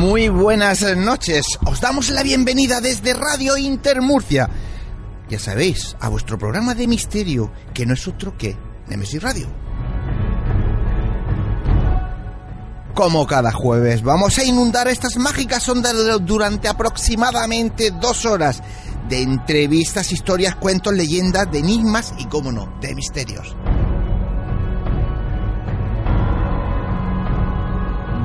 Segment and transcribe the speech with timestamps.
[0.00, 1.44] Muy buenas noches.
[1.66, 4.48] Os damos la bienvenida desde Radio Inter Murcia.
[5.28, 8.56] Ya sabéis, a vuestro programa de misterio, que no es otro que
[8.88, 9.46] Nemesis Radio.
[12.94, 18.62] Como cada jueves, vamos a inundar estas mágicas ondas durante aproximadamente dos horas
[19.10, 23.54] de entrevistas, historias, cuentos, leyendas, de enigmas y, como no, de misterios.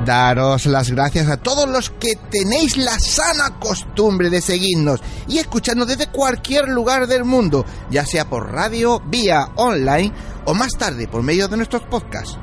[0.06, 5.88] Daros las gracias a todos los que tenéis la sana costumbre de seguirnos y escucharnos
[5.88, 10.12] desde cualquier lugar del mundo, ya sea por radio, vía online
[10.46, 12.38] o más tarde por medio de nuestros podcasts.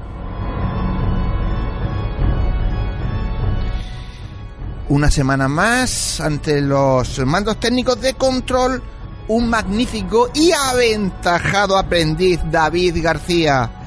[4.89, 8.83] Una semana más ante los mandos técnicos de control,
[9.29, 13.82] un magnífico y aventajado aprendiz David García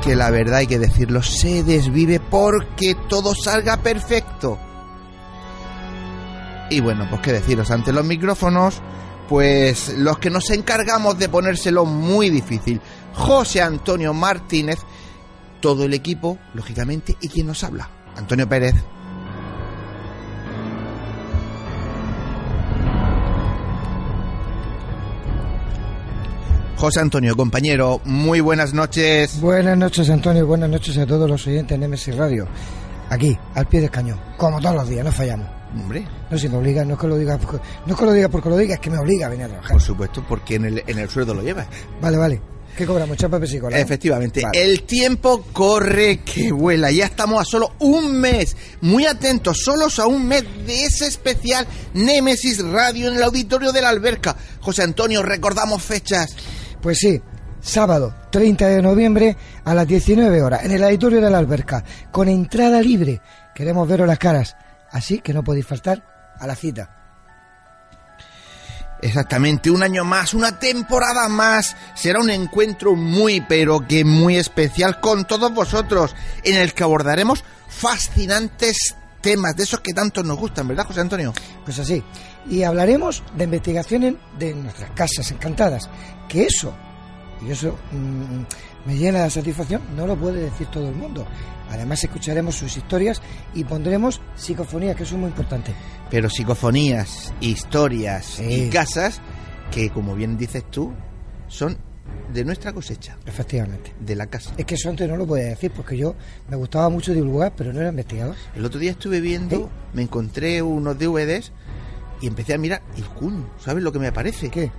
[0.00, 4.58] que la verdad hay que decirlo, se desvive porque todo salga perfecto.
[6.70, 8.80] Y bueno, pues qué deciros, ante los micrófonos,
[9.28, 12.80] pues los que nos encargamos de ponérselo muy difícil,
[13.14, 14.78] José Antonio Martínez,
[15.60, 18.74] todo el equipo, lógicamente, y quien nos habla, Antonio Pérez.
[26.80, 29.38] José Antonio, compañero, muy buenas noches.
[29.38, 32.48] Buenas noches, Antonio, buenas noches a todos los oyentes de Nemesis Radio.
[33.10, 35.46] Aquí, al pie del cañón, como todos los días, no fallamos.
[35.74, 36.08] Hombre.
[36.30, 38.30] No, si me obliga, no es que lo diga, porque, no es que lo diga
[38.30, 39.72] porque lo diga, es que me obliga a venir a trabajar.
[39.72, 41.66] Por supuesto, porque en el, en el sueldo lo llevas.
[42.00, 42.40] Vale, vale.
[42.74, 43.18] ¿Qué cobramos?
[43.18, 43.78] Chapa psicola.
[43.78, 44.40] Efectivamente.
[44.42, 44.62] Vale.
[44.62, 46.90] El tiempo corre que vuela.
[46.90, 48.56] Ya estamos a solo un mes.
[48.80, 53.82] Muy atentos, solos a un mes de ese especial Nemesis Radio en el auditorio de
[53.82, 54.34] la alberca.
[54.62, 56.34] José Antonio, recordamos fechas.
[56.82, 57.20] Pues sí,
[57.60, 62.28] sábado 30 de noviembre a las 19 horas en el auditorio de la alberca, con
[62.28, 63.20] entrada libre.
[63.54, 64.56] Queremos veros las caras,
[64.90, 66.02] así que no podéis faltar
[66.38, 66.96] a la cita.
[69.02, 71.76] Exactamente, un año más, una temporada más.
[71.94, 76.14] Será un encuentro muy, pero que muy especial con todos vosotros,
[76.44, 81.32] en el que abordaremos fascinantes temas de esos que tanto nos gustan, ¿verdad, José Antonio?
[81.64, 82.02] Pues así.
[82.48, 85.88] Y hablaremos de investigaciones de nuestras casas encantadas.
[86.28, 86.72] Que eso,
[87.46, 88.42] y eso mmm,
[88.86, 91.26] me llena de satisfacción, no lo puede decir todo el mundo.
[91.70, 93.22] Además escucharemos sus historias
[93.54, 95.72] y pondremos psicofonía, que eso es muy importante.
[96.10, 98.64] Pero psicofonías, historias sí.
[98.64, 99.20] y casas
[99.70, 100.92] que, como bien dices tú,
[101.46, 101.78] son
[102.32, 103.16] de nuestra cosecha.
[103.26, 103.92] Efectivamente.
[104.00, 104.52] De la casa.
[104.56, 106.14] Es que eso antes no lo podía decir porque yo
[106.48, 108.36] me gustaba mucho divulgar, pero no era investigador.
[108.54, 109.64] El otro día estuve viendo, ¿Sí?
[109.94, 111.52] me encontré unos DVDs
[112.20, 114.50] y empecé a mirar y coño, ¿sabes lo que me aparece?
[114.50, 114.70] ¿Qué?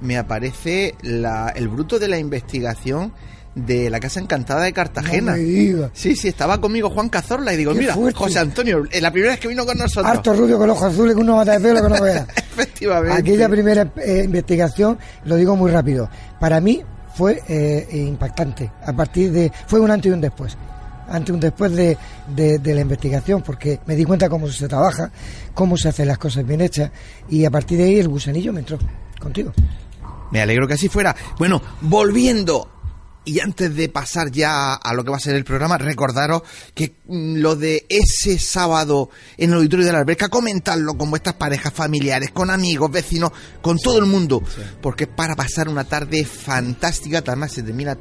[0.00, 3.12] Me aparece la, el bruto de la investigación
[3.54, 5.32] de la Casa Encantada de Cartagena.
[5.32, 5.90] No me diga.
[5.92, 8.18] Sí, sí, estaba conmigo Juan Cazorla y digo, Qué mira, fuerte.
[8.18, 10.10] José Antonio, eh, la primera vez que vino con nosotros.
[10.10, 12.26] Harto rubio con los ojos azules, con una mata de pelo que no veas.
[12.36, 13.18] Efectivamente.
[13.18, 16.08] Aquella primera eh, investigación, lo digo muy rápido,
[16.40, 16.82] para mí
[17.14, 18.70] fue eh, impactante.
[18.84, 19.52] A partir de.
[19.66, 20.56] fue un antes y un después.
[21.08, 21.96] Antes y un después de,
[22.34, 25.10] de, de, la investigación, porque me di cuenta cómo se trabaja,
[25.52, 26.90] cómo se hacen las cosas bien hechas,
[27.28, 28.78] y a partir de ahí el gusanillo me entró
[29.20, 29.52] contigo.
[30.30, 31.14] Me alegro que así fuera.
[31.38, 32.73] Bueno, volviendo
[33.24, 36.42] Y antes de pasar ya a lo que va a ser el programa, recordaros
[36.74, 41.36] que mm, lo de ese sábado en el auditorio de la alberca, comentarlo con vuestras
[41.36, 43.32] parejas familiares, con amigos, vecinos,
[43.62, 44.42] con todo el mundo,
[44.80, 47.96] porque es para pasar una tarde fantástica, además se termina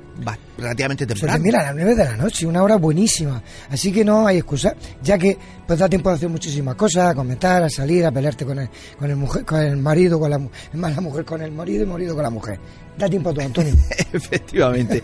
[0.58, 1.34] relativamente Se temprano.
[1.34, 3.42] termina a las 9 de la noche, una hora buenísima.
[3.70, 7.16] Así que no hay excusa, ya que pues da tiempo de hacer muchísimas cosas, a
[7.16, 10.38] comentar, a salir, a pelearte con el, con el, mujer, con el marido, con la,
[10.74, 12.60] la mujer con el marido y marido con la mujer.
[12.98, 13.74] Da tiempo a todo, Antonio.
[14.14, 15.02] Efectivamente.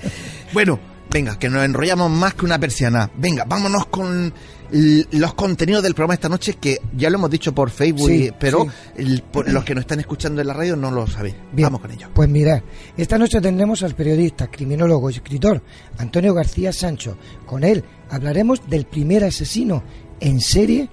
[0.53, 3.09] bueno, venga, que nos enrollamos más que una persiana.
[3.17, 4.33] Venga, vámonos con
[4.71, 8.65] los contenidos del programa esta noche que ya lo hemos dicho por Facebook, Sí, pero
[8.65, 8.69] sí.
[8.97, 11.33] el- por- los que nos están escuchando en la radio no lo saben.
[11.51, 12.07] Bien, Vamos con ello.
[12.13, 12.61] Pues mirad,
[12.95, 15.63] esta noche tendremos al periodista, criminólogo y escritor
[15.97, 17.17] Antonio García Sancho.
[17.47, 19.83] Con él hablaremos del primer asesino
[20.19, 20.87] en serie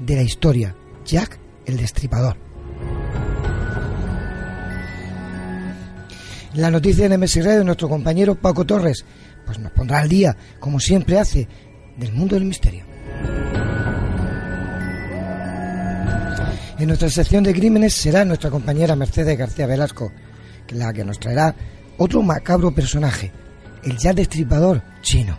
[0.00, 0.74] de la historia,
[1.04, 2.36] Jack el Destripador.
[6.54, 9.04] La noticia en MS Radio, nuestro compañero Paco Torres,
[9.46, 11.46] pues nos pondrá al día, como siempre hace,
[11.96, 12.84] del mundo del misterio.
[16.78, 20.10] En nuestra sección de crímenes será nuestra compañera Mercedes García Velasco,
[20.70, 21.54] la que nos traerá
[21.98, 23.30] otro macabro personaje,
[23.84, 25.38] el ya destripador chino.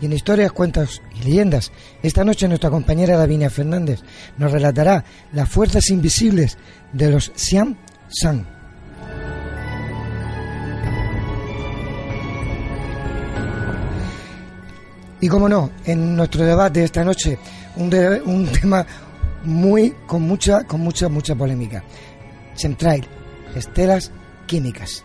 [0.00, 1.72] Y en historias, cuentos leyendas,
[2.02, 4.00] esta noche nuestra compañera Davinia Fernández
[4.38, 6.58] nos relatará las fuerzas invisibles
[6.92, 7.76] de los Siam
[8.08, 8.46] San.
[15.20, 17.38] Y como no, en nuestro debate esta noche,
[17.76, 17.94] un,
[18.24, 18.86] un tema
[19.44, 21.84] muy con mucha, con mucha, mucha polémica.
[22.56, 23.06] Chemtrail,
[23.54, 24.10] estelas
[24.46, 25.04] químicas.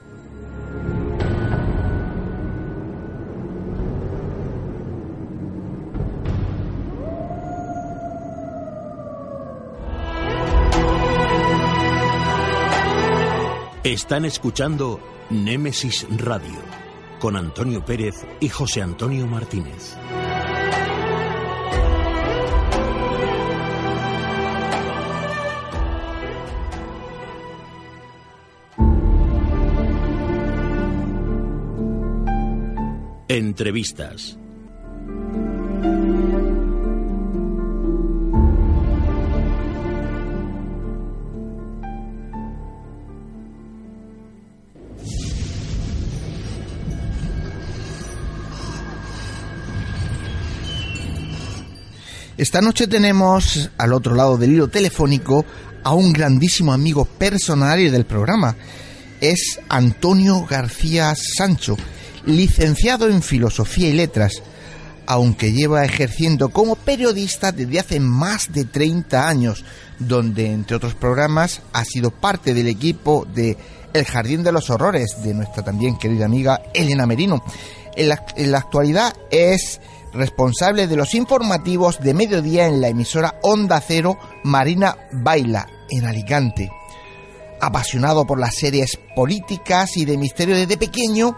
[13.83, 14.99] Están escuchando
[15.31, 16.61] Némesis Radio
[17.19, 19.97] con Antonio Pérez y José Antonio Martínez.
[33.27, 34.37] Entrevistas.
[52.41, 55.45] Esta noche tenemos al otro lado del hilo telefónico
[55.83, 58.55] a un grandísimo amigo personal y del programa.
[59.19, 61.77] Es Antonio García Sancho,
[62.25, 64.41] licenciado en Filosofía y Letras,
[65.05, 69.63] aunque lleva ejerciendo como periodista desde hace más de 30 años,
[69.99, 73.55] donde entre otros programas ha sido parte del equipo de
[73.93, 77.43] El Jardín de los Horrores de nuestra también querida amiga Elena Merino.
[77.95, 79.79] En la, en la actualidad es
[80.13, 86.71] responsable de los informativos de mediodía en la emisora Onda Cero Marina Baila en Alicante.
[87.59, 91.37] Apasionado por las series políticas y de misterio desde pequeño,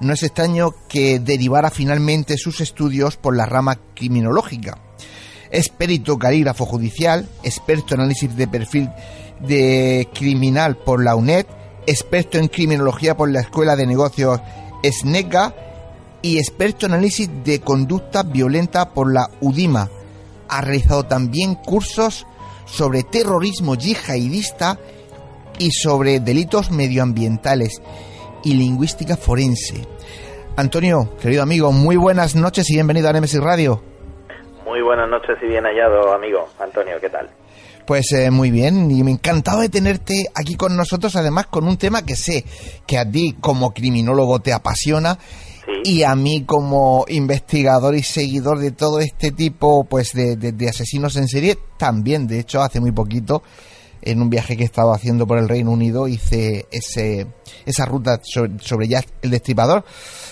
[0.00, 4.78] no es extraño que derivara finalmente sus estudios por la rama criminológica.
[5.50, 8.90] Es perito calígrafo judicial, experto en análisis de perfil
[9.40, 11.46] de criminal por la UNED,
[11.86, 14.40] experto en criminología por la Escuela de Negocios
[14.82, 15.54] SNECA
[16.22, 19.88] y experto en análisis de conducta violenta por la UDIMA.
[20.48, 22.26] Ha realizado también cursos
[22.66, 24.78] sobre terrorismo yihadista
[25.58, 27.80] y sobre delitos medioambientales
[28.44, 29.86] y lingüística forense.
[30.56, 33.82] Antonio, querido amigo, muy buenas noches y bienvenido a Nemesis Radio.
[34.64, 36.48] Muy buenas noches y bien hallado, amigo.
[36.58, 37.28] Antonio, ¿qué tal?
[37.86, 41.76] Pues eh, muy bien, y me encantado de tenerte aquí con nosotros, además con un
[41.76, 42.44] tema que sé
[42.86, 45.18] que a ti como criminólogo te apasiona
[45.84, 51.16] Y a mí como investigador y seguidor de todo este tipo pues de, de, asesinos
[51.16, 53.42] en serie, también, de hecho, hace muy poquito,
[54.02, 57.26] en un viaje que he estado haciendo por el Reino Unido, hice ese,
[57.66, 59.84] esa ruta sobre, sobre Jack el Destripador.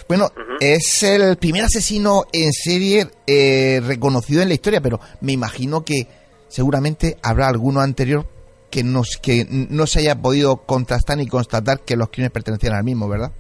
[0.09, 0.31] Bueno,
[0.61, 6.09] es el primer asesino en serie eh, reconocido en la historia, pero me imagino que
[6.49, 8.27] seguramente habrá alguno anterior
[8.71, 12.85] que, nos, que no se haya podido contrastar ni constatar que los crímenes pertenecían al
[12.85, 13.33] mismo, ¿verdad?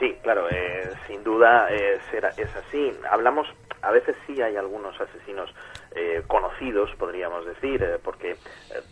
[0.00, 2.00] Sí, claro, eh, sin duda eh,
[2.38, 2.90] es así.
[3.10, 3.46] Hablamos,
[3.82, 5.54] a veces sí hay algunos asesinos
[5.94, 8.36] eh, conocidos, podríamos decir, porque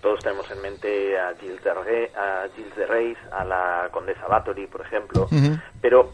[0.03, 4.29] todos tenemos en mente a Gilles de, Re, a, Gilles de Reis, a la condesa
[4.29, 5.27] Bathory, por ejemplo,
[5.81, 6.13] pero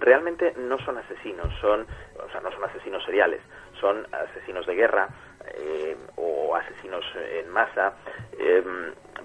[0.00, 1.86] realmente no son asesinos, son,
[2.18, 3.40] o sea, no son asesinos seriales,
[3.80, 5.08] son asesinos de guerra
[5.54, 7.92] eh, o asesinos en masa,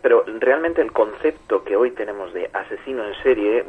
[0.03, 3.65] pero realmente el concepto que hoy tenemos de asesino en serie,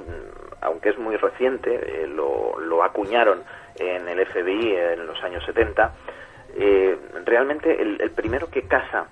[0.60, 3.42] aunque es muy reciente, eh, lo, lo, acuñaron
[3.76, 5.92] en el FBI en los años 70,
[6.56, 9.06] eh, realmente el, el primero que casa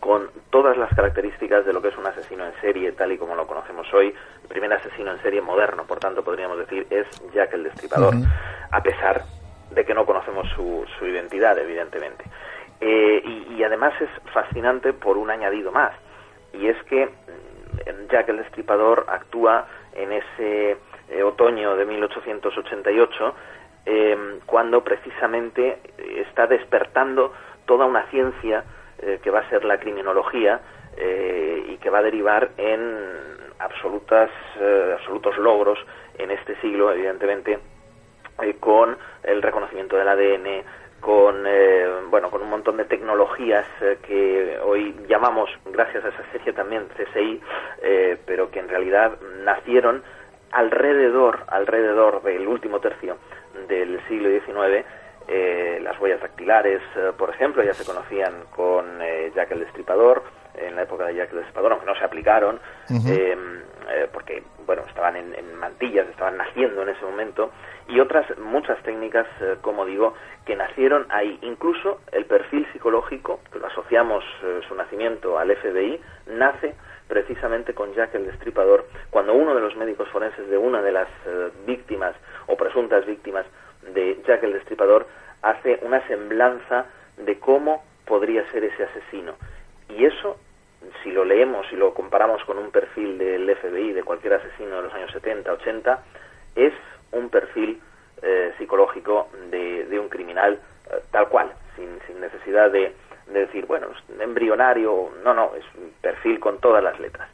[0.00, 3.34] con todas las características de lo que es un asesino en serie, tal y como
[3.34, 4.14] lo conocemos hoy.
[4.42, 8.14] El primer asesino en serie moderno, por tanto, podríamos decir, es Jack el Destripador,
[8.70, 9.22] a pesar
[9.70, 12.24] de que no conocemos su, su identidad, evidentemente.
[12.80, 13.22] Eh,
[13.56, 15.92] y, además es fascinante por un añadido más,
[16.52, 19.66] y es que mm, Jack el Destripador actúa
[19.98, 20.76] en ese
[21.10, 23.34] eh, otoño de 1888,
[23.86, 27.32] em, cuando precisamente está despertando
[27.66, 28.64] toda una ciencia
[29.00, 30.60] eh, que va a ser la criminología
[30.96, 32.96] eh, y que va a derivar en
[33.60, 34.28] absolutas,
[34.58, 35.78] eh, absolutos logros
[36.18, 37.60] en este siglo, evidentemente,
[38.58, 40.64] con el reconocimiento del ADN,
[41.00, 41.44] con
[42.10, 43.66] bueno con un montón de tecnologías
[44.06, 47.40] que hoy llamamos gracias a esa serie también CSI
[48.26, 50.02] pero que en realidad nacieron
[50.50, 53.16] alrededor alrededor del último tercio
[53.68, 54.84] del siglo XIX
[55.30, 60.22] eh, las huellas dactilares, eh, por ejemplo, ya se conocían con eh, Jack el Destripador,
[60.54, 62.58] en la época de Jack el Destripador, aunque no se aplicaron,
[63.88, 67.50] em, porque, bueno, estaban en, mantillas, estaban naciendo en ese momento,
[67.88, 69.26] y otras muchas técnicas,
[69.62, 70.14] como digo,
[70.44, 71.38] que nacieron ahí.
[71.42, 74.24] Incluso el perfil psicológico, que lo asociamos
[74.68, 76.74] su nacimiento al FBI, nace
[77.08, 81.08] precisamente con Jack el Destripador, cuando uno de los médicos forenses de una de las
[81.66, 82.14] víctimas
[82.46, 83.46] o presuntas víctimas
[83.94, 85.06] de Jack el Destripador
[85.42, 89.34] hace una semblanza de cómo podría ser ese asesino.
[89.88, 90.36] Y eso,
[91.02, 94.82] si lo leemos y lo comparamos con un perfil del FBI, de cualquier asesino de
[94.82, 96.02] los años 70, 80,
[96.54, 96.72] es
[97.12, 97.80] un perfil
[98.22, 102.94] eh, psicológico de, de, un criminal eh, tal cual, sin, sin necesidad de,
[103.28, 103.88] de, decir, bueno,
[104.20, 107.28] embrionario, no, no, es un perfil con todas las letras.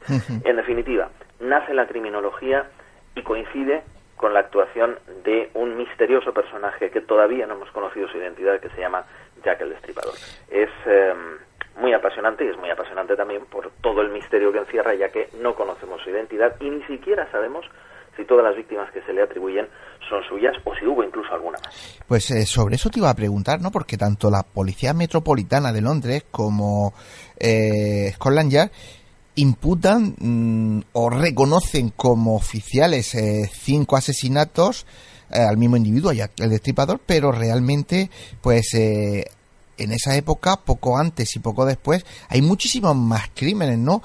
[0.45, 1.11] En definitiva,
[1.41, 2.67] nace la criminología
[3.15, 3.83] y coincide
[4.17, 8.71] con la actuación de un misterioso personaje que todavía no hemos conocido su identidad, que
[8.71, 9.05] se llama
[9.45, 10.15] Jack el Destripador.
[10.51, 11.39] Es em,
[11.77, 15.29] muy apasionante y es muy apasionante también por todo el misterio que encierra, ya que
[15.41, 17.65] no conocemos su identidad y ni siquiera sabemos
[18.17, 19.67] si todas las víctimas que se le atribuyen
[20.09, 22.01] son suyas o si hubo incluso alguna más.
[22.07, 23.71] Pues eh, sobre eso te iba a preguntar, ¿no?
[23.71, 26.95] Porque tanto la Policía Metropolitana de Londres como
[27.39, 28.71] eh, Scotland Yard
[29.37, 34.87] imputan mm, o reconocen como oficiales eh, cinco asesinatos
[35.31, 39.25] eh, al mismo individuo, el destripador, pero realmente, pues eh,
[39.79, 44.03] en esa época, poco antes y poco después, hay muchísimos más crímenes, ¿no?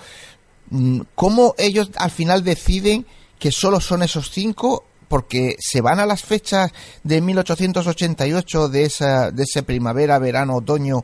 [0.69, 3.05] Mm, ¿Cómo ellos al final deciden
[3.39, 4.85] que solo son esos cinco?
[5.07, 6.71] Porque se van a las fechas
[7.03, 10.97] de 1888 de esa, de ese primavera, verano, otoño,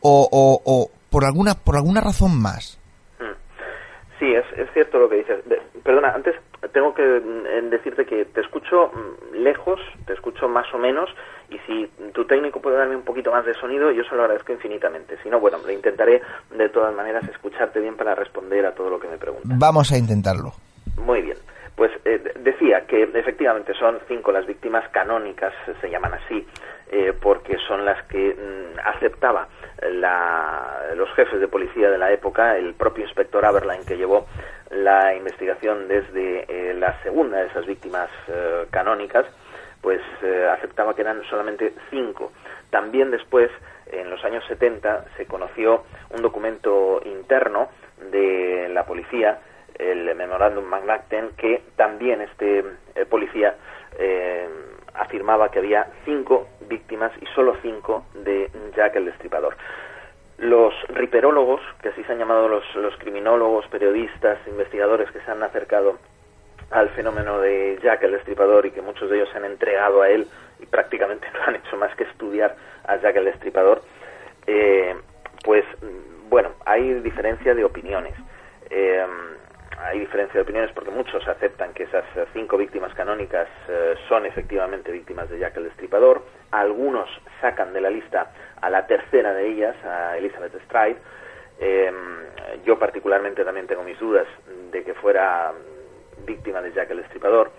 [0.00, 2.78] o, o, por alguna, por alguna razón más.
[4.18, 5.38] Sí, es, es cierto lo que dices.
[5.82, 6.34] perdona, antes
[6.68, 11.10] tengo que mm, decirte que te escucho mm, lejos, te escucho más o menos,
[11.50, 14.52] y si tu técnico puede darme un poquito más de sonido, yo se lo agradezco
[14.52, 15.16] infinitamente.
[15.22, 19.00] Si no, bueno, le intentaré de todas maneras escucharte bien para responder a todo lo
[19.00, 19.58] que me preguntas.
[19.58, 20.52] Vamos a intentarlo.
[21.04, 21.36] Muy bien.
[21.74, 26.46] Pues eh, decía que efectivamente son cinco las víctimas canónicas, se llaman así,
[26.92, 29.48] eh, porque son las que mm, aceptaba
[30.96, 34.26] los jefes de policía de la época, el propio inspector Aberline que llevó
[34.70, 39.26] la investigación desde eh, la segunda de esas víctimas eh, canónicas,
[39.80, 42.32] pues eh, aceptaba que eran solamente cinco.
[42.70, 43.50] También después,
[43.90, 47.68] en los años 70, se conoció un documento interno
[48.10, 49.40] de la policía,
[49.78, 52.64] el Memorandum Magnaten, que también este
[53.08, 53.54] policía
[54.94, 59.56] afirmaba que había cinco víctimas y solo cinco de Jack el Destripador.
[60.38, 65.42] Los riperólogos, que así se han llamado los, los criminólogos, periodistas, investigadores que se han
[65.42, 65.98] acercado
[66.70, 70.08] al fenómeno de Jack el Destripador y que muchos de ellos se han entregado a
[70.08, 70.26] él
[70.60, 72.56] y prácticamente no han hecho más que estudiar
[72.86, 73.82] a Jack el Destripador,
[74.46, 74.94] eh,
[75.44, 75.64] pues
[76.28, 78.14] bueno, hay diferencia de opiniones.
[78.70, 79.04] Eh,
[79.82, 84.92] hay diferencia de opiniones porque muchos aceptan que esas cinco víctimas canónicas eh, son efectivamente
[84.92, 86.22] víctimas de Jack el Destripador.
[86.50, 87.08] Algunos
[87.40, 90.96] sacan de la lista a la tercera de ellas, a Elizabeth Stride.
[91.58, 91.92] Eh,
[92.64, 94.26] yo particularmente también tengo mis dudas
[94.70, 95.52] de que fuera
[96.26, 97.50] víctima de Jack el Destripador.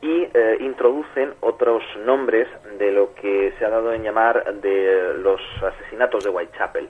[0.00, 2.48] Y eh, introducen otros nombres
[2.78, 6.88] de lo que se ha dado en llamar de los asesinatos de Whitechapel.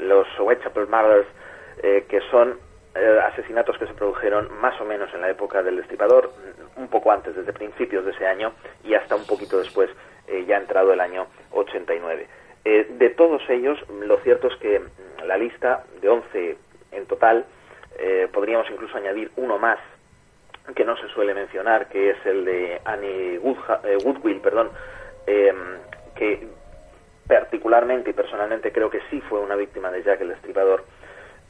[0.00, 1.28] Los Whitechapel Murders,
[1.80, 2.67] que son eh,
[3.22, 6.32] asesinatos que se produjeron más o menos en la época del destripador,
[6.76, 8.52] un poco antes, desde principios de ese año
[8.84, 9.90] y hasta un poquito después,
[10.26, 12.26] eh, ya entrado el año 89.
[12.64, 14.82] Eh, de todos ellos, lo cierto es que
[15.24, 16.56] la lista de 11
[16.92, 17.44] en total,
[18.32, 19.78] podríamos incluso añadir uno más
[20.76, 24.70] que no se suele mencionar, que es el de Annie Woodwill, perdón,
[25.26, 26.46] que
[27.28, 30.84] particularmente y personalmente creo que sí fue una víctima de Jack el Destripador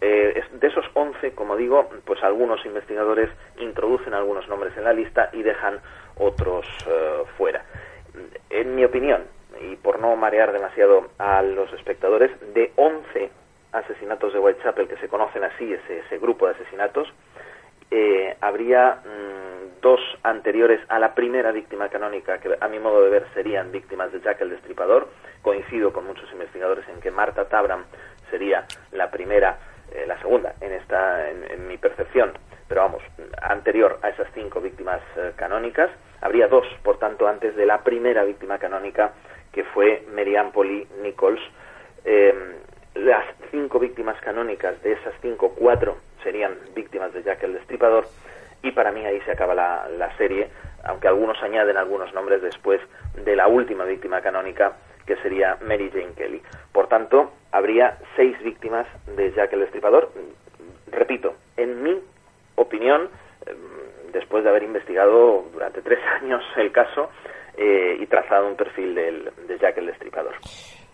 [0.01, 5.31] eh, de esos 11, como digo, pues algunos investigadores introducen algunos nombres en la lista
[5.33, 5.81] y dejan
[6.17, 7.65] otros eh, fuera.
[8.51, 9.25] En mi opinión,
[9.61, 13.31] y por no marear demasiado a los espectadores, de 11
[13.73, 17.13] asesinatos de Whitechapel que se conocen así, ese, grupo de asesinatos,
[17.91, 23.11] eh, habría mm, dos anteriores a la primera víctima canónica, que a mi modo de
[23.11, 25.09] ver serían víctimas de Jack el Destripador.
[25.43, 27.85] Coincido con muchos investigadores en que Marta Tabram
[28.31, 29.59] sería la primera
[29.93, 32.33] eh, la segunda en esta en, mi percepción.
[32.69, 33.03] Pero vamos
[33.43, 35.91] anterior a esas cinco víctimas eh, canónicas
[36.21, 39.13] habría dos por tanto antes de la primera víctima canónica
[39.53, 41.41] que fue Merian Polly Nichols.
[42.05, 42.35] Eh,
[42.95, 48.07] las cinco víctimas canónicas de esas cinco cuatro serían víctimas de Jack el Destripador
[48.63, 50.49] y para mí ahí se acaba la, la serie
[50.85, 52.81] aunque algunos añaden algunos nombres después
[53.15, 54.73] de la última víctima canónica
[55.09, 56.43] que sería Mary Jane Kelly.
[56.71, 58.87] Por tanto, habría seis víctimas
[59.17, 60.13] de Jack el Destripador.
[60.93, 61.99] Repito, en mi
[62.57, 63.09] opinión,
[63.47, 67.11] em, después de haber investigado durante tres años el caso
[67.57, 70.35] eh, y trazado un perfil del, de Jack el Destripador.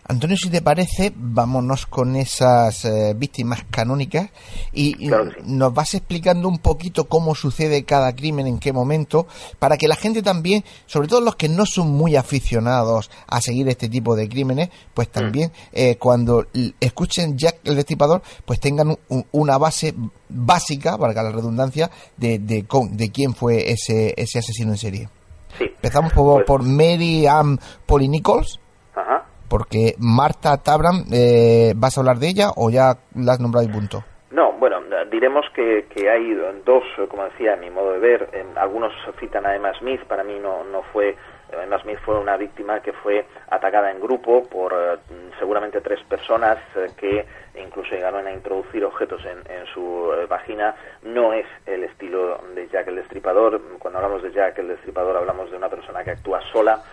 [0.07, 4.29] Antonio, si te parece, vámonos con esas eh, víctimas canónicas
[4.71, 5.09] y
[5.45, 9.25] nos vas explicando un poquito cómo sucede cada crimen, en qué momento,
[9.57, 13.67] para que la gente también, sobre todo los que no son muy aficionados a seguir
[13.67, 15.69] este tipo de crímenes, pues también mm.
[15.73, 16.45] eh, cuando
[16.79, 18.95] escuchen Jack el Destripador, pues tengan
[19.31, 19.95] una base
[20.29, 25.09] básica, valga la redundancia, de, de, de quién fue ese, ese asesino en serie.
[25.57, 25.65] Sí.
[25.65, 28.59] Empezamos por, pues por Mary Ann Polly Nichols.
[28.93, 33.67] Ajá porque Marta Tabram, eh, ¿vas a hablar de ella o ya la has nombrado
[33.67, 34.03] y punto?
[34.31, 36.33] No, bueno, diremos que, que hay
[36.65, 38.29] dos, como decía, a mi modo de ver.
[38.57, 41.15] algunos citan a Emma Smith, para mí no, no fue.
[41.63, 44.97] Emma Smith fue una víctima que fue atacada en grupo por eh,
[45.39, 47.25] seguramente tres personas eh, que
[47.63, 50.75] incluso llegaron a introducir objetos en, en su vagina.
[51.03, 53.61] No es el estilo de Jack el Destripador.
[53.79, 56.83] Cuando hablamos de Jack el Destripador hablamos de una persona que actúa sola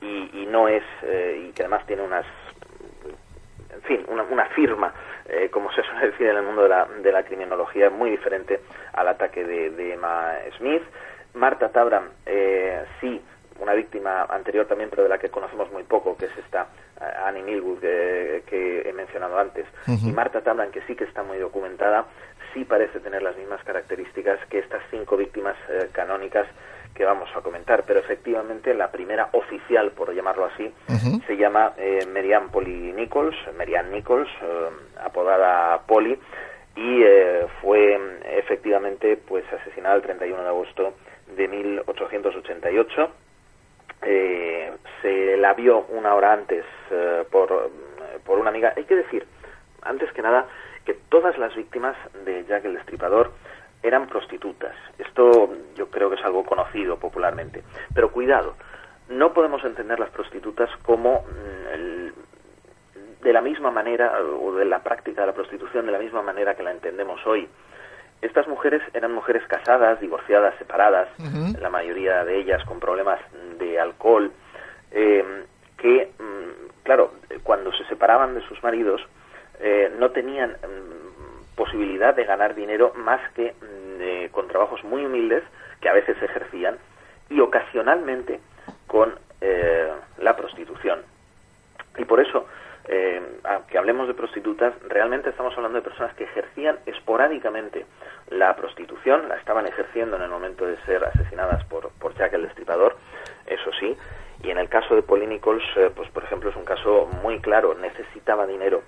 [0.00, 2.24] y, no es, eh, y que además tiene unas,
[3.74, 4.92] en fin, una, firma,
[5.28, 8.60] eh, como se suele decir en el mundo de la, de la criminología, muy diferente
[8.92, 10.82] al ataque de, Emma Smith.
[11.34, 13.20] Marta Tabram, eh, sí,
[13.60, 16.66] una víctima anterior también, pero de la que conocemos muy poco, que es esta
[17.24, 19.66] Annie Millwood que, he mencionado antes.
[19.86, 22.06] Y Marta Tabram, que sí que está muy documentada,
[22.52, 25.56] sí parece tener las mismas características que estas cinco víctimas
[25.92, 26.46] canónicas
[26.94, 30.72] que vamos a comentar, pero efectivamente la primera oficial, por llamarlo así,
[31.26, 34.68] se llama eh, Merian Polly Nichols, Merian Nichols, eh,
[35.02, 36.18] apodada Polly,
[36.76, 37.98] y eh, fue
[38.36, 40.94] efectivamente pues asesinada el 31 de agosto
[41.36, 43.10] de 1888.
[45.02, 46.64] se la vio una hora antes
[47.30, 47.70] por,
[48.24, 48.72] por una amiga.
[48.76, 49.26] Hay que decir,
[49.82, 50.46] antes que nada,
[50.84, 53.32] que todas las víctimas de Jack el Destripador
[53.82, 54.74] eran prostitutas.
[54.98, 57.62] Esto yo creo que es algo conocido popularmente.
[57.94, 58.54] Pero cuidado,
[59.08, 65.22] no podemos entender las prostitutas como mm, de la misma manera, o de la práctica
[65.22, 67.48] de la prostitución de la misma manera que la entendemos hoy.
[68.22, 71.08] Estas mujeres eran mujeres casadas, divorciadas, separadas,
[71.58, 73.18] la mayoría de ellas con problemas
[73.58, 74.30] de alcohol,
[74.90, 75.24] eh,
[75.78, 77.12] que, mm, claro,
[77.42, 79.00] cuando se separaban de sus maridos,
[79.58, 81.09] eh, no tenían mm,
[81.60, 85.44] posibilidad de ganar dinero más que mm, con trabajos muy humildes
[85.82, 86.78] que a veces ejercían
[87.28, 88.40] y ocasionalmente
[88.86, 91.00] con eh, la prostitución.
[91.98, 92.46] Y por eso
[92.88, 97.84] eh, aunque hablemos de prostitutas, realmente estamos hablando de personas que ejercían esporádicamente
[98.30, 102.44] la prostitución, la estaban ejerciendo en el momento de ser asesinadas por, por Jack el
[102.44, 102.96] Destripador,
[103.44, 103.94] eso sí,
[104.42, 107.74] y en el caso de Pauline eh, pues por ejemplo es un caso muy claro,
[107.74, 108.82] necesitaba dinero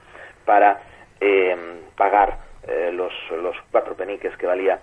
[0.46, 0.80] para
[2.66, 4.80] eh, los, los cuatro peniques que valía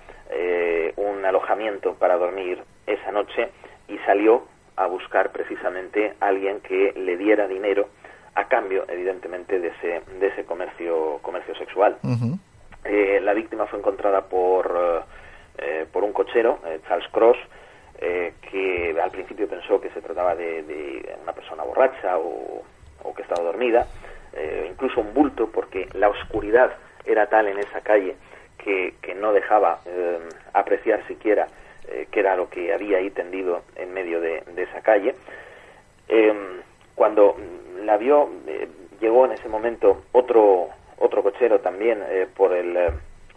[0.96, 3.50] un alojamiento para dormir esa noche
[3.88, 4.44] y salió
[4.76, 7.90] a buscar precisamente a alguien que le diera dinero
[8.36, 11.98] a cambio, evidentemente, de ese, de ese comercio, comercio sexual.
[12.86, 15.02] Eh, la víctima fue encontrada por, eh,
[15.58, 17.38] eh, por un cochero, Charles Cross,
[18.00, 22.64] que al principio pensó que se trataba de, una persona borracha o,
[23.04, 23.88] o que estaba dormida,
[24.70, 26.72] incluso un bulto, porque la oscuridad
[27.12, 28.16] era tal en esa calle
[28.58, 29.80] que, que no dejaba
[30.54, 31.48] apreciar siquiera
[32.12, 35.16] qué era lo que había ahí tendido en medio de, de esa calle.
[36.96, 37.36] cuando
[37.90, 38.68] la vio, eh,
[39.00, 42.92] llegó en ese momento otro otro cochero también eh, por el eh,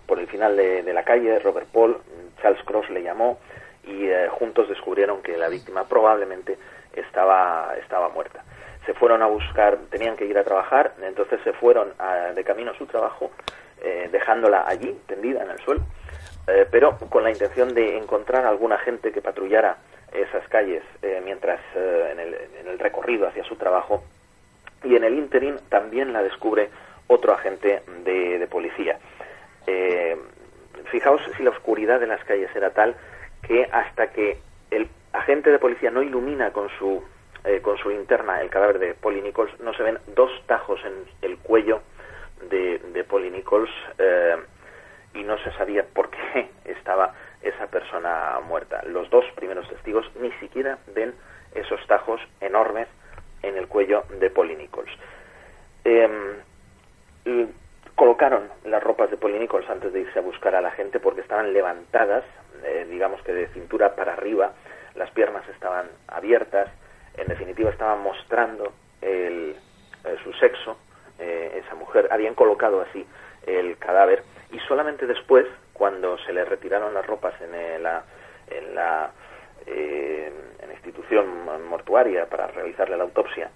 [0.07, 1.97] por el final de, la calle, Robert Paul,
[2.43, 3.39] Charles Cross le llamó
[3.85, 6.59] y juntos descubrieron que la víctima probablemente
[6.93, 8.45] estaba estaba muerta.
[8.85, 11.95] Se fueron a buscar, tenían que ir a trabajar, entonces se fueron
[12.35, 13.31] de camino a su trabajo,
[14.11, 15.83] dejándola allí, tendida en el suelo,
[16.71, 19.79] pero con la intención de encontrar alguna gente que patrullara
[20.13, 20.83] esas calles
[21.25, 24.05] mientras en el, en el recorrido hacia su trabajo
[24.85, 26.71] y en el interín también la descubre
[27.07, 28.99] otro agente de, policía.
[29.67, 30.17] Eh,
[30.91, 32.97] fijaos si la oscuridad de las calles era tal
[33.43, 34.39] que hasta que
[34.71, 37.03] el agente de policía no ilumina con su
[37.45, 40.93] eh, con su linterna el cadáver de Polly Nichols, no se ven dos tajos en
[41.23, 41.81] el cuello
[42.51, 43.07] de, de
[43.99, 44.37] eh,
[45.15, 48.83] y no se sabía por qué estaba esa persona muerta.
[48.87, 51.15] Los dos primeros testigos ni siquiera ven
[51.55, 52.89] esos tajos enormes
[53.43, 54.91] en el cuello de Polly Nichols.
[55.85, 56.37] Em,
[57.95, 61.21] colocaron las ropas de Polly Nichols antes de irse a buscar a la gente porque
[61.21, 62.25] estaban levantadas,
[62.65, 64.53] eh, digamos que de cintura para arriba,
[64.95, 66.71] las piernas estaban abiertas,
[67.17, 69.57] en definitiva estaban mostrando el,
[70.05, 70.79] eh, su sexo,
[71.23, 73.07] eh, esa mujer, habían colocado así
[73.47, 78.05] el cadáver y solamente después, cuando se le retiraron las ropas en la,
[78.49, 79.11] en la
[79.67, 83.51] eh, en institución mortuaria para realizarle la autopsia,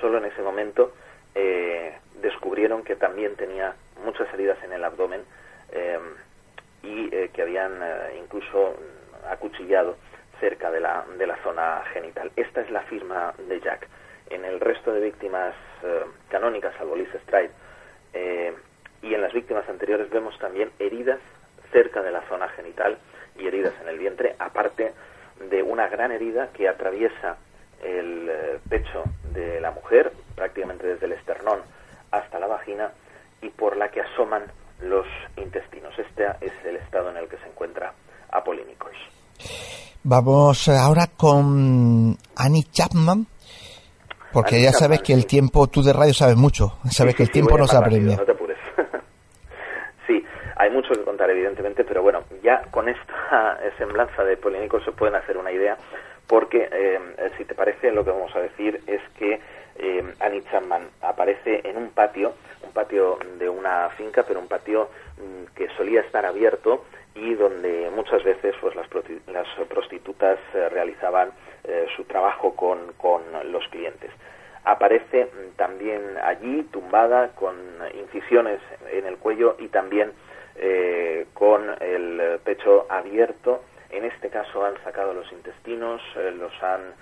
[0.00, 0.92] solo en ese momento
[1.34, 5.22] eh, descubrieron que también tenía muchas heridas en el abdomen
[5.72, 5.98] eh,
[6.82, 7.72] y que habían
[8.18, 8.76] incluso
[9.30, 9.96] acuchillado
[10.38, 12.30] cerca de la, de la zona genital.
[12.36, 13.88] Esta es la firma de Jack.
[14.30, 15.54] En el resto de víctimas
[16.28, 17.50] canónicas, salvo Liz Stride,
[19.02, 21.20] y en las víctimas anteriores vemos también heridas
[21.72, 22.98] cerca de la zona genital
[23.38, 24.92] y heridas en el vientre, aparte
[25.50, 27.36] de una gran herida que atraviesa
[27.82, 31.60] el eh, pecho de la mujer, prácticamente desde el esternón
[32.10, 32.92] hasta la vagina,
[33.42, 34.44] y por la que asoman
[34.80, 35.06] los
[35.36, 35.92] intestinos.
[35.98, 37.92] Este es el estado en el que se encuentra
[38.30, 38.92] Apolínicos.
[40.02, 43.26] Vamos ahora con Annie Chapman,
[44.34, 47.56] porque ya sabes que el tiempo, tú de radio sabes mucho, sabes que el tiempo
[47.56, 48.16] nos apremia.
[48.16, 48.58] No te apures.
[50.08, 50.24] sí,
[50.56, 55.14] hay mucho que contar, evidentemente, pero bueno, ya con esta semblanza de Polinicos se pueden
[55.14, 55.78] hacer una idea,
[56.26, 56.98] porque eh,
[57.38, 59.40] si te parece, lo que vamos a decir es que
[59.76, 64.88] eh, Annie Chapman aparece en un patio, un patio de una finca, pero un patio
[65.16, 66.82] mm, que solía estar abierto
[67.14, 68.88] y donde muchas veces pues, las,
[69.68, 71.30] prostitutas eh, realizaban
[71.64, 74.10] eh, su trabajo con, con los clientes
[74.64, 77.54] aparece mm, también allí tumbada con
[77.98, 80.12] incisiones en el cuello y también
[80.56, 83.62] eh, con el pecho abierto.
[83.90, 86.02] En este caso han sacado los intestinos,
[86.36, 86.94] los han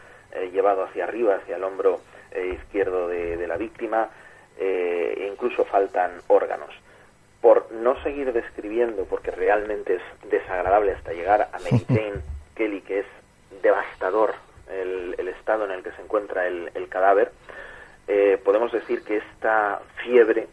[0.52, 2.00] llevado hacia arriba, hacia el hombro
[2.34, 4.10] izquierdo de, la víctima,
[4.58, 6.74] e incluso faltan órganos.
[7.42, 12.22] Por no seguir describiendo, porque realmente es desagradable hasta llegar a Mary Jane
[12.54, 13.06] Kelly, que es
[13.62, 14.34] devastador
[14.70, 17.32] el, estado en el que se encuentra el, el cadáver,
[18.44, 20.46] podemos decir que esta fiebre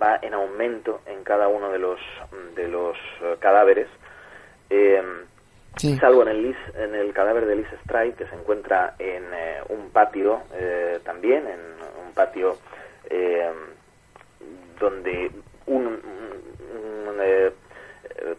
[0.00, 2.00] va en aumento en cada uno de los,
[2.54, 3.88] de los eh, cadáveres,
[4.70, 5.26] em,
[5.98, 9.90] salvo en el, en el cadáver de Liz Stride, que se encuentra en eh, un
[9.90, 11.60] patio eh, también, en
[12.06, 12.56] un patio
[13.08, 13.54] em,
[14.78, 15.30] donde
[15.66, 16.02] un,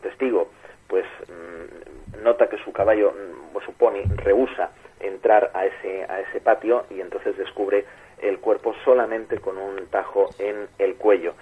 [0.02, 0.50] testigo
[0.88, 6.86] pues mm, nota que su caballo mm, supone rehúsa entrar a ese a ese patio
[6.90, 7.86] y entonces descubre
[8.22, 11.34] el cuerpo solamente con un tajo en el cuello.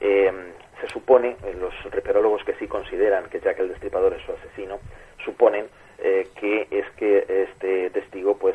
[0.00, 0.32] Eh,
[0.80, 4.78] se supone, eh, los reperólogos que sí consideran que Jack el Destripador es su asesino,
[5.24, 5.66] suponen
[5.98, 8.54] eh, que es que este testigo pues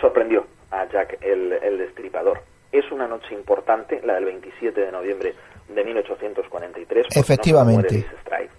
[0.00, 2.40] sorprendió a Jack el, el Destripador.
[2.72, 5.34] Es una noche importante, la del 27 de noviembre
[5.68, 7.06] de 1843.
[7.06, 7.92] porque no Efectivamente.
[7.94, 8.50] muere.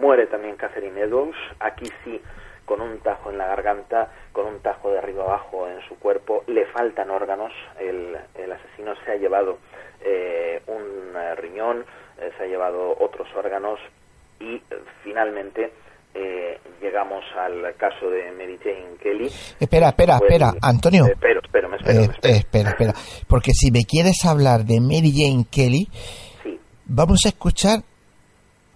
[0.00, 2.20] Muere también Catherine Eddowes, aquí sí,
[2.64, 6.44] con un tajo en la garganta, con un tajo de arriba abajo en su cuerpo,
[6.46, 9.58] le faltan órganos, el, el asesino se ha llevado
[10.00, 11.84] eh, un eh, riñón,
[12.18, 13.80] eh, se ha llevado otros órganos
[14.38, 14.62] y eh,
[15.02, 15.72] finalmente
[16.14, 19.30] eh, llegamos al caso de Mary Jane Kelly.
[19.58, 21.06] Espera, espera, Pues, espera, Antonio.
[21.06, 22.34] eh, Espero, espero, me espero, Eh, me espero.
[22.36, 22.94] espera, espera.
[23.28, 25.88] Porque si me quieres hablar de Mary Jane Kelly,
[26.42, 27.82] Sí, vamos a escuchar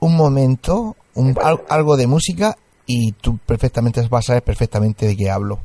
[0.01, 1.35] un momento, un,
[1.69, 2.55] algo de música
[2.87, 5.61] y tú perfectamente vas a saber perfectamente de qué hablo.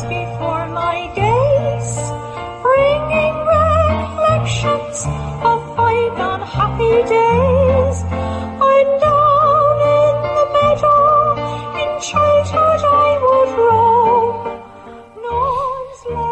[0.00, 1.94] Before my gaze,
[2.62, 5.04] bringing reflections
[5.42, 7.52] of bygone happy days.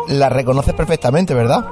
[0.08, 1.64] La reconoces perfectamente, ¿verdad?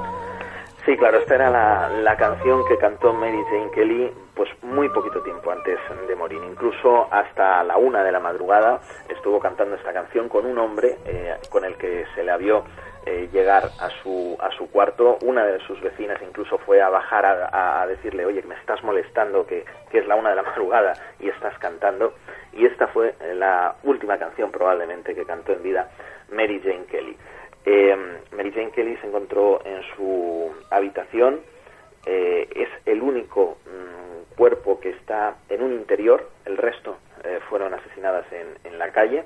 [0.89, 5.21] Sí, claro, esta era la, la canción que cantó Mary Jane Kelly pues muy poquito
[5.21, 6.41] tiempo antes de morir.
[6.43, 11.35] Incluso hasta la una de la madrugada estuvo cantando esta canción con un hombre eh,
[11.51, 12.63] con el que se le vio
[13.05, 15.19] eh, llegar a su, a su cuarto.
[15.21, 19.45] Una de sus vecinas incluso fue a bajar a, a decirle, oye, me estás molestando,
[19.45, 22.15] que, que es la una de la madrugada y estás cantando.
[22.51, 25.87] Y esta fue eh, la última canción probablemente que cantó en vida
[26.31, 27.15] Mary Jane Kelly.
[27.65, 27.95] Eh,
[28.31, 31.41] Mary Jane Kelly se encontró en su habitación.
[32.05, 36.29] eh, es el único mm, cuerpo que está en un interior.
[36.45, 39.25] El resto eh, fueron asesinadas en, en la calle.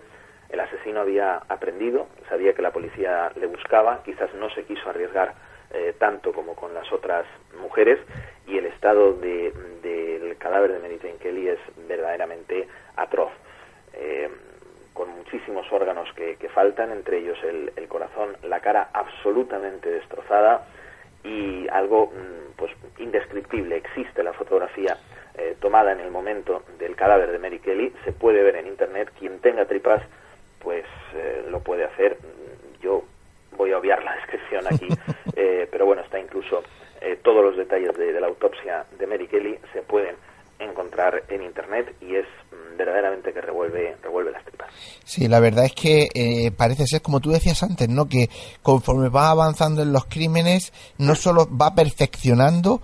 [0.49, 5.33] El asesino había aprendido, sabía que la policía le buscaba, quizás no se quiso arriesgar
[5.71, 7.25] eh, tanto como con las otras
[7.59, 7.99] mujeres
[8.47, 13.31] y el estado de- del cadáver de Mary Jane Kelly es verdaderamente atroz.
[14.93, 20.65] Con muchísimos órganos que, que faltan, entre ellos el, el corazón, la cara absolutamente destrozada
[21.23, 23.77] y algo mm, pues indescriptible.
[23.77, 24.97] Existe la fotografía
[25.35, 29.11] eh, tomada en el momento del cadáver de Mary Kelly, se puede ver en internet.
[29.17, 30.03] Quien tenga tripas,
[30.59, 32.17] pues eh, lo puede hacer.
[32.19, 33.03] Mm, Yo
[33.57, 34.87] voy a obviar la descripción aquí,
[35.35, 36.63] eh, pero bueno, está incluso
[37.01, 40.15] eh, todos los detalles de, de la autopsia de Mary Kelly se pueden
[40.59, 44.69] encontrar en internet y es mm, verdaderamente que revuelve revuelve las tripas.
[45.03, 48.07] Sí, la verdad es que eh, parece ser, como tú decías antes, ¿no?
[48.07, 48.29] Que
[48.61, 52.81] conforme va avanzando en los crímenes, no solo va perfeccionando,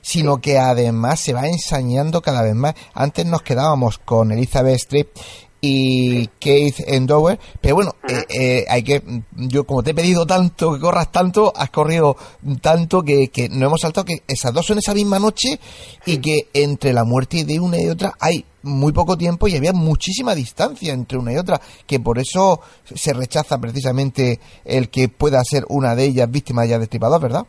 [0.00, 2.74] sino que además se va ensañando cada vez más.
[2.94, 5.16] Antes nos quedábamos con Elizabeth Strip
[5.64, 9.00] y Keith Endower, pero bueno, eh, eh, hay que,
[9.36, 12.16] yo como te he pedido tanto que corras tanto, has corrido
[12.60, 15.60] tanto que, que no hemos saltado que esas dos son esa misma noche
[16.04, 19.72] y que entre la muerte de una y otra hay muy poco tiempo y había
[19.72, 22.60] muchísima distancia entre una y otra, que por eso
[22.92, 27.46] se rechaza precisamente el que pueda ser una de ellas víctima ya de destripador, ¿verdad?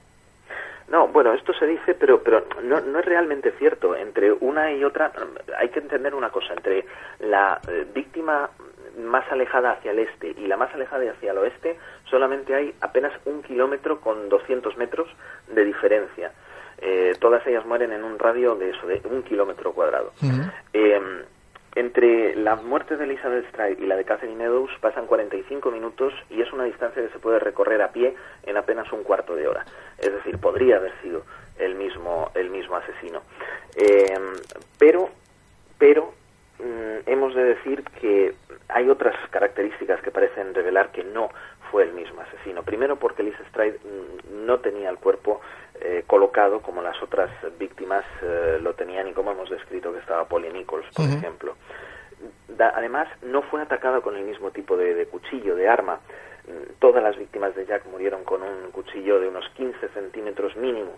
[0.93, 3.95] No, bueno, esto se dice, pero pero no, no es realmente cierto.
[3.95, 5.11] Entre una y otra
[5.57, 6.53] hay que entender una cosa.
[6.53, 6.85] Entre
[7.19, 8.47] la eh, víctima
[8.99, 13.11] más alejada hacia el este y la más alejada hacia el oeste, solamente hay apenas
[13.25, 15.09] un kilómetro con 200 metros
[15.47, 16.31] de diferencia.
[16.77, 20.11] Eh, todas ellas mueren en un radio de eso, de un kilómetro cuadrado.
[20.73, 21.01] Eh,
[21.75, 26.41] entre la muerte de Elizabeth Stride y la de Catherine Eddowes pasan 45 minutos y
[26.41, 29.65] es una distancia que se puede recorrer a pie en apenas un cuarto de hora.
[29.97, 31.23] Es decir, podría haber sido
[31.57, 33.21] el mismo, el mismo asesino.
[33.75, 34.19] Eh,
[34.77, 35.09] pero,
[35.77, 36.13] pero
[36.59, 38.35] mm, hemos de decir que
[38.69, 41.29] hay otras características que parecen revelar que no
[41.73, 42.61] fue el mismo asesino.
[42.61, 45.41] Primero porque Liz Stride mm, no tenía el cuerpo
[45.81, 50.25] eh, colocado como las otras víctimas eh, lo tenían y como hemos descrito que estaba
[50.27, 51.55] Polly Nichols, por ejemplo.
[52.47, 55.99] Da- además, no fue atacada con el mismo tipo de, de cuchillo, de arma.
[56.47, 60.91] Mm, Todas las víctimas de Jack murieron con un cuchillo de unos 15 centímetros mínimo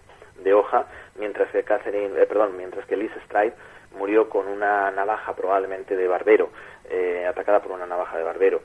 [0.44, 3.54] de hoja, mientras que Catherine, eh, perdón, mientras que Liz Stride
[3.98, 6.50] murió con una navaja probablemente de barbero,
[6.90, 8.60] eh, atacada por una navaja de barbero.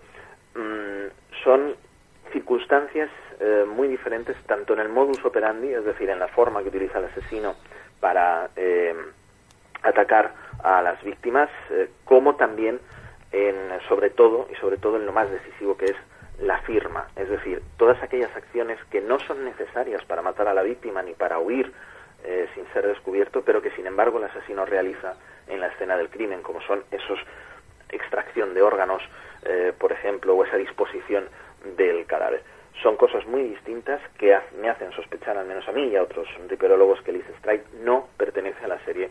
[0.56, 1.06] Mm,
[1.44, 1.76] son
[2.32, 6.68] circunstancias eh, muy diferentes tanto en el modus operandi, es decir, en la forma que
[6.68, 7.54] utiliza el asesino
[8.00, 8.94] para eh,
[9.82, 12.80] atacar a las víctimas, eh, como también
[13.32, 13.56] en,
[13.88, 15.96] sobre todo y sobre todo en lo más decisivo que es
[16.40, 20.62] la firma, es decir, todas aquellas acciones que no son necesarias para matar a la
[20.62, 21.70] víctima ni para huir
[22.24, 25.14] eh, sin ser descubierto, pero que sin embargo el asesino realiza
[25.46, 27.18] en la escena del crimen, como son esos
[27.90, 29.02] extracción de órganos,
[29.42, 31.24] eh, por ejemplo, o esa disposición
[31.76, 32.42] del cadáver.
[32.82, 36.26] Son cosas muy distintas que me hacen sospechar, al menos a mí y a otros
[36.48, 39.10] riperólogos, que Liz Strike no pertenece a la serie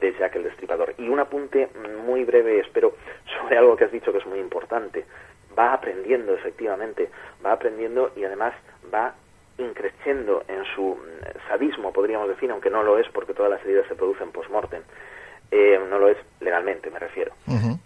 [0.00, 0.94] de Jack el Destripador.
[0.98, 1.68] Y un apunte
[2.04, 2.94] muy breve, espero,
[3.40, 5.04] sobre algo que has dicho que es muy importante.
[5.56, 7.10] Va aprendiendo, efectivamente,
[7.44, 8.54] va aprendiendo y además
[8.92, 9.14] va
[9.58, 13.86] increciendo en su mm, sadismo, podríamos decir, aunque no lo es porque todas las heridas
[13.86, 14.82] se producen post-mortem.
[15.50, 17.32] Eh, no lo es legalmente, me refiero.
[17.46, 17.78] Los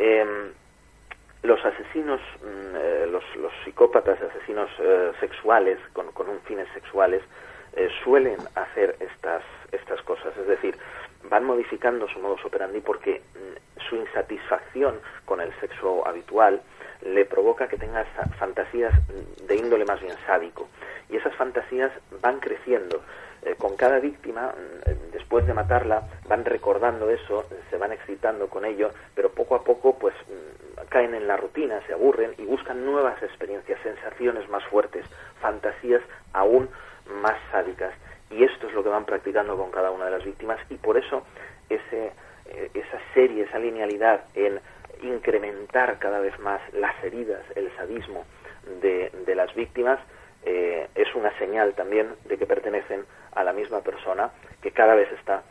[2.16, 3.24] mm, eh, los,
[3.64, 7.22] psicópatas, asesinos eh, sexuales, con, con un fines sexuales,
[7.74, 9.42] eh, suelen hacer estas,
[9.72, 10.36] estas cosas.
[10.36, 10.76] Es decir,
[11.28, 16.62] van modificando su modus operandi porque mm, su insatisfacción con el sexo habitual
[17.02, 18.04] le provoca que tenga
[18.38, 20.68] fantasías mm, de índole más bien sádico.
[21.08, 21.92] Y esas fantasías
[22.22, 23.02] van creciendo.
[23.56, 24.52] Con cada víctima,
[25.12, 29.96] después de matarla, van recordando eso, se van excitando con ello, pero poco a poco
[29.96, 30.12] pues
[30.88, 35.04] caen en la rutina, se aburren y buscan nuevas experiencias, sensaciones más fuertes,
[35.40, 36.68] fantasías aún
[37.22, 37.94] más sádicas.
[38.30, 40.96] Y esto es lo que van practicando con cada una de las víctimas y por
[40.96, 41.24] eso
[41.68, 42.12] ese,
[42.46, 44.60] eh, esa serie, esa linealidad en
[45.02, 48.24] incrementar cada vez más las heridas, el sadismo
[48.82, 49.98] de, de las víctimas,
[50.44, 54.30] eh, es una señal también de que pertenecen a la misma persona
[54.62, 55.42] que cada vez está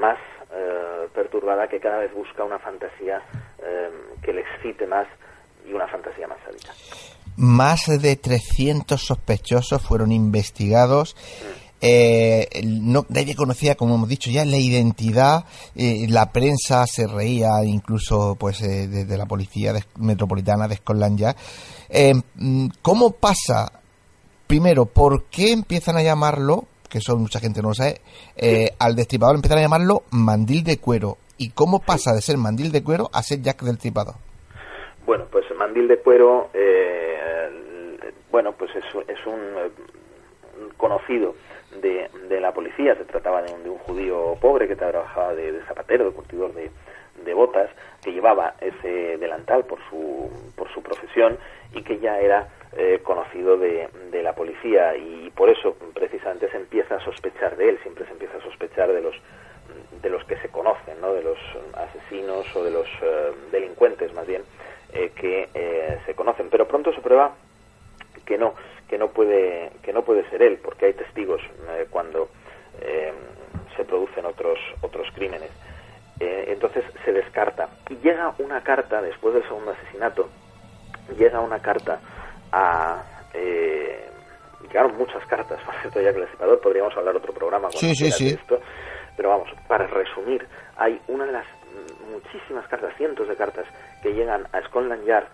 [0.00, 0.18] más
[0.52, 3.20] eh, perturbada, que cada vez busca una fantasía
[3.62, 3.90] eh,
[4.22, 5.06] que le excite más
[5.68, 6.72] y una fantasía más sádica.
[7.36, 11.16] Más de 300 sospechosos fueron investigados.
[11.80, 15.44] Eh, no, nadie conocía, como hemos dicho ya, la identidad.
[15.74, 21.18] eh, la prensa se reía, incluso pues eh, desde la policía de- metropolitana de Scotland
[21.18, 21.36] Yard.
[22.36, 23.72] Mm, ¿Cómo pasa?
[24.46, 26.66] Primero, ¿por qué empiezan a llamarlo?
[26.92, 28.02] Que eso mucha gente no lo sabe.
[28.36, 31.16] eh, al destripador empiezan a llamarlo mandil de cuero.
[31.38, 34.16] ¿Y cómo pasa de ser mandil de cuero a ser Jack del Destripador?
[35.06, 39.40] Bueno, pues mandil de cuero, eh, el- bueno, pues es, un- es un,
[40.62, 41.34] un conocido
[41.80, 42.94] de, de la policía.
[42.96, 46.52] Se trataba de un, de un judío pobre que trabajaba de, de zapatero, de curtidor
[46.52, 46.70] de,
[47.24, 47.70] de botas,
[48.02, 51.38] que llevaba ese delantal por su, por su profesión
[51.74, 56.56] y que ya era eh, conocido de, de la policía y por eso precisamente se
[56.56, 59.14] empieza a sospechar de él, siempre se empieza a sospechar de los
[60.02, 61.12] de los que se conocen, ¿no?
[61.12, 61.38] de los
[61.74, 64.42] asesinos o de los eh, delincuentes más bien
[64.92, 67.34] eh, que eh, se conocen, pero pronto se prueba
[68.26, 68.54] que no
[68.88, 71.40] que no puede que no puede ser él porque hay testigos
[71.90, 72.28] cuando
[73.76, 75.50] se producen otros otros crímenes.
[76.20, 77.68] Eh, entonces se descarta.
[77.88, 80.28] Y llega una carta después del segundo asesinato
[81.18, 82.00] llega una carta
[82.52, 83.02] a
[83.34, 84.08] eh,
[84.62, 87.94] llegaron muchas cartas por cierto ya que el Destripador podríamos hablar otro programa cuando Sí,
[87.94, 88.60] sí, esto
[89.16, 91.46] pero vamos para resumir hay una de las
[92.10, 93.66] muchísimas cartas cientos de cartas
[94.02, 95.26] que llegan a Scotland Yard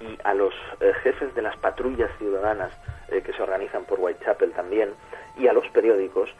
[0.00, 2.72] y a los eh, jefes de las patrullas ciudadanas
[3.08, 4.90] eh, que se organizan por Whitechapel también
[5.38, 6.30] y a los periódicos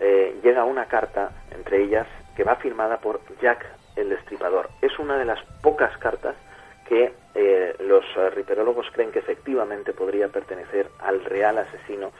[0.00, 4.70] eh, llega una carta entre ellas que va firmada por Jack el Destripador.
[4.80, 6.34] Es una de las pocas cartas
[6.88, 12.12] que eh, los eh, riperólogos creen que efectivamente podría pertenecer al real asesino,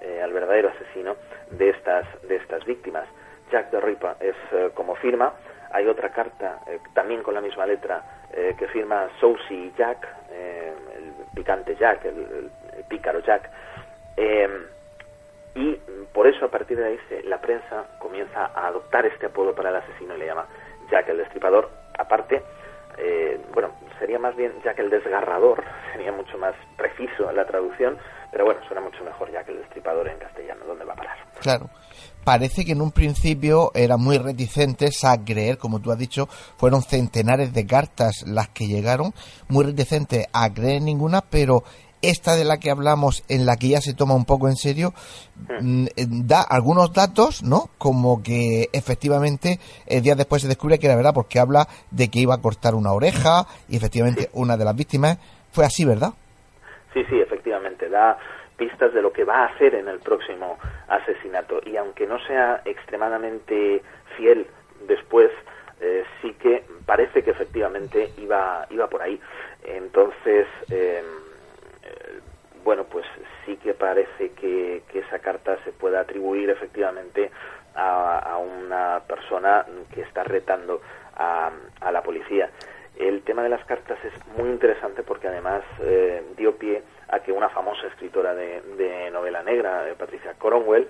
[0.00, 1.16] eh, al verdadero asesino
[1.50, 3.06] de estas, de estas víctimas.
[3.50, 5.32] Jack the Ripper es eh, como firma.
[5.72, 6.60] Hay otra carta,
[6.94, 8.02] también con la misma letra,
[8.58, 12.50] que firma Saucy Jack, el picante Jack, el, el-
[12.88, 13.48] pícaro Jack.
[14.16, 14.48] Eh,
[15.54, 15.74] y
[16.12, 19.76] por eso a partir de ahí la prensa comienza a adoptar este apodo para el
[19.76, 20.46] asesino y le llama
[20.90, 21.70] Jack el Destripador.
[21.96, 22.42] Aparte,
[23.52, 27.96] bueno, sería más bien Jack el Desgarrador, sería mucho más preciso la traducción,
[28.32, 30.64] pero bueno, suena mucho mejor Jack el Destripador en castellano.
[30.66, 31.16] ¿Dónde va a parar?
[31.40, 31.70] Claro.
[32.24, 36.82] Parece que en un principio eran muy reticentes a creer, como tú has dicho, fueron
[36.82, 39.12] centenares de cartas las que llegaron,
[39.48, 41.62] muy reticentes a creer ninguna, pero
[42.02, 44.92] esta de la que hablamos, en la que ya se toma un poco en serio,
[45.60, 47.70] mm, eh, da algunos datos, ¿no?
[47.78, 52.20] Como que efectivamente el día después se descubre que era verdad, porque habla de que
[52.20, 55.18] iba a cortar una oreja y efectivamente una de las víctimas
[55.52, 56.14] fue así, ¿verdad?
[56.94, 58.18] Sí, sí, efectivamente, da
[58.56, 60.58] pistas de lo que va a hacer en el próximo
[60.88, 61.60] asesinato.
[61.64, 63.82] Y aunque no sea extremadamente
[64.16, 64.46] fiel
[64.86, 65.30] después,
[65.80, 69.18] eh, sí que parece que efectivamente iba, iba por ahí.
[69.64, 71.02] Entonces, eh, eh,
[72.64, 73.06] bueno, pues
[73.44, 77.30] sí que parece que, esa carta se puede atribuir efectivamente
[77.74, 80.80] a, una persona que está retando
[81.16, 82.50] a, a la policía.
[82.96, 87.32] El tema de las cartas es muy interesante porque además eh, dio pie a que
[87.32, 90.86] una famosa escritora de, de novela negra, eh, Patricia Cornwell,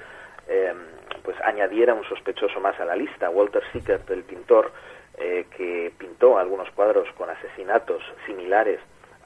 [0.48, 0.74] eh,
[1.22, 4.72] pues añadiera un sospechoso más a la lista, Walter Sickert, el pintor,
[5.16, 8.80] eh, que pintó algunos cuadros con asesinatos similares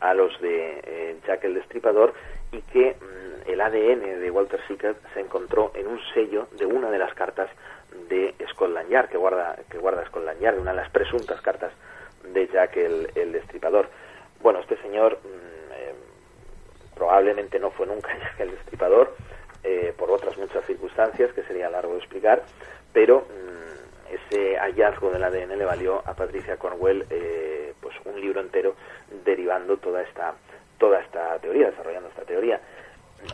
[0.04, 2.12] a los de eh, Jack el Destripador
[2.52, 6.90] y que mm, el ADN de Walter Sickert se encontró en un sello de una
[6.90, 7.48] de las cartas
[8.10, 11.72] de Scotland Yard, que guarda, que guarda Scotland Yard, una de las presuntas cartas
[12.22, 13.88] de Jack el, el Destripador.
[14.42, 15.94] Bueno, este señor mm, eh,
[16.94, 19.14] probablemente no fue nunca Jack el Destripador,
[19.62, 22.42] eh, por otras muchas circunstancias que sería largo de explicar,
[22.92, 23.73] pero mm,
[24.14, 28.74] ese hallazgo del ADN le valió a Patricia Cornwell eh, pues un libro entero
[29.24, 30.34] derivando toda esta
[30.78, 32.60] toda esta teoría, desarrollando esta teoría.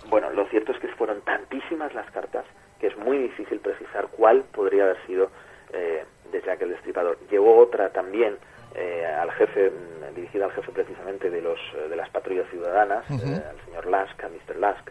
[0.09, 2.45] Bueno, lo cierto es que fueron tantísimas las cartas
[2.79, 5.31] que es muy difícil precisar cuál podría haber sido
[5.73, 7.19] eh, de Jack el Destripador.
[7.31, 8.37] Llegó otra también
[8.75, 13.05] eh, al jefe, mm, dirigida al jefe precisamente de los eh, de las patrullas ciudadanas,
[13.11, 14.57] eh, al señor Lask, a Mr.
[14.57, 14.91] Lask,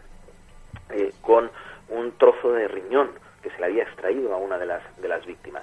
[1.22, 1.50] con
[1.88, 3.10] un trozo de riñón
[3.42, 5.62] que se le había extraído a una de las de las víctimas.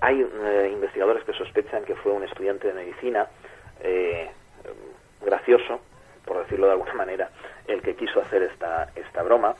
[0.00, 3.28] Hay eh, investigadores que sospechan que fue un estudiante de medicina
[3.82, 4.30] eh,
[5.24, 5.80] gracioso,
[6.24, 7.30] por decirlo de alguna manera,
[7.66, 9.54] el que quiso hacer esta, esta broma,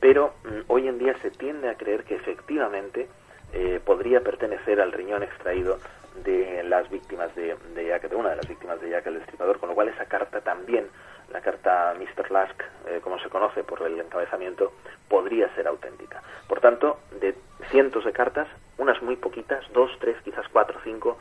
[0.00, 3.08] pero mm, hoy en día se tiende a creer que efectivamente
[3.52, 5.78] eh, podría pertenecer al riñón extraído
[6.24, 9.58] de las víctimas de, de Jack, de una de las víctimas de Jack el Destripador,
[9.60, 10.88] con lo cual esa carta también,
[11.32, 12.30] la carta Mr.
[12.30, 14.72] Lask, eh, como se conoce por el encabezamiento,
[15.08, 16.22] podría ser auténtica.
[16.48, 17.34] Por tanto, de
[17.70, 18.48] cientos de cartas,
[18.78, 21.18] unas muy poquitas, dos, tres, quizás cuatro, cinco,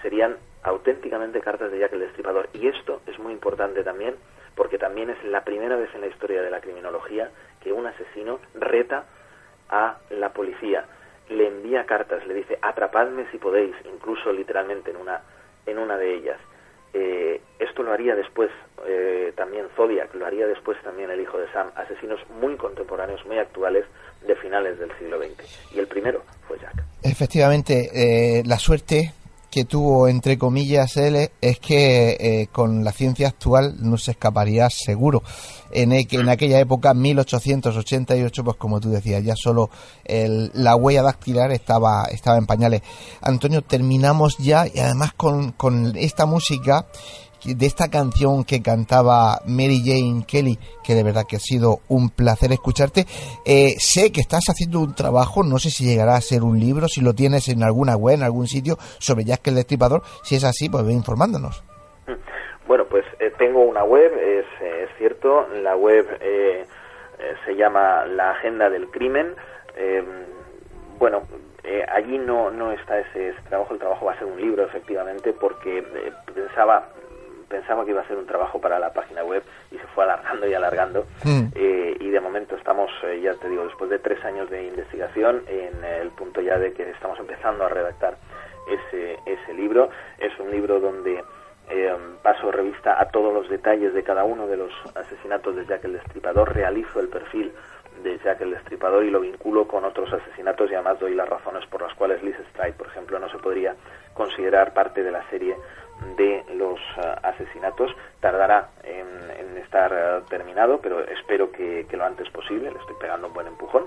[0.00, 2.48] serían auténticamente cartas de Jack el Destripador.
[2.52, 4.16] Y esto es muy importante también
[4.54, 7.30] porque también es la primera vez en la historia de la criminología
[7.60, 9.04] que un asesino reta
[9.68, 10.84] a la policía,
[11.30, 15.22] le envía cartas, le dice atrapadme si podéis, incluso literalmente en una,
[15.66, 16.38] en una de ellas.
[16.94, 18.50] Eh, esto lo haría después
[18.86, 23.38] eh, también Zodiac, lo haría después también el hijo de Sam, asesinos muy contemporáneos, muy
[23.38, 23.84] actuales
[24.26, 25.74] de finales del siglo XX.
[25.74, 26.84] Y el primero fue Jack.
[27.02, 29.12] Efectivamente, eh, la suerte
[29.52, 34.70] que tuvo, entre comillas, él es que eh, con la ciencia actual no se escaparía
[34.70, 35.22] seguro.
[35.70, 39.68] En, e- en aquella época, 1888, pues como tú decías, ya solo
[40.04, 42.80] el- la huella dactilar estaba, estaba en pañales.
[43.20, 46.86] Antonio, terminamos ya y además con, con esta música
[47.44, 52.10] de esta canción que cantaba Mary Jane Kelly, que de verdad que ha sido un
[52.10, 53.06] placer escucharte.
[53.44, 56.88] Eh, sé que estás haciendo un trabajo, no sé si llegará a ser un libro,
[56.88, 60.02] si lo tienes en alguna web, en algún sitio, sobre Jack el Destripador.
[60.22, 61.62] Si es así, pues ve informándonos.
[62.66, 66.64] Bueno, pues eh, tengo una web, es, eh, cierto, la web eh,
[67.44, 69.34] se llama La Agenda del Crimen.
[69.76, 70.02] Eh,
[70.98, 71.22] bueno,
[71.88, 75.84] allí no, no está ese, trabajo, el trabajo va a ser un libro, efectivamente, porque
[76.34, 76.88] pensaba
[77.52, 80.48] pensaba que iba a ser un trabajo para la página web y se fue alargando
[80.48, 80.72] y alargando
[81.24, 81.52] Mm.
[81.54, 85.42] Eh, y de momento estamos, eh, ya te digo, después de tres años de investigación
[85.46, 88.16] en el punto ya de que estamos empezando a redactar
[88.66, 89.90] ese, ese libro.
[90.18, 91.22] Es un libro donde
[91.70, 95.84] eh, paso revista a todos los detalles de cada uno de los asesinatos de Jack
[95.84, 97.52] el Destripador, realizo el perfil
[98.02, 101.64] de Jack el Destripador y lo vinculo con otros asesinatos y además doy las razones
[101.66, 103.74] por las cuales Liz Stride, por ejemplo, no se podría
[104.14, 105.56] considerar parte de la serie
[106.16, 107.94] de los eh, asesinatos.
[108.20, 112.70] Tardará en, en estar eh, terminado, pero espero que, lo antes posible.
[112.70, 113.84] Le estoy pegando un buen empujón.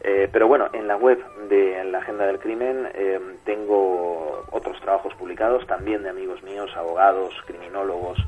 [0.00, 1.18] Eh, pero bueno, en la web
[1.48, 7.34] de la Agenda del Crimen eh, tengo otros trabajos publicados también de amigos míos, abogados,
[7.46, 8.18] criminólogos,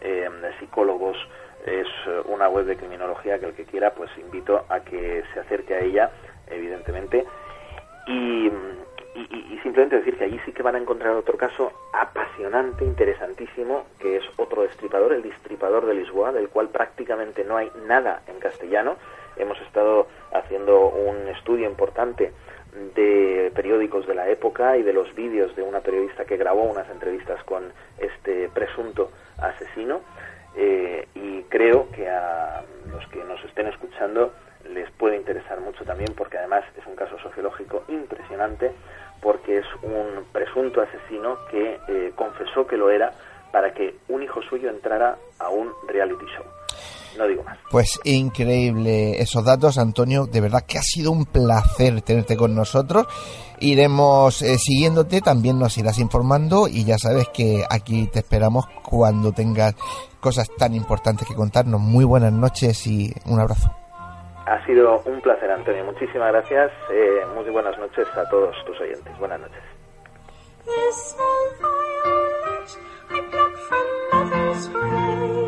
[0.00, 1.16] eh, psicólogos.
[1.68, 5.40] Es eh, una web de criminología que el que quiera, pues invito a que se
[5.40, 6.10] acerque a ella,
[6.46, 7.26] evidentemente.
[8.06, 8.50] Y,
[9.62, 14.24] simplemente decir que allí sí que van a encontrar otro caso apasionante, interesantísimo, que es
[14.36, 18.96] otro destripador, el destripador de Lisboa, del cual prácticamente no hay nada en castellano.
[19.36, 22.32] Hemos estado haciendo un estudio importante
[22.94, 26.88] de periódicos de la época y de los vídeos de una periodista que grabó unas
[26.88, 27.64] entrevistas con
[27.98, 30.00] este presunto asesino
[30.60, 34.32] eh, y creo que a los que nos estén escuchando
[34.68, 38.72] les puede interesar mucho también porque además es un caso sociológico impresionante
[39.22, 43.12] porque es un presunto asesino que eh, confesó que lo era
[43.52, 46.44] para que un hijo suyo entrara a un reality show.
[47.16, 47.58] No digo más.
[47.70, 50.26] Pues increíble esos datos, Antonio.
[50.26, 53.06] De verdad que ha sido un placer tenerte con nosotros.
[53.60, 59.32] Iremos eh, siguiéndote, también nos irás informando y ya sabes que aquí te esperamos cuando
[59.32, 59.74] tengas
[60.20, 61.80] cosas tan importantes que contarnos.
[61.80, 63.70] Muy buenas noches y un abrazo.
[64.46, 65.84] Ha sido un placer, Antonio.
[65.84, 66.70] Muchísimas gracias.
[66.90, 69.18] Eh, muy buenas noches a todos tus oyentes.
[69.18, 69.62] Buenas noches.
[70.64, 72.78] This violet
[73.10, 75.47] I pluck from mother's grave.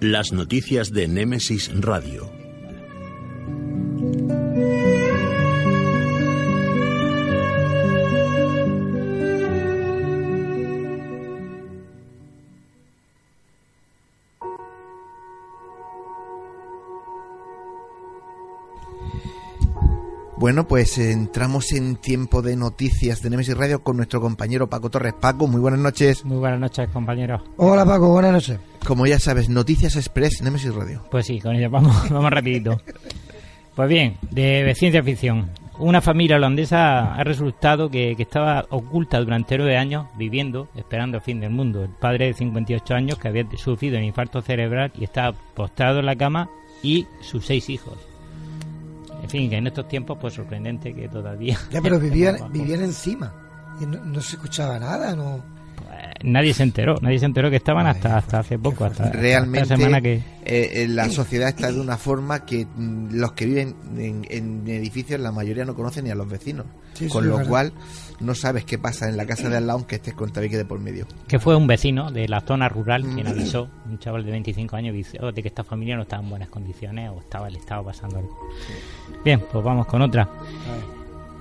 [0.00, 2.39] Las noticias de Némesis Radio.
[20.40, 25.12] Bueno, pues entramos en tiempo de noticias de Nemesis Radio con nuestro compañero Paco Torres.
[25.20, 26.24] Paco, muy buenas noches.
[26.24, 27.42] Muy buenas noches, compañeros.
[27.58, 28.58] Hola Paco, buenas noches.
[28.86, 31.04] Como ya sabes, Noticias Express Nemesis Radio.
[31.10, 32.80] Pues sí, con ello vamos, vamos rapidito.
[33.74, 35.50] Pues bien, de, de ciencia ficción.
[35.78, 41.22] Una familia holandesa ha resultado que, que estaba oculta durante nueve años viviendo, esperando el
[41.22, 41.84] fin del mundo.
[41.84, 46.06] El padre de 58 años que había sufrido un infarto cerebral y estaba postrado en
[46.06, 46.48] la cama
[46.82, 48.09] y sus seis hijos.
[49.22, 51.58] En fin, que en estos tiempos pues sorprendente que todavía...
[51.70, 53.32] Ya, pero vivían, vivían encima.
[53.80, 55.42] Y no, no se escuchaba nada, no.
[56.22, 59.62] Nadie se enteró, nadie se enteró que estaban hasta hasta hace poco, hasta, hasta Realmente,
[59.62, 60.16] esta semana que...
[60.16, 64.68] eh, eh, la sociedad está de una forma que mm, los que viven en, en
[64.68, 66.66] edificios, la mayoría no conocen ni a los vecinos.
[66.92, 67.72] Sí, con sí, lo cual,
[68.20, 70.66] no sabes qué pasa en la casa de al lado, aunque estés con tabique de
[70.66, 71.06] por medio.
[71.26, 74.90] que fue un vecino de la zona rural quien avisó, un chaval de 25 años,
[74.92, 78.18] avisó de que esta familia no estaba en buenas condiciones o estaba le estaba pasando
[78.18, 78.38] algo.
[79.24, 80.28] Bien, pues vamos con otra.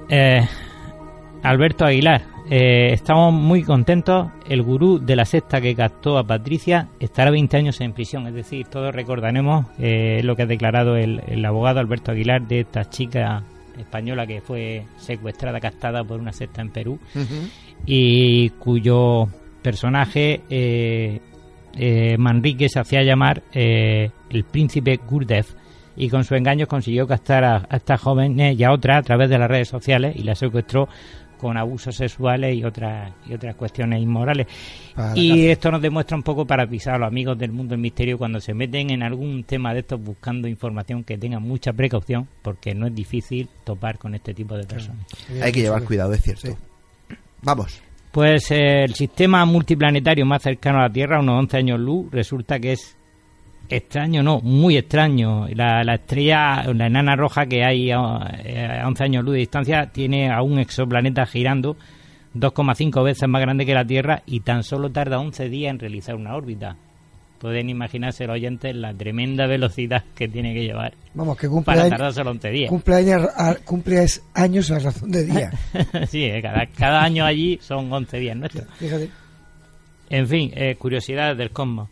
[0.08, 0.48] Eh,
[1.44, 4.28] Alberto Aguilar, eh, estamos muy contentos.
[4.48, 8.28] El gurú de la secta que captó a Patricia estará 20 años en prisión.
[8.28, 12.62] Es decir, todos recordaremos eh, lo que ha declarado el, el abogado Alberto Aguilar de
[12.62, 13.44] esta chica
[13.80, 17.00] española que fue secuestrada, captada por una secta en Perú
[17.86, 19.28] y cuyo
[19.62, 21.20] personaje eh,
[21.74, 25.46] eh, Manrique se hacía llamar eh, el príncipe Gurdev
[25.96, 29.30] y con sus engaños consiguió captar a, a estas jóvenes y a otras a través
[29.30, 30.88] de las redes sociales y las secuestró
[31.40, 34.48] con abusos sexuales y otras y otras cuestiones inmorales.
[34.94, 37.80] Para y esto nos demuestra un poco para pisar a los amigos del mundo del
[37.80, 42.28] misterio cuando se meten en algún tema de estos buscando información que tengan mucha precaución
[42.42, 45.06] porque no es difícil topar con este tipo de personas.
[45.42, 46.58] Hay que llevar cuidado, es cierto.
[47.42, 47.82] Vamos.
[48.12, 52.60] Pues eh, el sistema multiplanetario más cercano a la Tierra, unos 11 años luz, resulta
[52.60, 52.98] que es
[53.70, 55.48] extraño, no, muy extraño.
[55.54, 58.00] La, la estrella, la enana roja que hay a,
[58.44, 61.78] eh, a 11 años luz de distancia, tiene a un exoplaneta girando
[62.36, 66.16] 2,5 veces más grande que la Tierra y tan solo tarda 11 días en realizar
[66.16, 66.76] una órbita.
[67.40, 71.88] Pueden imaginarse los oyentes la tremenda velocidad que tiene que llevar Vamos, que cumple, para
[71.90, 72.70] tardar solo 11 días.
[72.70, 75.52] cumple, años, a, cumple es- años a razón de día.
[76.10, 78.66] sí, eh, cada, cada año allí son 11 días nuestros.
[78.78, 79.10] Fíjate.
[80.10, 81.88] En fin, eh, curiosidades del cosmos.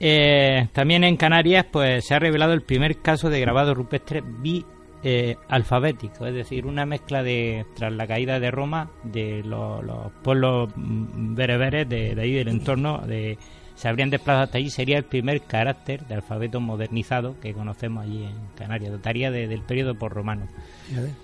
[0.00, 4.64] Eh, también en Canarias pues se ha revelado el primer caso de grabado rupestre bi
[5.02, 10.10] eh, alfabético, es decir, una mezcla de tras la caída de Roma de los, los
[10.22, 13.38] pueblos mm, bereberes de, de ahí del entorno de
[13.74, 18.24] se habrían desplazado hasta allí sería el primer carácter de alfabeto modernizado que conocemos allí
[18.24, 20.46] en Canarias, dataría de- del periodo por romano.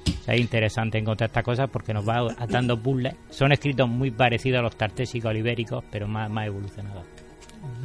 [0.07, 3.14] O sea, es interesante encontrar estas cosas porque nos va atando puzzles.
[3.31, 7.05] Son escritos muy parecidos a los tartésicos ibéricos, pero más, más evolucionados.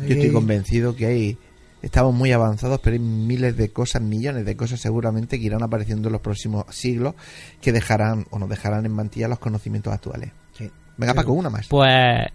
[0.02, 1.38] Yo estoy convencido que hay.
[1.82, 6.10] Estamos muy avanzados, pero hay miles de cosas, millones de cosas seguramente que irán apareciendo
[6.10, 7.16] en los próximos siglos
[7.62, 10.32] que dejarán o nos dejarán en mantilla los conocimientos actuales.
[10.58, 10.70] Sí.
[10.98, 11.68] Venga, Paco, una más.
[11.70, 12.28] Pues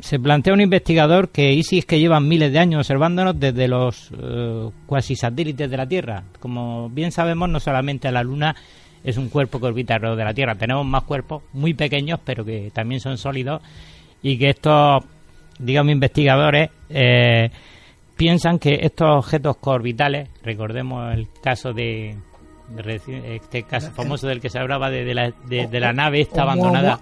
[0.00, 4.10] se plantea un investigador que ISIS es que llevan miles de años observándonos desde los
[4.20, 6.24] eh, cuasi satélites de la Tierra.
[6.40, 8.54] Como bien sabemos, no solamente la Luna
[9.04, 12.44] es un cuerpo que orbita alrededor de la Tierra, tenemos más cuerpos muy pequeños, pero
[12.44, 13.62] que también son sólidos
[14.22, 15.04] y que estos,
[15.58, 17.50] digamos, investigadores eh,
[18.16, 22.16] piensan que estos objetos coorbitales, recordemos el caso de
[23.34, 26.42] este caso famoso del que se hablaba de, de la, de- de la nave esta
[26.42, 27.00] abandonada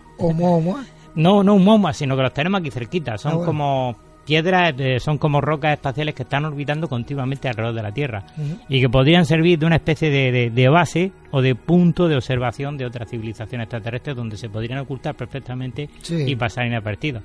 [1.14, 3.18] no, no un MoMA, sino que los tenemos aquí cerquita.
[3.18, 3.46] Son Ah, bueno.
[3.46, 8.24] como piedras, eh, son como rocas espaciales que están orbitando continuamente alrededor de la Tierra
[8.68, 12.16] y que podrían servir de una especie de, de- de base o de punto de
[12.16, 16.24] observación de otras civilizaciones extraterrestres donde se podrían ocultar perfectamente Sí.
[16.26, 17.22] y pasar inadvertidos.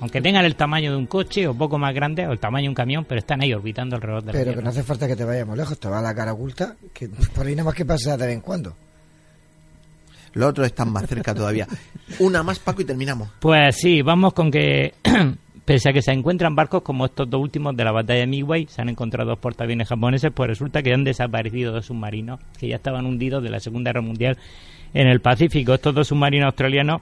[0.00, 2.68] Aunque tengan el tamaño de un coche o poco más grande o el tamaño de
[2.68, 5.16] un camión, pero están ahí orbitando alrededor de la Pero que no hace falta que
[5.16, 7.84] te vayamos lejos, te va a la cara oculta, que por ahí nada más que
[7.84, 8.74] pasa de vez en cuando.
[10.34, 11.66] Los otros están más cerca todavía.
[12.20, 13.28] Una más, Paco, y terminamos.
[13.40, 14.94] Pues sí, vamos con que,
[15.64, 18.66] pese a que se encuentran barcos como estos dos últimos de la batalla de Midway,
[18.68, 22.76] se han encontrado dos portaaviones japoneses, pues resulta que han desaparecido dos submarinos que ya
[22.76, 24.38] estaban hundidos de la Segunda Guerra Mundial
[24.94, 25.74] en el Pacífico.
[25.74, 27.00] Estos dos submarinos australianos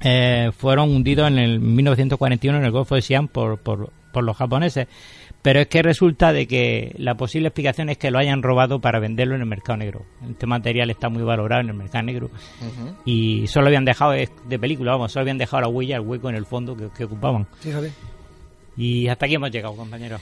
[0.00, 4.36] eh, fueron hundidos en el 1941 en el Golfo de Xi'an por, por, por los
[4.36, 4.88] japoneses.
[5.42, 8.98] Pero es que resulta de que la posible explicación es que lo hayan robado para
[8.98, 10.04] venderlo en el mercado negro.
[10.28, 12.30] Este material está muy valorado en el mercado negro
[13.06, 16.36] y solo habían dejado, de película, vamos, solo habían dejado la huella, el hueco en
[16.36, 17.46] el fondo que, que ocupaban.
[17.60, 17.90] Fíjate.
[18.76, 20.20] Y hasta aquí hemos llegado, compañeros.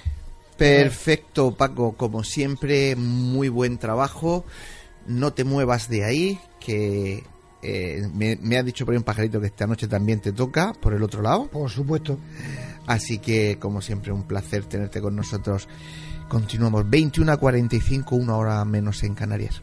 [0.57, 1.97] Perfecto, Paco.
[1.97, 4.45] Como siempre, muy buen trabajo.
[5.07, 7.23] No te muevas de ahí, que
[7.63, 10.73] eh, me, me ha dicho por ahí un pajarito que esta noche también te toca,
[10.73, 11.49] por el otro lado.
[11.49, 12.19] Por supuesto.
[12.87, 15.69] Así que, como siempre, un placer tenerte con nosotros.
[16.29, 19.63] Continuamos 21 a 45, una hora menos en Canarias.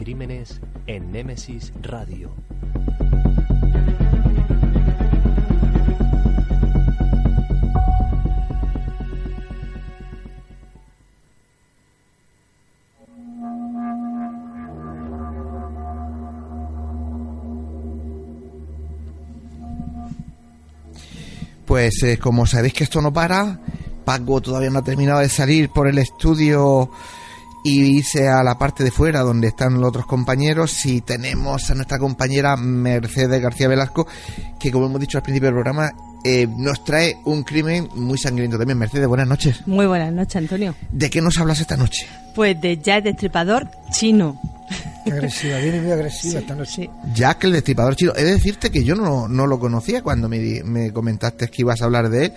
[0.00, 2.30] Crímenes en Némesis Radio.
[21.66, 23.60] Pues eh, como sabéis que esto no para,
[24.06, 26.90] Paco todavía no ha terminado de salir por el estudio
[27.62, 31.74] y irse a la parte de fuera donde están los otros compañeros y tenemos a
[31.74, 34.06] nuestra compañera Mercedes García Velasco
[34.58, 35.92] que como hemos dicho al principio del programa
[36.22, 38.78] eh, nos trae un crimen muy sangriento también.
[38.78, 39.66] Mercedes, buenas noches.
[39.66, 40.74] Muy buenas noches, Antonio.
[40.90, 42.06] ¿De qué nos hablas esta noche?
[42.34, 44.38] Pues de Jack Destripador chino.
[45.12, 46.90] Agresiva, viene muy agresiva noche.
[47.14, 48.12] Jack el destripador chino.
[48.16, 51.62] He de decirte que yo no, no lo conocía cuando me, di- me comentaste que
[51.62, 52.32] ibas a hablar de él.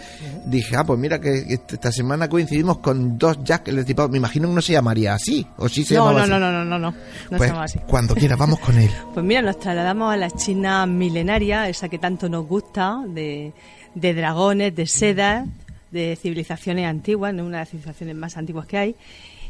[0.45, 4.11] Dije, ah, pues mira que que esta semana coincidimos con dos Jack el destripador.
[4.11, 5.45] Me imagino que no se llamaría así.
[5.57, 6.41] O sí se No, llamaba no, así.
[6.43, 6.91] no, no, no, no, no.
[6.91, 6.97] No
[7.37, 7.79] Pues se llama así.
[7.87, 8.89] cuando quiera, vamos con él.
[9.13, 13.53] Pues mira, nos trasladamos a la China milenaria, esa que tanto nos gusta, de,
[13.95, 15.47] de dragones, de sedas,
[15.91, 17.43] de civilizaciones antiguas, ¿no?
[17.45, 18.95] una de las civilizaciones más antiguas que hay.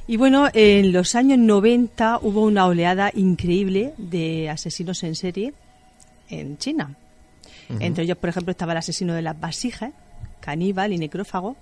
[0.07, 5.53] Y bueno, en los años 90 hubo una oleada increíble de asesinos en serie
[6.29, 6.95] en China.
[7.79, 9.91] Entre ellos, por ejemplo, estaba el asesino de las vasijas,
[10.41, 11.55] caníbal y necrófago.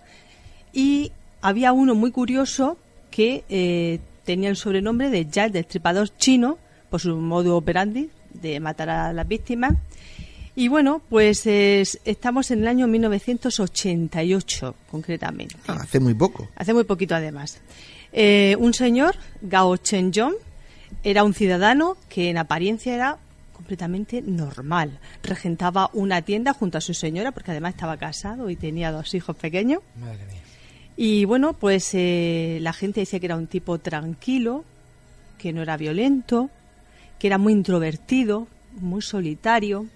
[0.74, 1.12] Y
[1.42, 2.78] había uno muy curioso
[3.12, 6.58] que eh, tenía el sobrenombre de Jack Destripador Chino
[6.90, 9.74] por su modo operandi de matar a las víctimas.
[10.56, 15.56] Y bueno, pues es- estamos en el año 1988, concretamente.
[15.68, 16.50] Ah, hace muy poco.
[16.56, 17.60] Hace muy poquito, además.
[18.14, 20.34] Eh, un señor, Gao Chen-yong,
[21.04, 23.18] era un ciudadano que en apariencia era
[23.54, 25.00] completamente normal.
[25.24, 29.36] Regentaba una tienda junto a su señora, porque además estaba casado y tenía dos hijos
[29.36, 29.82] pequeños.
[30.00, 30.42] Madre mía.
[30.98, 34.66] Y bueno, pues eh, la gente decía que era un tipo tranquilo,
[35.38, 36.50] que no era violento,
[37.18, 38.48] que era muy introvertido,
[38.80, 39.88] muy solitario,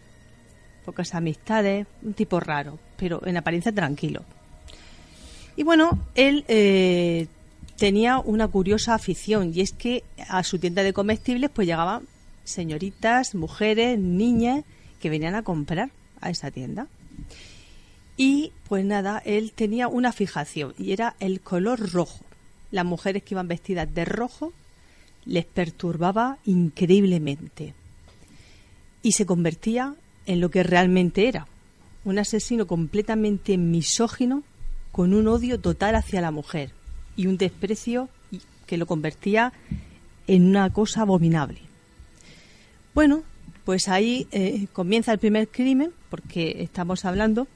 [0.85, 4.23] pocas amistades, un tipo raro, pero en apariencia tranquilo.
[5.55, 7.27] Y bueno, él eh,
[7.77, 12.07] tenía una curiosa afición y es que a su tienda de comestibles pues llegaban
[12.43, 14.63] señoritas, mujeres, niñas
[14.99, 15.89] que venían a comprar
[16.21, 16.87] a esa tienda.
[18.17, 22.23] Y pues nada, él tenía una fijación y era el color rojo.
[22.71, 24.53] Las mujeres que iban vestidas de rojo
[25.25, 27.73] les perturbaba increíblemente.
[29.01, 29.95] Y se convertía
[30.25, 31.47] en lo que realmente era,
[32.05, 34.43] un asesino completamente misógino
[34.91, 36.71] con un odio total hacia la mujer
[37.15, 38.09] y un desprecio
[38.65, 39.53] que lo convertía
[40.27, 41.59] en una cosa abominable.
[42.93, 43.23] Bueno,
[43.63, 47.47] pues ahí eh, comienza el primer crimen, porque estamos hablando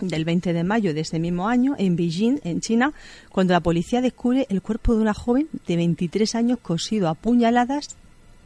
[0.00, 2.92] del 20 de mayo de ese mismo año, en Beijing, en China,
[3.30, 7.96] cuando la policía descubre el cuerpo de una joven de 23 años cosido a puñaladas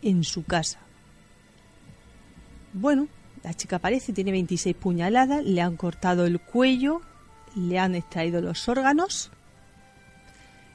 [0.02, 0.78] en su casa.
[2.74, 3.08] Bueno,
[3.42, 7.00] la chica aparece, tiene 26 puñaladas, le han cortado el cuello,
[7.56, 9.30] le han extraído los órganos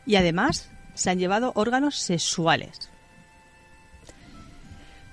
[0.05, 2.89] y además se han llevado órganos sexuales.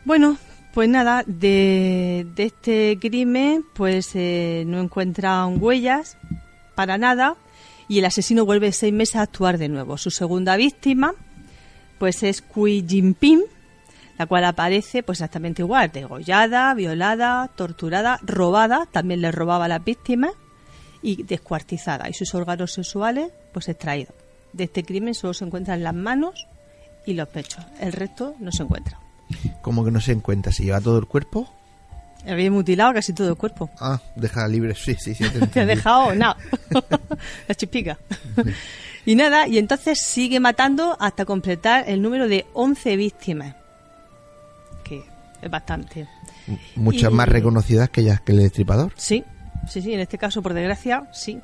[0.04, 0.38] Bueno,
[0.72, 6.16] pues nada, de, este crimen pues eh, no encuentran huellas
[6.74, 7.36] para nada
[7.88, 9.98] y el asesino vuelve seis meses a actuar de nuevo.
[9.98, 11.14] Su segunda víctima
[11.98, 13.42] pues es Kui Jinping,
[14.18, 19.84] la cual aparece pues exactamente igual, degollada, violada, torturada, robada, también le robaba a las
[19.84, 20.32] víctimas
[21.02, 24.19] y descuartizada y sus órganos sexuales pues extraídos.
[24.52, 26.46] De este crimen solo se encuentran las manos
[27.06, 27.64] y los pechos.
[27.80, 28.98] El resto no se encuentra.
[29.62, 31.48] Como que no se encuentra, se lleva todo el cuerpo.
[32.26, 33.70] Había mutilado casi todo el cuerpo.
[33.80, 35.24] Ah, deja libre, sí, sí, sí.
[35.24, 35.74] te Te ha entendí.
[35.76, 36.36] dejado nada.
[37.48, 37.96] La chispica.
[39.06, 43.54] y nada, y entonces sigue matando hasta completar el número de 11 víctimas.
[44.84, 45.02] Que
[45.40, 46.06] es bastante.
[46.74, 48.92] Muchas Y- más reconocidas que ellas que el destripador.
[48.96, 49.24] Sí,
[49.68, 51.40] sí, sí, en este caso, por desgracia, sí.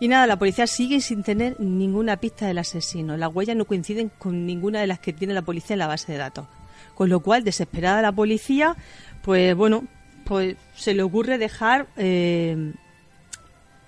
[0.00, 3.18] Y nada, la policía sigue sin tener ninguna pista del asesino.
[3.18, 6.10] Las huellas no coinciden con ninguna de las que tiene la policía en la base
[6.10, 6.46] de datos.
[6.94, 8.76] Con lo cual, desesperada la policía,
[9.22, 9.84] pues bueno,
[10.24, 12.72] pues se le ocurre dejar eh,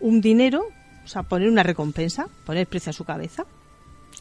[0.00, 0.66] un dinero,
[1.02, 3.46] o sea, poner una recompensa, poner precio a su cabeza.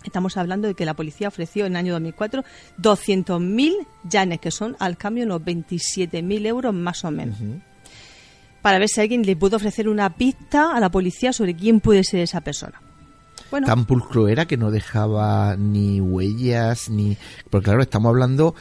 [0.05, 2.45] Estamos hablando de que la policía ofreció en el año 2004
[2.81, 7.37] 200.000 yanes, que son al cambio unos 27.000 euros más o menos
[8.61, 12.03] para ver si alguien le puede ofrecer una pista a la policía sobre quién puede
[12.03, 12.79] ser esa persona.
[13.49, 17.17] Bueno, Tan pulcro era que no dejaba ni huellas, ni...
[17.49, 18.55] Porque claro, estamos hablando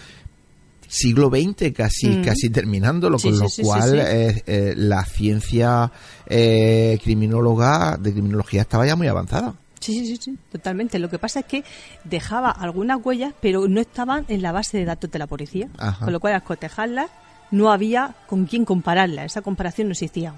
[0.88, 2.24] siglo XX casi, Mm.
[2.24, 5.92] casi terminándolo, Sí, con sí, lo sí, cual eh, eh, la ciencia
[6.26, 9.54] eh, criminóloga de criminología estaba ya muy avanzada.
[9.78, 10.98] sí, sí, sí, sí, totalmente.
[10.98, 11.64] Lo que pasa es que
[12.04, 15.68] dejaba algunas huellas, pero no estaban en la base de datos de la policía.
[15.78, 16.04] Ajá.
[16.04, 17.08] Con lo cual, al cotejarlas,
[17.50, 19.26] no había con quién compararlas.
[19.26, 20.34] Esa comparación no existía.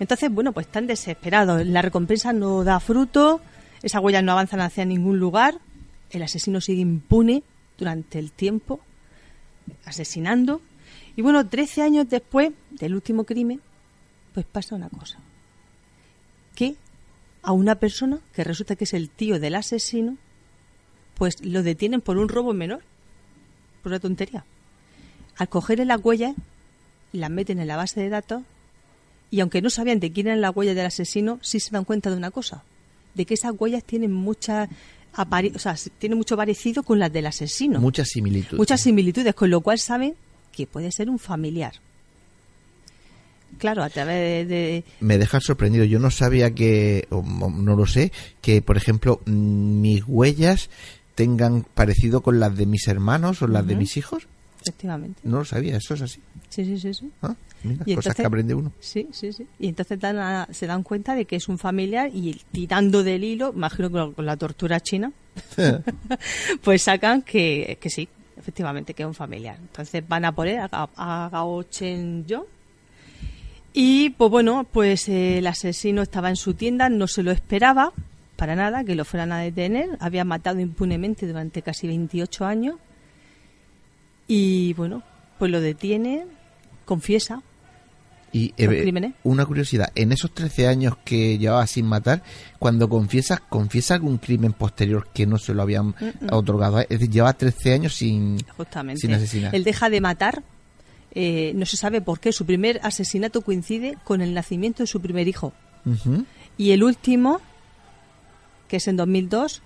[0.00, 1.64] Entonces, bueno, pues están desesperados.
[1.66, 3.40] La recompensa no da fruto,
[3.82, 5.58] esas huellas no avanzan hacia ningún lugar,
[6.10, 7.42] el asesino sigue impune
[7.78, 8.80] durante el tiempo,
[9.84, 10.60] asesinando.
[11.16, 13.60] Y bueno, 13 años después del último crimen,
[14.32, 15.18] pues pasa una cosa.
[16.54, 16.76] Que
[17.42, 20.16] a una persona, que resulta que es el tío del asesino,
[21.14, 22.82] pues lo detienen por un robo menor.
[23.82, 24.44] Por una tontería.
[25.36, 26.34] Al cogerle las huellas,
[27.12, 28.42] las meten en la base de datos
[29.30, 32.10] y aunque no sabían de quién eran las huellas del asesino, sí se dan cuenta
[32.10, 32.62] de una cosa,
[33.14, 34.68] de que esas huellas tienen mucha
[35.14, 37.80] apari- o sea, tienen mucho parecido con las del asesino.
[37.80, 38.58] Muchas similitudes.
[38.58, 40.14] Muchas similitudes, con lo cual saben
[40.52, 41.72] que puede ser un familiar.
[43.58, 45.84] Claro, a través de, de- me deja sorprendido.
[45.84, 48.10] Yo no sabía que, o no lo sé,
[48.40, 50.70] que por ejemplo mm, mis huellas
[51.14, 54.26] tengan parecido con las de mis hermanos o las de mis hijos.
[54.64, 55.20] Efectivamente.
[55.24, 56.20] No lo sabía, eso es así.
[56.48, 57.10] Sí, sí, sí, sí.
[57.22, 58.72] Ah, mira, Y cosas que entonces- aprende uno.
[58.80, 59.46] Sí, sí, sí.
[59.58, 63.24] Y entonces dan a- se dan cuenta de que es un familiar y tirando del
[63.24, 65.12] hilo, imagino que con la tortura china,
[66.62, 69.56] pues sacan que, que sí, efectivamente, que es un familiar.
[69.60, 72.46] Entonces van a por él, a, Ga- a Gao Chen Yo.
[73.72, 77.92] Y pues bueno, pues eh, el asesino estaba en su tienda, no se lo esperaba
[78.36, 79.88] para nada que lo fueran a detener.
[80.00, 82.76] Había matado impunemente durante casi 28 años.
[84.26, 85.02] Y bueno,
[85.38, 86.24] pues lo detiene,
[86.84, 87.42] confiesa,
[88.32, 92.22] Y eh, una curiosidad, en esos 13 años que llevaba sin matar,
[92.58, 95.94] cuando confiesas, ¿confiesa algún crimen posterior que no se lo habían
[96.32, 96.80] otorgado?
[96.80, 99.00] Es decir, lleva 13 años sin, Justamente.
[99.02, 99.54] sin asesinar.
[99.54, 100.42] Él deja de matar.
[101.16, 102.32] eh, no se sabe por qué.
[102.32, 105.52] Su primer asesinato coincide con el nacimiento de su primer hijo.
[106.58, 107.40] Y el último,
[108.66, 109.62] que es en 2002,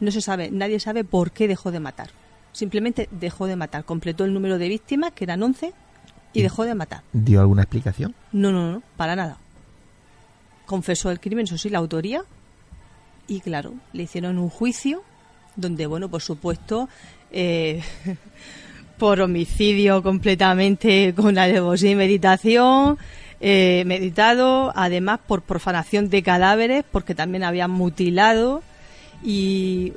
[0.00, 2.10] no se sabe, nadie sabe por qué dejó de matar.
[2.58, 3.84] Simplemente dejó de matar.
[3.84, 5.72] Completó el número de víctimas, que eran 11,
[6.32, 7.02] y dejó de matar.
[7.12, 8.16] ¿Dio alguna explicación?
[8.32, 9.36] No, no, no, para nada.
[10.66, 12.24] Confesó el crimen, eso sí, la autoría.
[13.28, 15.04] Y claro, le hicieron un juicio
[15.54, 16.88] donde, bueno, por supuesto,
[17.30, 17.80] eh,
[18.98, 22.98] por homicidio completamente con alevosía y meditación,
[23.40, 28.64] eh, meditado, además por profanación de cadáveres, porque también habían mutilado,
[29.22, 29.92] y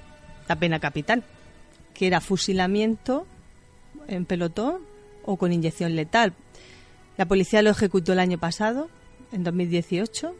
[0.47, 1.23] la pena capital,
[2.01, 3.27] que era fusilamiento
[4.07, 4.79] en pelotón
[5.23, 6.33] o con inyección letal.
[7.15, 8.89] La policía lo ejecutó el año pasado,
[9.31, 10.33] en 2018,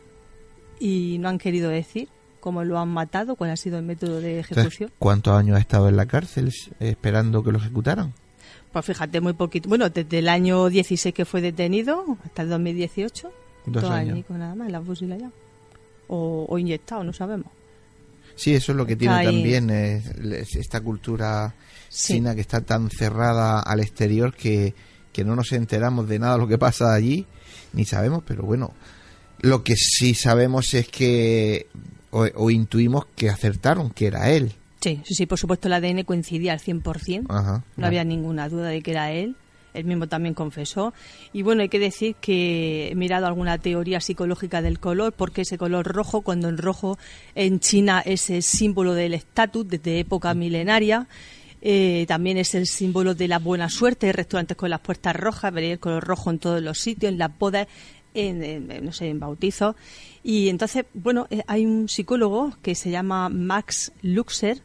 [0.79, 2.09] y no han querido decir
[2.39, 4.91] cómo lo han matado, cuál ha sido el método de ¿Sabes ejecución.
[4.97, 8.11] ¿Cuántos años ha estado en la cárcel esperando que lo ejecutaran?
[8.73, 9.69] Pues fíjate, muy poquito.
[9.69, 13.31] Bueno, desde el año 16 que fue detenido hasta el 2018,
[13.67, 14.13] Dos años.
[14.13, 15.29] añicos nada más, la fusila ya.
[16.07, 17.51] O, o inyectado, no sabemos.
[18.41, 19.25] Sí, eso es lo que tiene ahí.
[19.27, 21.53] también es- esta cultura
[21.89, 22.13] Sí.
[22.13, 24.73] china que está tan cerrada al exterior que,
[25.13, 27.27] que no nos enteramos de nada de lo que pasa allí,
[27.73, 28.73] ni sabemos, pero bueno,
[29.41, 31.67] lo que sí sabemos es que,
[32.09, 34.53] o, o intuimos que acertaron, que era él.
[34.81, 37.27] Sí, sí, sí, por supuesto el ADN coincidía al 100%.
[37.29, 37.87] Ajá, No claro.
[37.87, 39.35] había ninguna duda de que era él.
[39.73, 40.93] Él mismo también confesó.
[41.33, 45.57] Y bueno, hay que decir que he mirado alguna teoría psicológica del color, porque ese
[45.57, 46.97] color rojo, cuando en rojo
[47.35, 51.07] en China es el símbolo del estatus desde época milenaria,
[51.61, 54.07] eh, también es el símbolo de la buena suerte.
[54.07, 57.17] Hay restaurantes con las puertas rojas, veréis el color rojo en todos los sitios, en
[57.17, 57.67] las bodas.
[58.13, 59.75] en, no sé, en bautizos.
[60.23, 64.61] Y entonces, bueno, eh, hay un psicólogo que se llama Max Luxer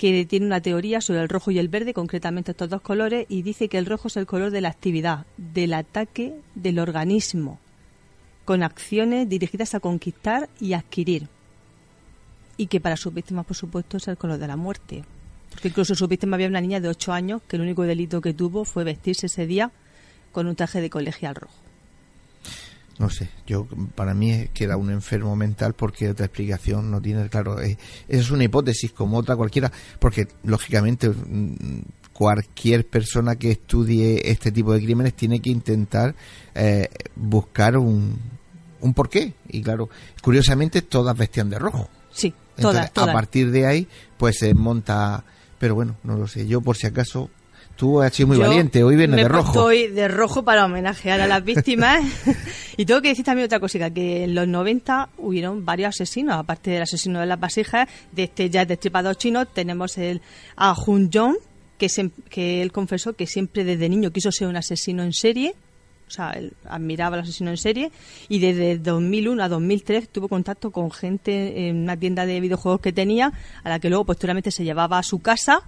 [0.00, 3.42] que tiene una teoría sobre el rojo y el verde, concretamente estos dos colores, y
[3.42, 7.60] dice que el rojo es el color de la actividad, del ataque del organismo,
[8.46, 11.28] con acciones dirigidas a conquistar y adquirir.
[12.56, 15.04] Y que para sus víctimas, por supuesto, es el color de la muerte.
[15.50, 18.32] Porque incluso sus víctimas había una niña de 8 años que el único delito que
[18.32, 19.70] tuvo fue vestirse ese día
[20.32, 21.52] con un traje de colegial rojo.
[23.00, 27.00] No sé, yo para mí es que era un enfermo mental porque otra explicación no
[27.00, 27.78] tiene, claro, esa
[28.08, 31.80] es una hipótesis como otra cualquiera, porque lógicamente mm,
[32.12, 36.14] cualquier persona que estudie este tipo de crímenes tiene que intentar
[36.54, 38.18] eh, buscar un,
[38.80, 39.32] un porqué.
[39.48, 39.88] Y claro,
[40.20, 41.88] curiosamente todas vestían de rojo.
[42.12, 43.08] Sí, Entonces, todas.
[43.08, 43.88] A partir de ahí,
[44.18, 45.24] pues se monta.
[45.58, 46.46] Pero bueno, no lo sé.
[46.46, 47.30] Yo, por si acaso,
[47.80, 48.84] tú has sido muy Yo valiente.
[48.84, 49.44] Hoy vienes de rojo.
[49.44, 52.04] puesto hoy de rojo para homenajear a las víctimas.
[52.76, 56.70] y tengo que decir también otra cosita, que en los 90 hubieron varios asesinos, aparte
[56.72, 60.20] del asesino de las vasijas, de este ya destripador chino, tenemos el
[60.56, 61.36] a Hun Jong,
[61.78, 65.54] que, se- que él confesó que siempre desde niño quiso ser un asesino en serie,
[66.06, 67.90] o sea, él admiraba al asesino en serie,
[68.28, 72.92] y desde 2001 a 2003 tuvo contacto con gente en una tienda de videojuegos que
[72.92, 73.32] tenía,
[73.64, 75.62] a la que luego posteriormente se llevaba a su casa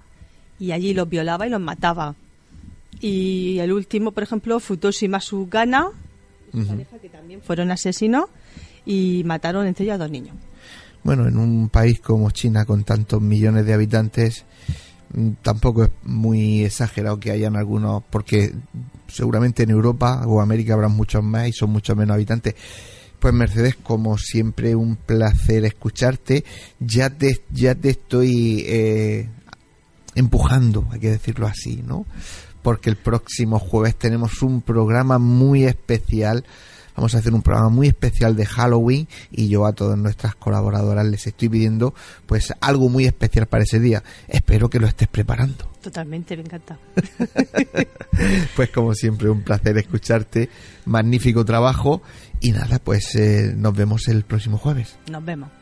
[0.63, 2.15] y allí los violaba y los mataba.
[3.01, 5.89] Y el último, por ejemplo, Futoshi Masugana,
[6.53, 6.67] Ujú.
[6.67, 8.27] pareja que también fueron asesinos
[8.87, 10.37] y mataron entre ellos a dos niños.
[11.03, 14.45] Bueno, en un país como China, con tantos millones de habitantes,
[15.13, 18.55] mm, tampoco es muy exagerado que hayan algunos, porque
[19.09, 22.55] seguramente en Europa o América habrá muchos más y son muchos menos habitantes.
[23.19, 26.45] Pues Mercedes, como siempre, un placer escucharte.
[26.79, 29.29] Ya te, ya te estoy eh,
[30.15, 32.07] empujando, hay que decirlo así, ¿no?
[32.63, 36.45] Porque el próximo jueves tenemos un programa muy especial.
[36.95, 41.07] Vamos a hacer un programa muy especial de Halloween y yo a todas nuestras colaboradoras
[41.07, 41.95] les estoy pidiendo
[42.27, 44.03] pues algo muy especial para ese día.
[44.29, 45.71] Espero que lo estés preparando.
[45.81, 46.79] Totalmente, me encanta.
[48.55, 50.51] Pues como siempre un placer escucharte,
[50.85, 52.03] magnífico trabajo
[52.41, 54.99] y nada, pues eh, nos vemos el próximo jueves.
[55.11, 55.62] Nos vemos.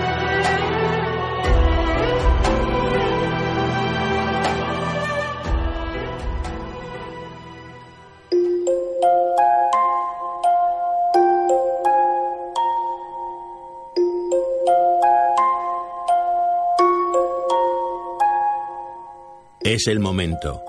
[19.71, 20.65] Es el momento.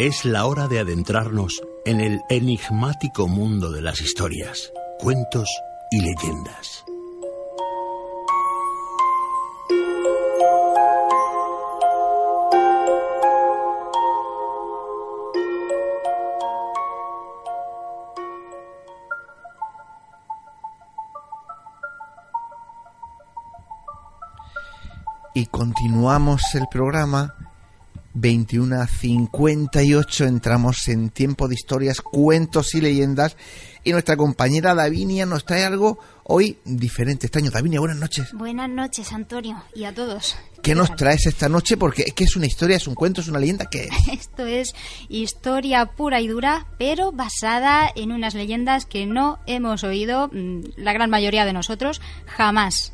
[0.00, 5.48] Es la hora de adentrarnos en el enigmático mundo de las historias, cuentos
[5.92, 6.84] y leyendas.
[25.32, 27.36] y continuamos el programa
[28.20, 33.36] 21 a 58 entramos en tiempo de historias, cuentos y leyendas
[33.82, 37.50] y nuestra compañera Davinia nos trae algo hoy diferente, extraño.
[37.50, 38.32] Davinia, buenas noches.
[38.34, 40.36] Buenas noches, Antonio, y a todos.
[40.62, 41.78] ¿Qué nos traes esta noche?
[41.78, 44.08] Porque es que es una historia, es un cuento, es una leyenda, ¿qué es?
[44.12, 44.74] Esto es
[45.08, 50.92] historia pura y dura, pero basada en unas leyendas que no hemos oído, mm, la
[50.92, 52.92] gran mayoría de nosotros, jamás.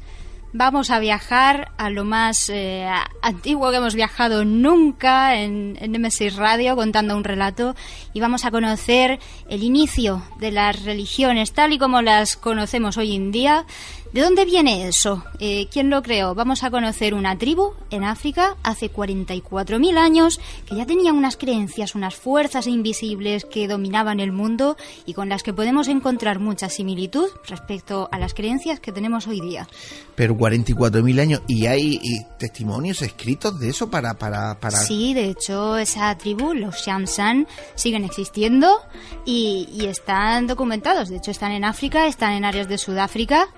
[0.53, 2.89] Vamos a viajar a lo más eh,
[3.21, 7.75] antiguo que hemos viajado nunca en, en Radio contando un relato
[8.15, 9.19] y vamos a conocer
[9.51, 13.67] el inicio de las religiones tal y como las conocemos hoy en día
[14.13, 15.25] ¿De dónde viene eso?
[15.41, 16.35] Eh, ¿Quién lo creó?
[16.35, 21.95] Vamos a conocer una tribu en África hace 44.000 años que ya tenían unas creencias,
[21.95, 27.29] unas fuerzas invisibles que dominaban el mundo y con las que podemos encontrar mucha similitud
[27.47, 29.69] respecto a las creencias que tenemos hoy día.
[30.15, 35.31] Pero 44.000 años y hay y testimonios escritos de eso para para para Sí, de
[35.31, 38.81] hecho, esa tribu, los Shamsan, siguen existiendo
[39.25, 41.09] y, y están documentados.
[41.09, 43.49] De hecho, están en África, están en áreas de Sudáfrica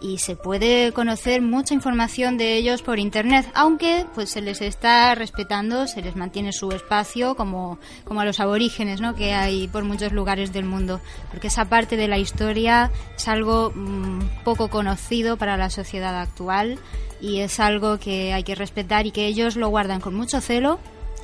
[0.00, 5.14] y se puede conocer mucha información de ellos por internet, aunque pues se les está
[5.14, 9.14] respetando, se les mantiene su espacio como, como a los aborígenes ¿no?
[9.14, 13.72] que hay por muchos lugares del mundo, porque esa parte de la historia es algo
[13.74, 16.78] mm, poco conocido para la sociedad actual
[17.20, 20.78] y es algo que hay que respetar y que ellos lo guardan con mucho celo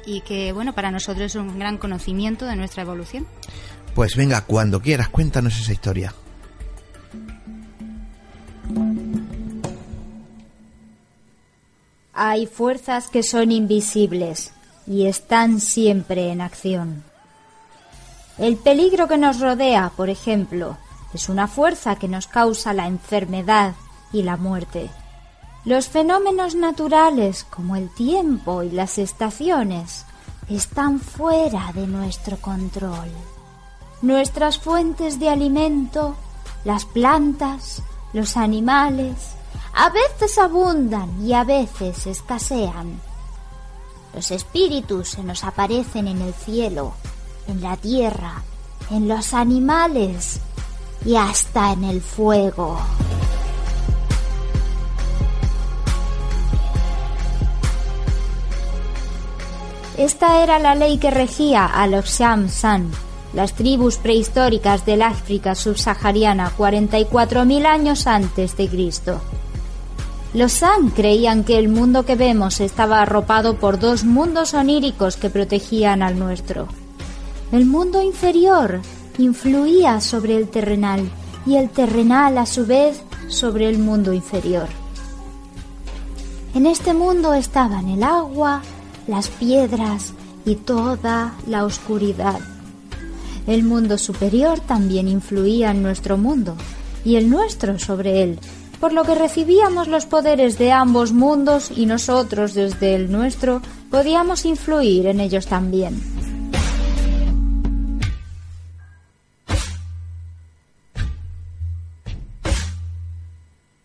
[0.06, 3.26] y que bueno para nosotros es un gran conocimiento de nuestra evolución.
[3.94, 6.14] Pues venga, cuando quieras, cuéntanos esa historia.
[12.24, 14.52] Hay fuerzas que son invisibles
[14.86, 17.02] y están siempre en acción.
[18.38, 20.76] El peligro que nos rodea, por ejemplo,
[21.12, 23.74] es una fuerza que nos causa la enfermedad
[24.12, 24.88] y la muerte.
[25.64, 30.04] Los fenómenos naturales, como el tiempo y las estaciones,
[30.48, 33.10] están fuera de nuestro control.
[34.00, 36.14] Nuestras fuentes de alimento,
[36.64, 39.34] las plantas, los animales,
[39.74, 43.00] a veces abundan y a veces escasean.
[44.14, 46.94] Los espíritus se nos aparecen en el cielo,
[47.48, 48.42] en la tierra,
[48.90, 50.40] en los animales
[51.04, 52.78] y hasta en el fuego.
[59.96, 62.90] Esta era la ley que regía a los Shamsan,
[63.34, 69.20] las tribus prehistóricas del África subsahariana 44.000 años antes de Cristo.
[70.34, 75.28] Los San creían que el mundo que vemos estaba arropado por dos mundos oníricos que
[75.28, 76.68] protegían al nuestro.
[77.52, 78.80] El mundo inferior
[79.18, 81.10] influía sobre el terrenal
[81.44, 84.68] y el terrenal a su vez sobre el mundo inferior.
[86.54, 88.62] En este mundo estaban el agua,
[89.06, 90.14] las piedras
[90.46, 92.40] y toda la oscuridad.
[93.46, 96.56] El mundo superior también influía en nuestro mundo
[97.04, 98.38] y el nuestro sobre él,
[98.82, 103.62] por lo que recibíamos los poderes de ambos mundos y nosotros desde el nuestro
[103.92, 106.02] podíamos influir en ellos también.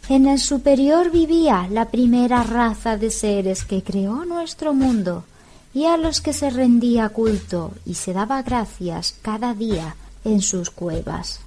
[0.10, 5.26] En el superior vivía la primera raza de seres que creó nuestro mundo
[5.76, 9.96] y a los que se rendía culto y se daba gracias cada día
[10.26, 11.42] en sus cuevas.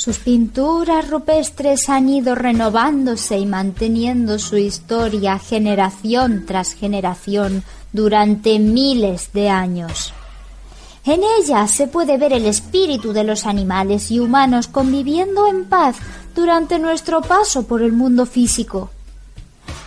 [0.00, 9.34] Sus pinturas rupestres han ido renovándose y manteniendo su historia generación tras generación durante miles
[9.34, 10.14] de años.
[11.04, 15.96] En ellas se puede ver el espíritu de los animales y humanos conviviendo en paz
[16.34, 18.88] durante nuestro paso por el mundo físico.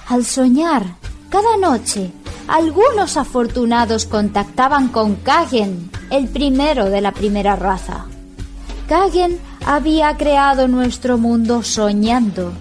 [0.09, 0.85] Al soñar,
[1.29, 2.11] cada noche,
[2.47, 8.05] algunos afortunados contactaban con Kagen, el primero de la primera raza.
[8.87, 12.51] Kagen había creado nuestro mundo soñando,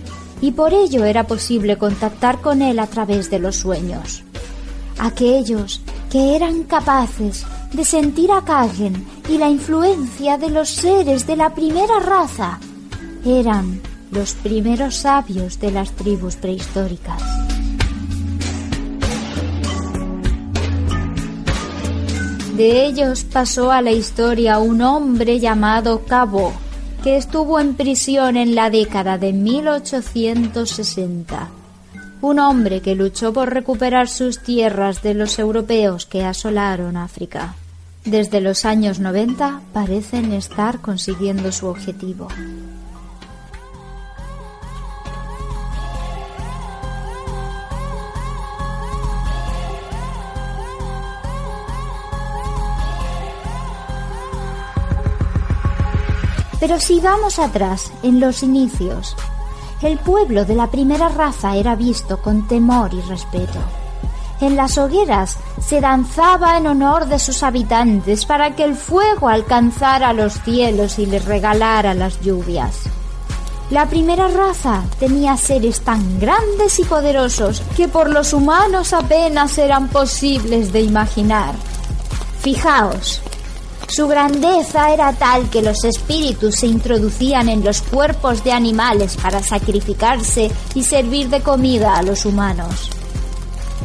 [0.40, 4.22] y por ello era posible contactar con él a través de los sueños.
[4.98, 5.80] Aquellos
[6.10, 11.54] que eran capaces de sentir a Kagen y la influencia de los seres de la
[11.54, 12.58] primera raza
[13.24, 13.80] eran
[14.10, 17.22] los primeros sabios de las tribus prehistóricas.
[22.56, 26.52] De ellos pasó a la historia un hombre llamado Cabo,
[27.02, 31.48] que estuvo en prisión en la década de 1860.
[32.20, 37.56] Un hombre que luchó por recuperar sus tierras de los europeos que asolaron África.
[38.04, 42.28] Desde los años 90 parecen estar consiguiendo su objetivo.
[56.62, 59.16] Pero sigamos atrás, en los inicios.
[59.82, 63.58] El pueblo de la primera raza era visto con temor y respeto.
[64.40, 70.12] En las hogueras se danzaba en honor de sus habitantes para que el fuego alcanzara
[70.12, 72.82] los cielos y les regalara las lluvias.
[73.70, 79.88] La primera raza tenía seres tan grandes y poderosos que por los humanos apenas eran
[79.88, 81.56] posibles de imaginar.
[82.40, 83.20] Fijaos,
[83.94, 89.42] Su grandeza era tal que los espíritus se introducían en los cuerpos de animales para
[89.42, 92.88] sacrificarse y servir de comida a los humanos.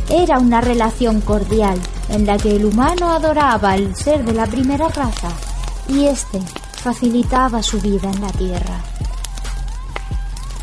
[0.09, 1.77] Era una relación cordial
[2.07, 5.31] en la que el humano adoraba al ser de la primera raza
[5.89, 6.39] y éste
[6.71, 8.79] facilitaba su vida en la tierra.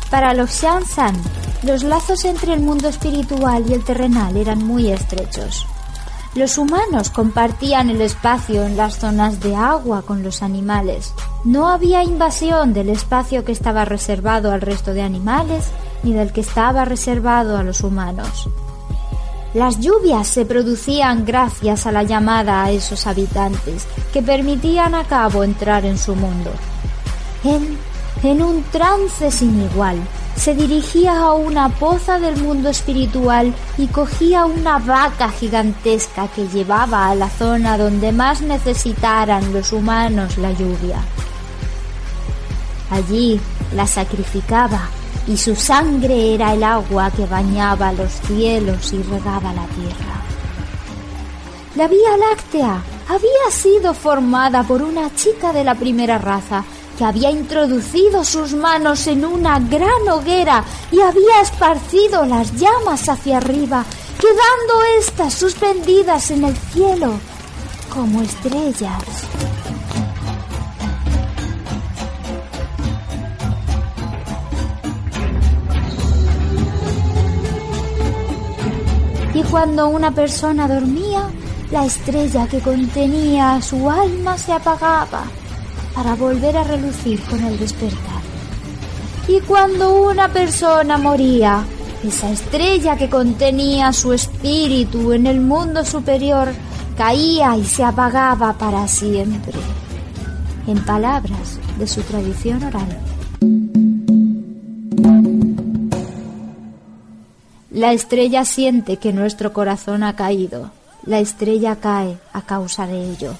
[0.09, 1.21] Para los Shansan,
[1.61, 5.67] los lazos entre el mundo espiritual y el terrenal eran muy estrechos.
[6.35, 11.13] Los humanos compartían el espacio en las zonas de agua con los animales.
[11.45, 15.71] No había invasión del espacio que estaba reservado al resto de animales
[16.03, 18.49] ni del que estaba reservado a los humanos.
[19.53, 25.45] Las lluvias se producían gracias a la llamada a esos habitantes que permitían a Cabo
[25.45, 26.51] entrar en su mundo.
[27.45, 27.77] Él,
[28.25, 29.97] en un trance sin igual,
[30.35, 37.09] se dirigía a una poza del mundo espiritual y cogía una vaca gigantesca que llevaba
[37.09, 40.99] a la zona donde más necesitaran los humanos la lluvia.
[42.91, 43.39] Allí
[43.73, 44.81] la sacrificaba
[45.27, 50.21] y su sangre era el agua que bañaba los cielos y regaba la tierra.
[51.75, 56.63] La Vía Láctea había sido formada por una chica de la primera raza
[56.97, 63.37] que había introducido sus manos en una gran hoguera y había esparcido las llamas hacia
[63.37, 63.83] arriba,
[64.19, 67.13] quedando éstas suspendidas en el cielo
[67.93, 69.03] como estrellas.
[79.33, 81.29] Y cuando una persona dormía,
[81.71, 85.25] la estrella que contenía su alma se apagaba
[85.95, 88.21] para volver a relucir con el despertar.
[89.27, 91.65] Y cuando una persona moría,
[92.03, 96.49] esa estrella que contenía su espíritu en el mundo superior
[96.95, 99.53] caía y se apagaba para siempre.
[100.67, 102.99] En palabras de su tradición oral.
[107.71, 110.71] La estrella siente que nuestro corazón ha caído.
[111.05, 113.33] La estrella cae a causa de ello.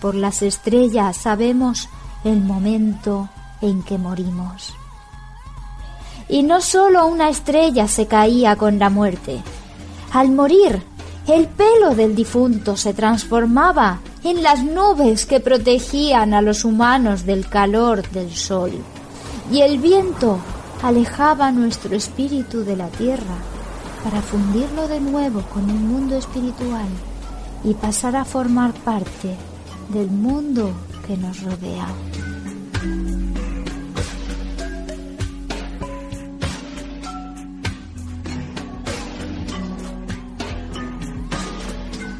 [0.00, 1.88] Por las estrellas sabemos
[2.24, 3.28] el momento
[3.60, 4.74] en que morimos.
[6.28, 9.40] Y no solo una estrella se caía con la muerte.
[10.12, 10.82] Al morir,
[11.26, 17.48] el pelo del difunto se transformaba en las nubes que protegían a los humanos del
[17.48, 18.72] calor del sol.
[19.50, 20.38] Y el viento
[20.82, 23.36] alejaba nuestro espíritu de la tierra
[24.04, 26.88] para fundirlo de nuevo con el mundo espiritual
[27.64, 29.36] y pasar a formar parte
[29.88, 30.72] del mundo
[31.06, 31.86] que nos rodea.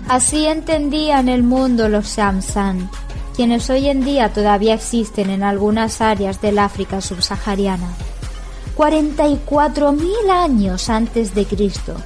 [0.09, 2.89] Así entendían el mundo los Shamsan,
[3.35, 7.89] quienes hoy en día todavía existen en algunas áreas del África subsahariana.
[8.77, 11.97] 44.000 años antes de Cristo,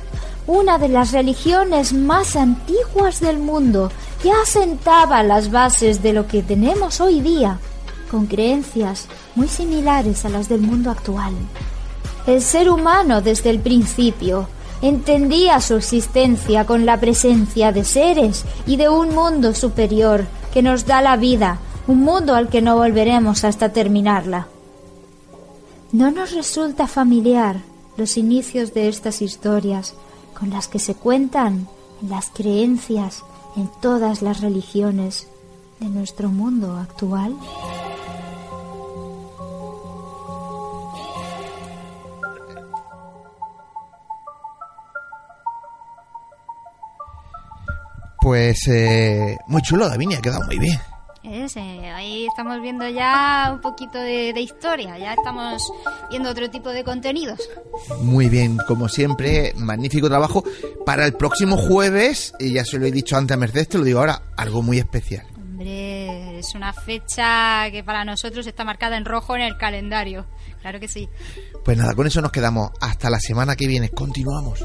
[0.46, 3.92] una de las religiones más antiguas del mundo
[4.22, 7.58] ya asentaba las bases de lo que tenemos hoy día,
[8.10, 11.32] con creencias muy similares a las del mundo actual.
[12.26, 14.48] El ser humano desde el principio
[14.82, 20.86] entendía su existencia con la presencia de seres y de un mundo superior que nos
[20.86, 24.48] da la vida, un mundo al que no volveremos hasta terminarla.
[25.92, 27.56] ¿No nos resulta familiar
[27.96, 29.94] los inicios de estas historias
[30.38, 31.68] con las que se cuentan
[32.06, 33.24] las creencias
[33.56, 35.28] en todas las religiones
[35.80, 37.36] de nuestro mundo actual?
[48.20, 50.78] Pues eh, muy chulo, Davinia, ha quedado muy bien.
[51.30, 55.62] Es, eh, ahí estamos viendo ya un poquito de, de historia, ya estamos
[56.10, 57.38] viendo otro tipo de contenidos.
[58.00, 60.42] Muy bien, como siempre, magnífico trabajo.
[60.84, 63.84] Para el próximo jueves, y ya se lo he dicho antes a Mercedes, te lo
[63.84, 65.24] digo ahora, algo muy especial.
[65.36, 70.26] Hombre, es una fecha que para nosotros está marcada en rojo en el calendario.
[70.62, 71.08] Claro que sí.
[71.64, 72.72] Pues nada, con eso nos quedamos.
[72.80, 73.90] Hasta la semana que viene.
[73.90, 74.64] Continuamos.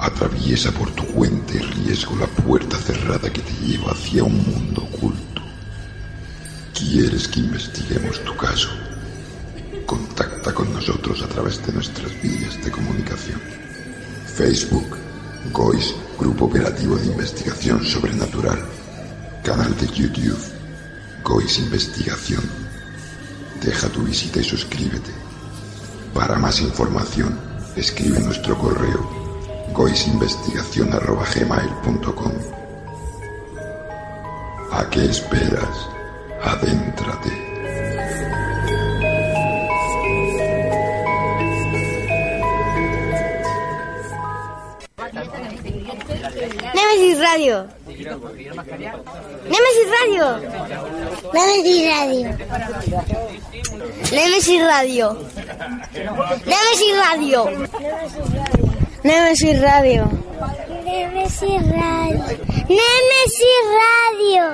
[0.00, 4.82] Atraviesa por tu cuenta y riesgo la puerta cerrada que te lleva hacia un mundo
[4.82, 5.42] oculto.
[6.72, 8.70] ¿Quieres que investiguemos tu caso?
[9.84, 13.42] Contacta con nosotros a través de nuestras vías de comunicación.
[14.34, 14.96] Facebook,
[15.52, 18.58] GOIS, Grupo Operativo de Investigación Sobrenatural.
[19.44, 20.40] Canal de YouTube,
[21.22, 22.42] GOIS Investigación.
[23.62, 25.10] Deja tu visita y suscríbete.
[26.14, 27.38] Para más información,
[27.76, 29.19] escribe nuestro correo
[29.72, 32.32] goisinvestigación.gmail.com
[34.72, 35.88] ¿A qué esperas?
[36.42, 37.30] Adéntrate.
[46.74, 47.66] Nemesis Radio.
[47.86, 48.92] Nemesis Radio.
[49.44, 50.26] Nemesis Radio.
[51.32, 52.28] Nemesis Radio.
[54.12, 55.06] Nemesis Radio.
[56.46, 57.40] Nemesis Radio.
[59.02, 60.04] Nemesis Radio.
[61.08, 61.62] Nemesis
[63.80, 64.44] Radio.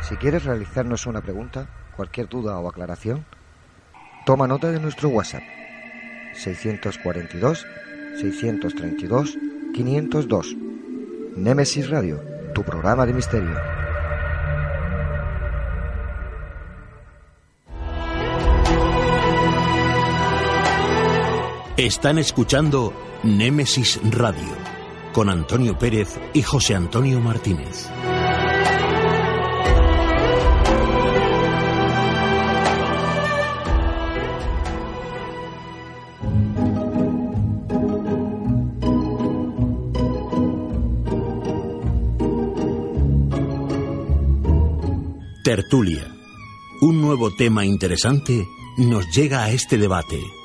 [0.00, 1.66] Si quieres realizarnos una pregunta,
[1.96, 3.24] cualquier duda o aclaración,
[4.24, 5.42] toma nota de nuestro WhatsApp
[6.34, 7.66] 642
[8.20, 9.38] 632
[9.74, 10.63] 502.
[11.36, 12.22] Nemesis Radio,
[12.54, 13.54] tu programa de misterio.
[21.76, 22.92] Están escuchando
[23.24, 24.46] Némesis Radio
[25.12, 27.90] con Antonio Pérez y José Antonio Martínez.
[47.14, 50.43] Nuevo tema interesante nos llega a este debate.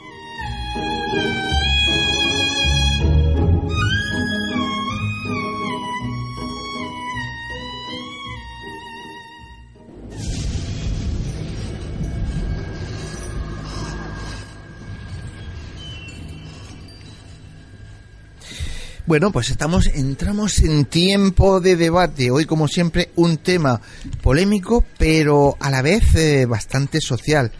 [19.09, 22.29] Bueno, pues estamos, entramos en tiempo de debate.
[22.29, 23.81] Hoy, como siempre, un tema
[24.21, 27.51] polémico, pero a la vez eh, bastante social.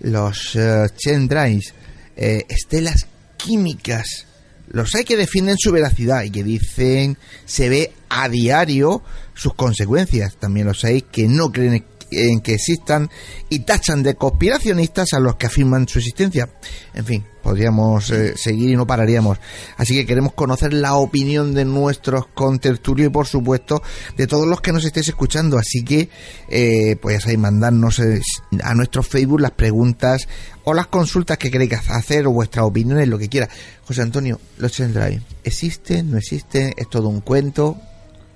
[0.00, 1.72] Los eh, chendrais,
[2.16, 3.06] eh, estelas
[3.36, 4.26] químicas.
[4.72, 9.00] Los hay que defienden su veracidad y que dicen se ve a diario
[9.34, 10.36] sus consecuencias.
[10.36, 13.10] También los hay que no creen en que existan
[13.48, 16.48] y tachan de conspiracionistas a los que afirman su existencia.
[16.94, 19.38] En fin, podríamos eh, seguir y no pararíamos.
[19.76, 23.82] Así que queremos conocer la opinión de nuestros contertulios y por supuesto
[24.16, 25.58] de todos los que nos estéis escuchando.
[25.58, 26.08] Así que
[26.48, 28.20] eh, pues ahí mandarnos eh,
[28.62, 30.28] a nuestro Facebook las preguntas
[30.64, 33.48] o las consultas que queréis hacer o vuestras opiniones, lo que quiera.
[33.86, 36.10] José Antonio, los Chendrai, ¿existen?
[36.10, 36.74] ¿No existen?
[36.76, 37.78] ¿Es todo un cuento?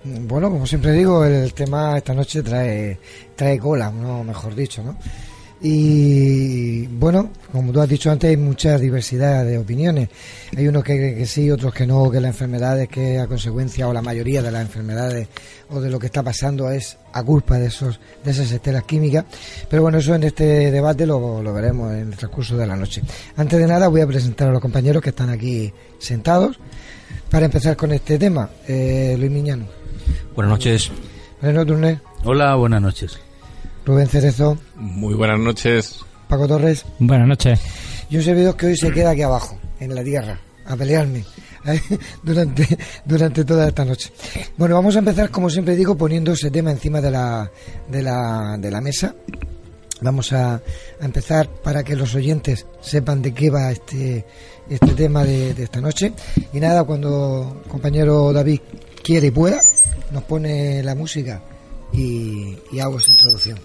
[0.05, 2.99] Bueno, como siempre digo, el tema esta noche trae,
[3.37, 4.24] trae cola, ¿no?
[4.24, 4.97] mejor dicho, ¿no?
[5.65, 10.09] Y bueno, como tú has dicho antes, hay mucha diversidad de opiniones.
[10.57, 13.87] Hay unos que que sí, otros que no, que la enfermedad es que a consecuencia
[13.87, 15.29] o la mayoría de las enfermedades
[15.70, 19.24] o de lo que está pasando es a culpa de esos de esas estelas químicas.
[19.70, 23.01] Pero bueno, eso en este debate lo, lo veremos en el transcurso de la noche.
[23.37, 26.59] Antes de nada voy a presentar a los compañeros que están aquí sentados
[27.31, 28.51] para empezar con este tema.
[28.66, 29.82] Eh, Luis Miñano.
[30.35, 30.91] Buenas noches.
[31.41, 32.01] Mariano Turner.
[32.25, 33.19] Hola, buenas noches.
[33.85, 34.59] Rubén Cerezo.
[34.77, 36.01] Muy buenas noches.
[36.29, 36.85] Paco Torres.
[36.99, 37.61] Buenas noches.
[38.09, 41.25] Y un servidor que hoy se queda aquí abajo, en la tierra, a pelearme
[42.23, 44.13] durante, durante toda esta noche.
[44.57, 47.51] Bueno, vamos a empezar, como siempre digo, poniendo ese tema encima de la,
[47.89, 49.15] de la, de la mesa.
[50.01, 50.61] Vamos a, a
[51.05, 54.25] empezar para que los oyentes sepan de qué va este,
[54.69, 56.13] este tema de, de esta noche.
[56.53, 58.61] Y nada, cuando compañero David
[59.03, 59.61] quiere y pueda,
[60.11, 61.43] nos pone la música
[61.93, 63.59] y, y hago esa introducción.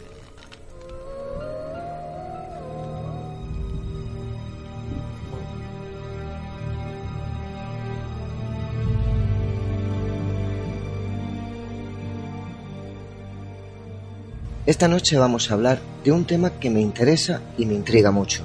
[14.65, 18.43] Esta noche vamos a hablar de un tema que me interesa y me intriga mucho.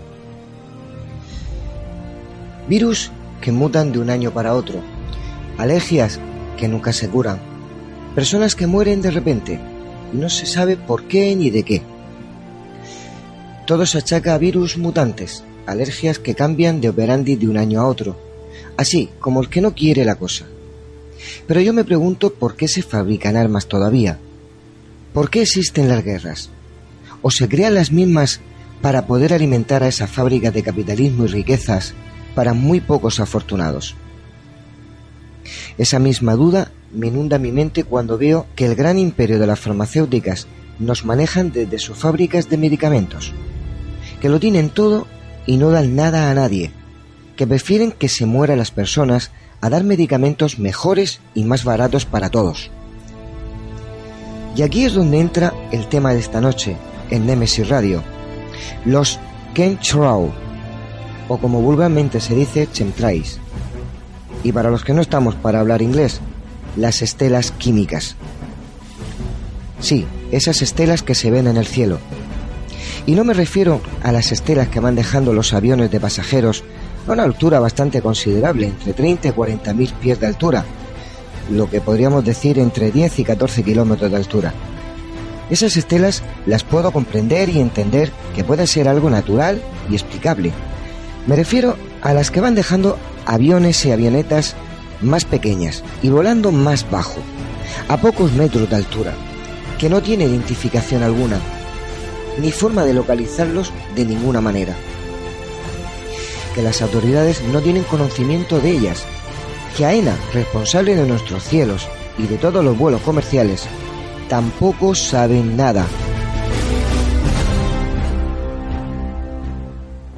[2.69, 3.11] Virus
[3.41, 4.81] que mutan de un año para otro,
[5.59, 6.21] alergias
[6.57, 7.39] que nunca se curan,
[8.15, 9.61] personas que mueren de repente
[10.13, 11.83] y no se sabe por qué ni de qué.
[13.67, 17.87] Todo se achaca a virus mutantes, alergias que cambian de operandi de un año a
[17.87, 18.17] otro,
[18.77, 20.47] así como el que no quiere la cosa.
[21.47, 24.19] Pero yo me pregunto por qué se fabrican armas todavía.
[25.13, 26.51] ¿Por qué existen las guerras?
[27.23, 28.41] ¿O se crean las mismas
[28.81, 31.95] para poder alimentar a esa fábrica de capitalismo y riquezas
[32.35, 33.95] para muy pocos afortunados?
[35.79, 39.61] Esa misma duda me inunda mi mente cuando veo que el gran imperio de las
[39.61, 40.47] farmacéuticas
[40.79, 43.33] nos manejan desde sus fábricas de medicamentos,
[44.21, 45.07] que lo tienen todo
[45.47, 46.71] y no dan nada a nadie,
[47.37, 49.31] que prefieren que se mueran las personas
[49.61, 52.71] a dar medicamentos mejores y más baratos para todos.
[54.57, 56.77] Y aquí es donde entra el tema de esta noche,
[57.11, 58.03] en Nemesis Radio,
[58.85, 59.19] los
[59.55, 60.33] chemtrails,
[61.29, 63.39] o como vulgarmente se dice, chemtrails.
[64.45, 66.21] Y para los que no estamos para hablar inglés,
[66.77, 68.17] las estelas químicas.
[69.81, 71.99] Sí, esas estelas que se ven en el cielo.
[73.07, 76.63] Y no me refiero a las estelas que van dejando los aviones de pasajeros
[77.09, 80.65] a una altura bastante considerable, entre 30 y 40 mil pies de altura,
[81.51, 84.55] lo que podríamos decir entre 10 y 14 kilómetros de altura.
[85.51, 89.61] Esas estelas las puedo comprender y entender que puede ser algo natural
[89.91, 90.53] y explicable.
[91.27, 94.55] Me refiero a las que van dejando aviones y avionetas
[95.01, 97.21] más pequeñas y volando más bajo,
[97.89, 99.15] a pocos metros de altura,
[99.79, 101.39] que no tiene identificación alguna,
[102.39, 104.75] ni forma de localizarlos de ninguna manera.
[106.55, 109.05] Que las autoridades no tienen conocimiento de ellas,
[109.77, 111.89] que AENA, responsable de nuestros cielos
[112.19, 113.65] y de todos los vuelos comerciales,
[114.29, 115.87] tampoco saben nada.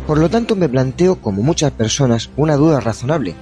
[0.06, 3.35] Por lo tanto me planteo, como muchas personas, una duda razonable.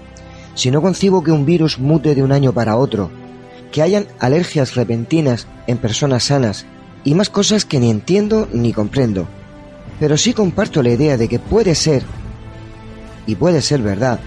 [0.54, 3.10] Si no concibo que un virus mute de un año para otro,
[3.72, 6.66] que hayan alergias repentinas en personas sanas
[7.04, 9.26] y más cosas que ni entiendo ni comprendo.
[9.98, 12.02] Pero sí comparto la idea de que puede ser,
[13.26, 14.20] y puede ser verdad,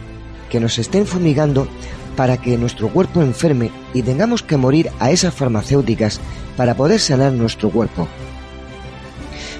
[0.49, 1.67] que nos estén fumigando
[2.15, 6.19] para que nuestro cuerpo enferme y tengamos que morir a esas farmacéuticas
[6.57, 8.07] para poder sanar nuestro cuerpo.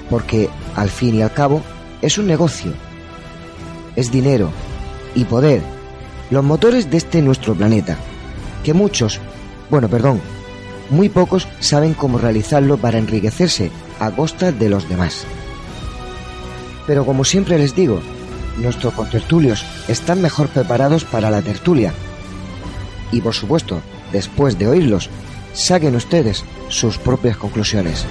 [0.09, 1.61] Porque, al fin y al cabo,
[2.05, 2.71] es un negocio.
[3.95, 4.51] Es dinero
[5.15, 5.61] y poder,
[6.29, 7.97] los motores de este nuestro planeta,
[8.63, 9.19] que muchos,
[9.71, 10.21] bueno, perdón,
[10.91, 15.25] muy pocos saben cómo realizarlo para enriquecerse a costa de los demás.
[16.85, 18.01] Pero como siempre les digo,
[18.57, 21.91] nuestros contertulios están mejor preparados para la tertulia.
[23.11, 25.09] Y por supuesto, después de oírlos,
[25.53, 28.05] saquen ustedes sus propias conclusiones.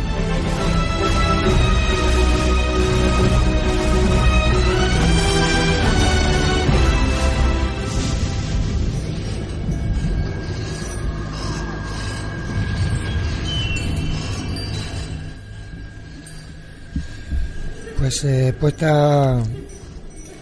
[18.05, 19.43] Pues eh, puesta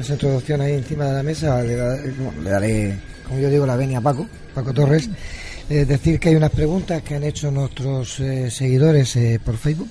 [0.01, 3.99] esa introducción ahí encima de la mesa, bueno, le daré, como yo digo, la venia
[3.99, 5.09] a Paco, Paco Torres.
[5.71, 9.89] Eh, decir que hay unas preguntas que han hecho nuestros eh, seguidores eh, por Facebook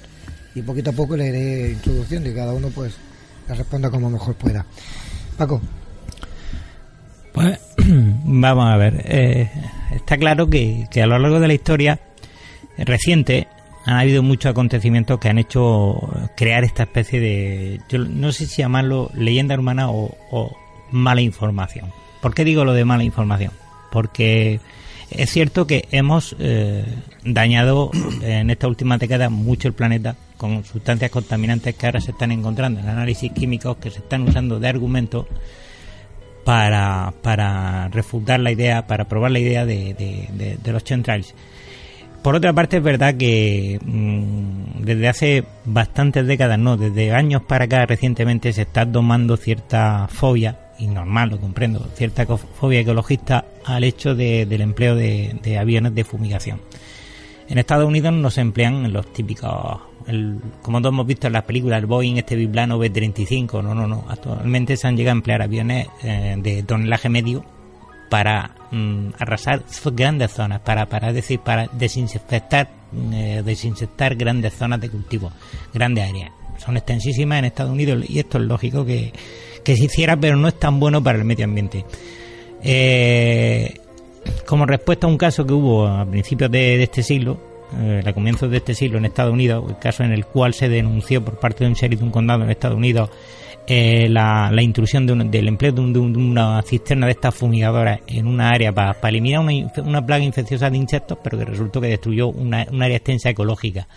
[0.54, 2.94] y poquito a poco le iré introduciendo y cada uno pues
[3.48, 4.66] la responda como mejor pueda.
[5.38, 5.62] Paco,
[7.32, 9.02] Pues vamos a ver.
[9.08, 9.50] eh,
[9.96, 12.02] está claro que, que a lo largo de la historia
[12.78, 13.48] eh, reciente
[13.86, 16.00] han habido muchos acontecimientos que han hecho
[16.38, 20.16] crear esta especie de, yo no sé si llamarlo leyenda urbana o,
[20.92, 21.92] mala información.
[22.22, 23.52] ¿Por qué digo lo de mala información?
[23.92, 24.60] Porque
[25.10, 26.86] es cierto que hemos eh,
[27.26, 27.92] dañado
[28.22, 32.80] en esta última década mucho el planeta con sustancias contaminantes que ahora se están encontrando
[32.80, 35.26] en análisis químicos que se están usando de argumentos
[36.44, 41.34] para, para refutar la idea, para probar la idea de, de- de- de los chemtrails.
[42.22, 47.66] Por otra parte, es verdad que mm, desde hace bastantes décadas, no, desde años para
[47.66, 53.84] acá recientemente se está tomando cierta fobia, y normal, lo comprendo, cierta fobia ecologista al
[53.84, 56.60] hecho de- del empleo de, de aviones de fumigación.
[57.50, 61.44] En Estados Unidos no se emplean los típicos, el- como todos hemos visto en las
[61.44, 64.06] películas, el Boeing, este biplano B-35, no, no, no.
[64.08, 67.44] Actualmente se han llegado a emplear aviones eh, de tonelaje medio
[68.12, 69.64] para mm, arrasar
[69.94, 72.68] grandes zonas, para, para decir, para desinfectar,
[73.14, 75.32] eh, desinfectar grandes zonas de cultivo,
[75.74, 76.32] grandes áreas.
[76.58, 79.14] Son extensísimas en Estados Unidos y esto es lógico que,
[79.64, 81.86] que se hiciera, pero no es tan bueno para el medio ambiente.
[82.62, 83.80] Eh,
[84.46, 87.40] como respuesta a un caso que hubo a principios de, de este siglo,
[87.80, 90.68] eh, a comienzos de este siglo en Estados Unidos, el caso en el cual se
[90.68, 93.10] denunció por parte de un sheriff de un condado en Estados Unidos
[93.68, 97.06] eh, la, la intrusión de un- del empleo de, un- de un- de una cisterna
[97.06, 101.38] de estas fumigadoras en una área para eliminar una, una plaga infecciosa de insectos, pero
[101.38, 103.88] que resultó que destruyó una, un área extensa ecológica.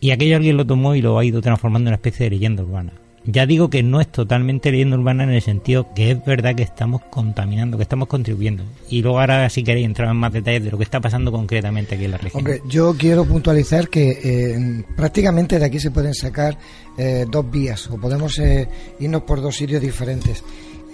[0.00, 2.62] Y aquello alguien lo tomó y lo ha ido transformando en una especie de leyenda
[2.62, 2.92] urbana.
[3.26, 6.62] Ya digo que no es totalmente leyenda urbana en el sentido que es verdad que
[6.62, 8.62] estamos contaminando, que estamos contribuyendo.
[8.88, 11.96] Y luego ahora si queréis entrar en más detalles de lo que está pasando concretamente
[11.96, 12.40] aquí en la región.
[12.40, 16.56] Hombre, yo quiero puntualizar que eh, prácticamente de aquí se pueden sacar
[16.96, 18.68] eh, dos vías o podemos eh,
[19.00, 20.42] irnos por dos sitios diferentes.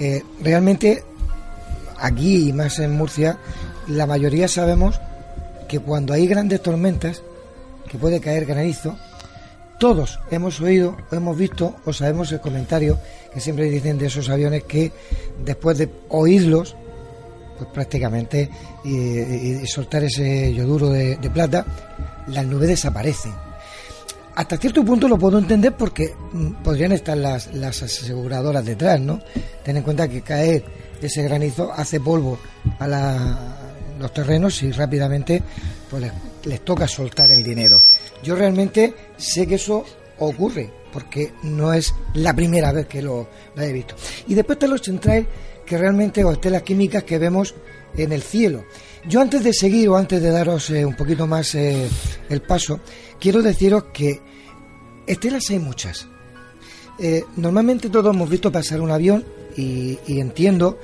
[0.00, 1.04] Eh, realmente
[1.98, 3.38] aquí y más en Murcia,
[3.88, 5.00] la mayoría sabemos
[5.68, 7.22] que cuando hay grandes tormentas,
[7.88, 8.96] que puede caer granizo,
[9.82, 13.00] todos hemos oído, hemos visto o sabemos el comentario
[13.34, 14.92] que siempre dicen de esos aviones que
[15.44, 16.76] después de oírlos,
[17.58, 18.48] pues prácticamente
[18.84, 21.66] y, soltar ese yoduro de, plata,
[22.28, 23.32] las nubes desaparecen.
[24.36, 27.48] Hasta cierto punto lo puedo entender porque mm, podrían estar las,
[27.82, 29.18] aseguradoras detrás, ¿no?
[29.64, 30.64] Ten en cuenta que caer
[31.02, 32.38] ese granizo hace polvo
[32.78, 32.86] a
[33.98, 35.42] los terrenos y rápidamente
[35.90, 36.04] pues
[36.44, 37.82] les toca soltar el dinero.
[38.22, 39.84] Yo realmente sé que eso
[40.18, 43.94] ocurre porque no es la primera vez que lo, lo he visto.
[44.28, 45.26] Y después están los centrales
[45.64, 47.54] que realmente, o estelas químicas que vemos
[47.96, 48.64] en el cielo.
[49.08, 51.88] Yo antes de seguir o antes de daros eh, un poquito más eh,
[52.28, 52.80] el paso,
[53.18, 54.20] quiero deciros que
[55.06, 56.06] estelas hay muchas.
[56.98, 59.24] Eh, normalmente todos hemos visto pasar un avión
[59.56, 60.78] y, y entiendo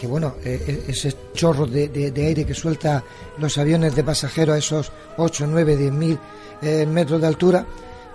[0.00, 3.04] que bueno, eh, e- ese chorro de, aire que suelta
[3.36, 6.18] los aviones de pasajeros a esos 8, 9, 10 mil
[6.62, 7.66] eh, metros de altura,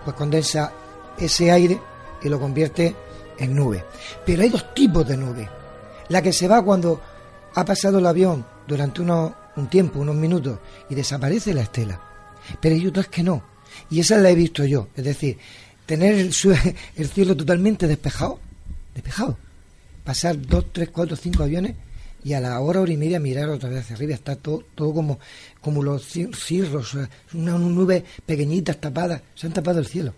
[0.04, 0.72] pues condensa
[1.16, 1.80] ese aire
[2.24, 2.96] y lo convierte
[3.38, 3.86] en nube.
[4.26, 5.48] Pero hay dos tipos de nube.
[6.10, 7.00] La que se va cuando
[7.54, 10.58] ha pasado el avión durante uno- un tiempo, unos minutos,
[10.90, 12.02] y desaparece la estela.
[12.60, 13.44] Pero hay otras que no.
[13.92, 14.88] Y esa la he visto yo.
[14.96, 15.38] Es decir,
[15.86, 16.34] tener el,
[16.96, 18.40] el cielo totalmente despejado.
[18.96, 19.38] Despejado.
[20.06, 21.76] Pasar dos, tres, cuatro, cinco aviones
[22.24, 24.14] y a la hora, hora y media mirar otra vez hacia arriba.
[24.14, 25.20] Está todo, todo como,
[25.62, 29.22] como los cir- cirros, eh, una, una nube pequeñitas tapadas.
[29.36, 30.14] Se han tapado el cielo.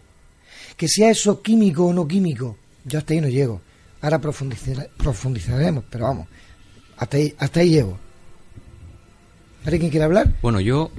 [0.76, 3.62] Que sea eso químico o no químico, yo hasta ahí no llego.
[4.02, 6.28] Ahora profundizar- profundizaremos, pero vamos,
[6.98, 7.98] hasta ahí, hasta ahí llego.
[9.66, 10.34] ¿Hay quiere hablar?
[10.42, 10.92] Bueno, yo,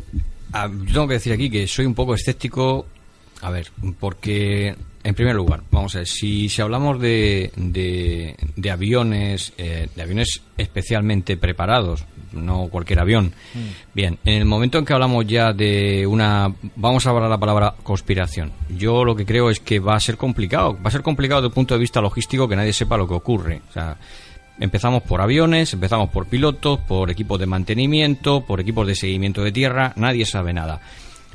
[0.52, 2.86] ah, yo tengo que decir aquí que soy un poco escéptico,
[3.40, 8.70] a ver, porque, en primer lugar, vamos a ver, si, si hablamos de, de, de
[8.70, 13.32] aviones, eh, de aviones especialmente preparados, no cualquier avión,
[13.94, 17.74] bien, en el momento en que hablamos ya de una, vamos a hablar la palabra
[17.82, 21.40] conspiración, yo lo que creo es que va a ser complicado, va a ser complicado
[21.40, 23.96] desde el punto de vista logístico que nadie sepa lo que ocurre, o sea,
[24.60, 29.52] Empezamos por aviones, empezamos por pilotos, por equipos de mantenimiento, por equipos de seguimiento de
[29.52, 30.80] tierra, nadie sabe nada.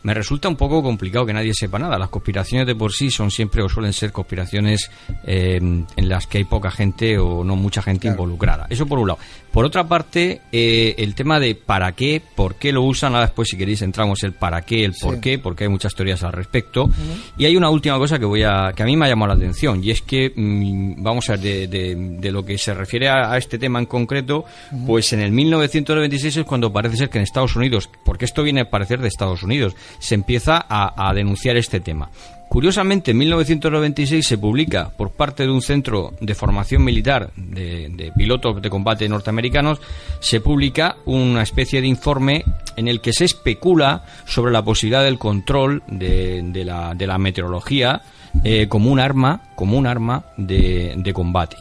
[0.04, 1.98] Me resulta un poco complicado que nadie sepa nada.
[1.98, 4.92] Las conspiraciones de por sí son siempre o suelen ser conspiraciones
[5.26, 8.68] eh, en las que hay poca gente o no mucha gente involucrada.
[8.70, 9.20] Eso por un lado.
[9.52, 13.48] Por otra parte, eh, el tema de para qué, por qué lo usan, ahora después
[13.50, 15.22] si queréis entramos el para qué, el por Sí.
[15.22, 16.90] qué, porque hay muchas teorías al respecto.
[17.38, 19.36] Y hay una última cosa que voy a que a mí me ha llamado la
[19.38, 23.08] atención y es que mm, vamos a ver de, de- de lo que se refiere
[23.10, 24.44] a, a este tema en concreto,
[24.86, 28.62] pues en el 1996 es cuando parece ser que en Estados Unidos, porque esto viene
[28.62, 32.10] a parecer de Estados Unidos, se empieza a, a denunciar este tema.
[32.54, 38.62] Curiosamente, en 1996 se publica por parte de un centro de formación militar de, pilotos
[38.62, 39.80] de combate norteamericanos,
[40.20, 42.46] se publica una especie de informe
[42.76, 48.04] en el que se especula sobre la posibilidad del control de la meteorología
[48.44, 51.58] eh, como un arma, como un arma de, de combate.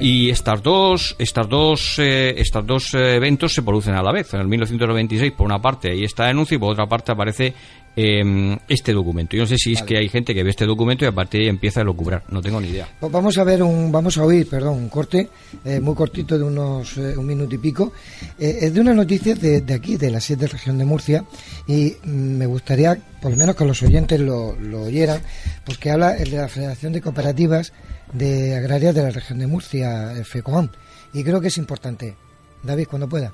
[0.00, 4.32] Y estas dos, estas dos, eh, estos dos eh, eventos se producen a la vez.
[4.32, 7.54] En el 1996, por una parte, ahí está denuncia y por otra parte aparece
[7.96, 9.36] eh, este documento.
[9.36, 11.40] Yo no sé si es que hay gente que ve este documento y a partir
[11.40, 12.22] de ahí empieza a locubrar.
[12.28, 12.88] No tengo ni idea.
[12.98, 15.28] Pues vamos a ver un, vamos a oír, perdón, un corte
[15.64, 17.92] eh, muy cortito de unos eh, un minuto y pico.
[18.38, 21.24] Eh, es de una noticia de, de aquí, de la siete región de Murcia,
[21.66, 25.20] y me gustaría, por lo menos que los oyentes lo, lo oyeran,
[25.64, 27.72] porque habla el de la Federación de Cooperativas
[28.12, 30.68] de Agrarias de la región de Murcia, FECOAM,
[31.12, 32.14] y creo que es importante.
[32.62, 33.32] David, cuando pueda.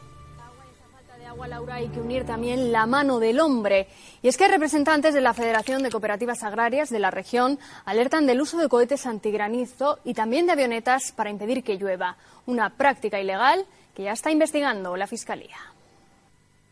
[1.70, 3.86] Hay que unir también la mano del hombre.
[4.22, 8.40] Y es que representantes de la Federación de Cooperativas Agrarias de la región alertan del
[8.40, 12.16] uso de cohetes antigranizo y también de avionetas para impedir que llueva.
[12.46, 15.56] Una práctica ilegal que ya está investigando la Fiscalía.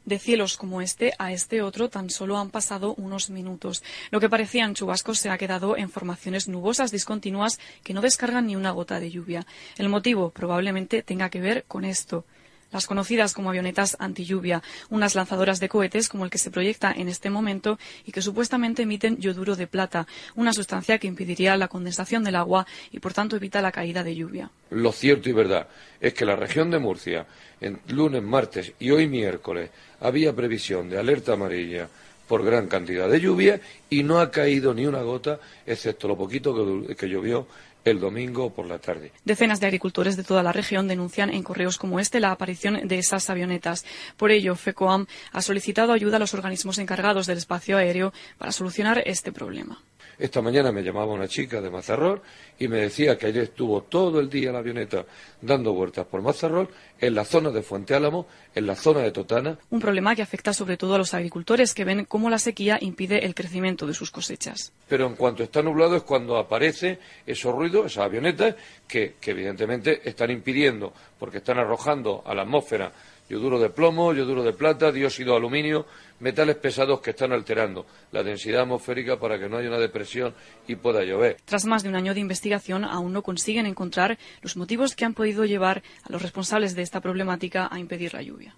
[0.05, 3.83] De cielos como este a este otro tan solo han pasado unos minutos.
[4.11, 8.57] Lo que parecían chubascos se ha quedado en formaciones nubosas discontinuas que no descargan ni
[8.57, 9.47] una gota de lluvia.
[9.79, 12.25] El motivo probablemente tenga que ver con esto.
[12.73, 17.09] Las conocidas como avionetas antilluvia, unas lanzadoras de cohetes como el que se proyecta en
[17.09, 22.25] este momento y que supuestamente emiten yoduro de plata, una sustancia que impediría la condensación
[22.25, 24.51] del agua y por tanto evita la caída de lluvia.
[24.71, 25.69] Lo cierto y verdad
[26.01, 27.27] es que la región de Murcia,
[27.61, 29.71] en lunes, martes y hoy miércoles,
[30.01, 31.89] había previsión de alerta amarilla
[32.27, 36.87] por gran cantidad de lluvia y no ha caído ni una gota, excepto lo poquito
[36.97, 37.47] que, llovió
[37.91, 39.13] el domingo por la tarde.
[39.25, 42.99] Decenas de agricultores de toda la región denuncian en correos como este la aparición de
[42.99, 43.85] esas avionetas.
[44.17, 49.03] Por ello, FECOAM ha solicitado ayuda a los organismos encargados del espacio aéreo para solucionar
[49.07, 49.83] este problema.
[50.19, 52.23] Esta mañana me llamaba una chica de Mazarrol
[52.59, 55.05] y me decía que ayer estuvo todo el día la avioneta
[55.43, 56.69] dando vueltas por Mazarrol,
[56.99, 60.55] en la zona de Fuente Álamo, en la zona de Totana, Un problema que afecta
[60.55, 64.11] sobre todo a los agricultores que ven cómo la sequía impide el crecimiento de sus
[64.11, 64.73] cosechas.
[64.89, 68.55] pero en cuanto está nublado es cuando aparece esos ruidos, esas avionetas,
[68.89, 72.93] que, que evidentemente están impidiendo, porque están arrojando a la atmósfera
[73.29, 75.87] yoduro de plomo, yoduro de plata, dióxido de aluminio,
[76.21, 80.35] metales pesados que están alterando la densidad atmosférica para que no haya una depresión
[80.67, 81.37] y pueda llover.
[81.45, 85.15] Tras más de un año de investigación, aún no consiguen encontrar los motivos que han
[85.15, 88.55] podido llevar a los responsables de esta problemática a impedir la lluvia.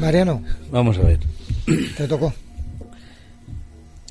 [0.00, 1.20] Mariano, Vamos a ver.
[1.96, 2.32] te tocó.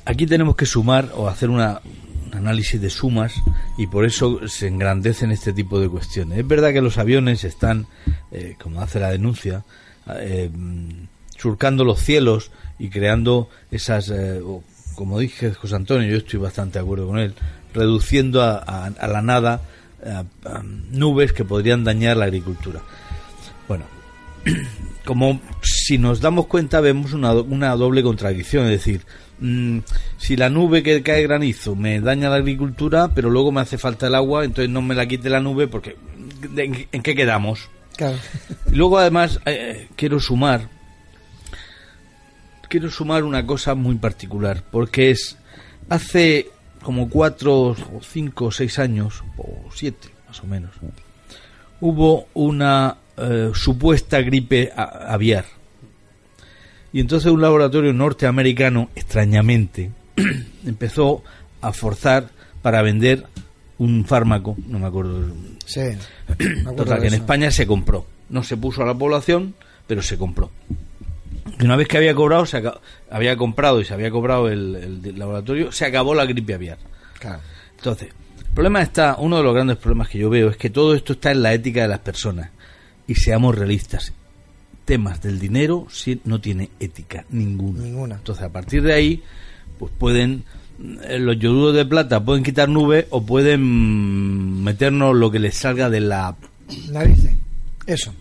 [0.04, 3.34] Aquí tenemos que sumar o hacer una, un análisis de sumas
[3.78, 6.38] y por eso se engrandecen este tipo de cuestiones.
[6.38, 7.86] Es verdad que los aviones están,
[8.30, 9.64] eh, como hace la denuncia,
[10.16, 10.50] eh,
[11.36, 14.40] surcando los cielos y creando esas, eh,
[14.94, 17.34] como dije José Antonio, yo estoy bastante de acuerdo con él,
[17.72, 19.62] reduciendo a, la nada
[20.90, 22.80] nubes que podrían dañar la agricultura.
[23.68, 23.84] Bueno,
[25.04, 29.02] como si nos damos cuenta vemos una, una doble contradicción, es decir,
[29.40, 29.78] mm,
[30.18, 34.06] si la nube que cae granizo me daña la agricultura, pero luego me hace falta
[34.06, 35.96] el agua, entonces no me la quite la nube porque
[36.54, 37.68] ¿de- ¿en, en qué quedamos?
[37.96, 38.16] Claro.
[38.70, 40.68] Y luego además eh, quiero sumar
[42.68, 45.36] quiero sumar una cosa muy particular porque es
[45.88, 46.48] hace
[46.82, 50.70] como cuatro o cinco o seis años o siete más o menos
[51.80, 55.44] hubo una eh, supuesta gripe a- aviar
[56.92, 59.90] y entonces un laboratorio norteamericano extrañamente
[60.66, 61.22] empezó
[61.60, 62.28] a forzar
[62.62, 63.24] para vender
[63.78, 65.32] un fármaco no me acuerdo
[65.66, 65.80] Sí.
[65.80, 67.14] me acuerdo Total, que en.
[67.14, 68.06] España se compró.
[68.28, 69.54] No se puso a la población,
[69.86, 70.50] pero se compró.
[71.60, 72.80] Y una vez que había cobrado, se aca-
[73.10, 76.78] había comprado y se había cobrado el, el laboratorio, se acabó la gripe aviar.
[77.18, 77.40] Claro.
[77.76, 78.08] Entonces,
[78.38, 81.12] el problema está, uno de los grandes problemas que yo veo es que todo esto
[81.14, 82.50] está en la ética de las personas.
[83.06, 84.12] Y seamos realistas.
[84.90, 85.86] Temas del dinero
[86.24, 87.84] no tiene ética ninguna.
[87.84, 88.14] Ninguna.
[88.16, 89.22] Entonces, a partir de ahí,
[89.78, 90.42] pues pueden
[91.04, 95.88] eh, los yoduros de plata pueden quitar nubes o pueden meternos lo que les salga
[95.88, 96.34] de la
[96.90, 97.36] Narices.
[97.86, 98.12] Eso.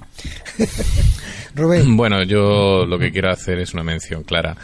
[1.55, 1.97] Rubén.
[1.97, 4.55] Bueno, yo lo que quiero hacer es una mención clara.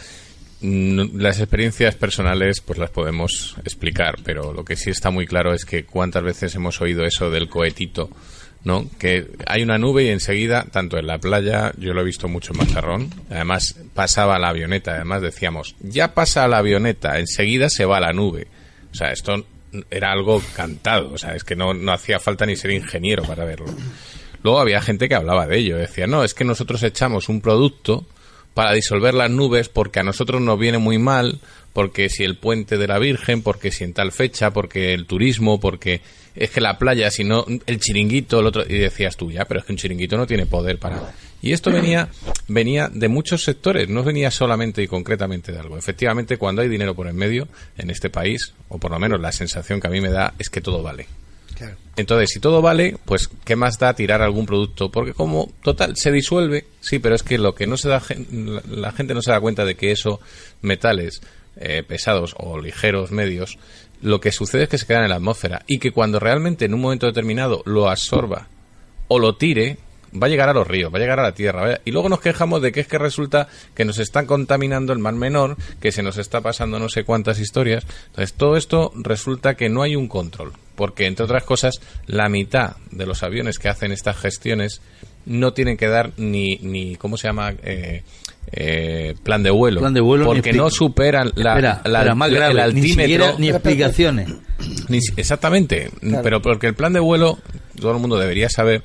[0.60, 5.52] Mm, Las experiencias personales pues las podemos explicar, pero lo que sí está muy claro
[5.52, 8.10] es que cuántas veces hemos oído eso del cohetito,
[8.66, 8.84] ¿no?
[8.98, 12.52] Que hay una nube y enseguida, tanto en la playa, yo lo he visto mucho
[12.52, 18.00] en Mazarrón, además pasaba la avioneta, además decíamos, ya pasa la avioneta, enseguida se va
[18.00, 18.48] la nube.
[18.90, 19.46] O sea, esto
[19.88, 23.44] era algo cantado, o sea, es que no, no hacía falta ni ser ingeniero para
[23.44, 23.66] verlo.
[24.42, 28.04] Luego había gente que hablaba de ello, decía, no, es que nosotros echamos un producto
[28.52, 31.38] para disolver las nubes porque a nosotros nos viene muy mal,
[31.72, 35.60] porque si el puente de la Virgen, porque si en tal fecha, porque el turismo,
[35.60, 36.00] porque
[36.36, 39.60] es que la playa, si no, el chiringuito, el otro, y decías tú, ya, pero
[39.60, 41.14] es que un chiringuito no tiene poder para...
[41.42, 42.08] Y esto venía,
[42.48, 45.76] venía de muchos sectores, no venía solamente y concretamente de algo.
[45.78, 47.46] Efectivamente, cuando hay dinero por en medio
[47.76, 50.48] en este país, o por lo menos la sensación que a mí me da es
[50.48, 51.06] que todo vale.
[51.54, 51.76] Claro.
[51.96, 54.90] Entonces, si todo vale, pues ¿qué más da tirar algún producto?
[54.90, 58.02] Porque como, total, se disuelve, sí, pero es que lo que no se da,
[58.68, 60.20] la gente no se da cuenta de que eso,
[60.60, 61.22] metales
[61.58, 63.56] eh, pesados o ligeros, medios,
[64.06, 66.74] lo que sucede es que se quedan en la atmósfera y que cuando realmente en
[66.74, 68.46] un momento determinado lo absorba
[69.08, 69.78] o lo tire,
[70.14, 71.80] va a llegar a los ríos, va a llegar a la tierra.
[71.84, 75.14] Y luego nos quejamos de que es que resulta que nos están contaminando el mar
[75.14, 77.84] menor, que se nos está pasando no sé cuántas historias.
[78.06, 80.52] Entonces, todo esto resulta que no hay un control.
[80.76, 84.82] Porque, entre otras cosas, la mitad de los aviones que hacen estas gestiones
[85.24, 87.54] no tienen que dar ni, ni ¿cómo se llama?
[87.64, 88.04] Eh,
[88.52, 89.80] eh, plan de vuelo.
[89.80, 93.02] Plan de vuelo porque no superan la, Espera, la- espera, más el grave, ni altímetro.
[93.02, 94.28] siquiera ni explicaciones.
[94.88, 96.22] Ni exactamente, Claro.
[96.22, 97.38] pero porque el plan de vuelo,
[97.80, 98.82] todo el mundo debería saber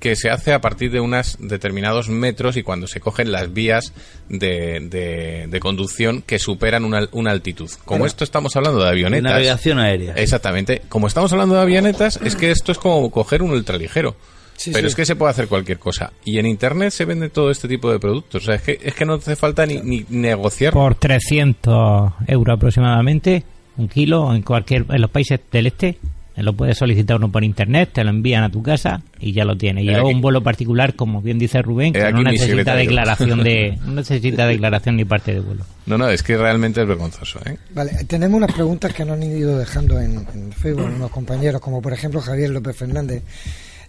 [0.00, 3.92] que se hace a partir de unos determinados metros y cuando se cogen las vías
[4.28, 7.70] de, de- de conducción que superan una, una altitud.
[7.84, 9.22] Como esto estamos hablando de avionetas.
[9.22, 10.14] de navegación aérea.
[10.14, 10.82] Exactamente.
[10.88, 14.16] Como estamos hablando de avionetas, es que esto es como coger un ultraligero.
[14.56, 14.92] Sí, Pero sí.
[14.92, 16.12] es que se puede hacer cualquier cosa.
[16.24, 18.42] Y en Internet se vende todo este tipo de productos.
[18.42, 20.72] O sea, es que, es que no hace falta ni, ni negociar.
[20.72, 23.44] Por 300 euros aproximadamente,
[23.76, 25.98] un kilo en cualquier en los países del este.
[26.34, 29.54] Lo puedes solicitar uno por internet, te lo envían a tu casa y ya lo
[29.54, 29.84] tienes.
[29.84, 33.92] Y luego un vuelo particular, como bien dice Rubén, que no necesita declaración de no
[33.92, 35.66] necesita declaración ni parte de vuelo.
[35.84, 37.38] No, no, es que realmente es vergonzoso.
[37.44, 37.58] ¿eh?
[37.74, 41.82] Vale, tenemos unas preguntas que nos han ido dejando en, en Facebook unos compañeros, como
[41.82, 43.22] por ejemplo Javier López Fernández,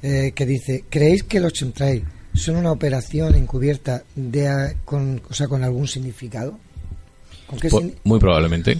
[0.03, 2.03] eh, que dice, ¿creéis que los chemtrails
[2.35, 6.59] son una operación encubierta de, a- con, o sea, con algún significado?
[7.47, 7.69] ¿Con qué
[8.03, 8.77] Muy probablemente.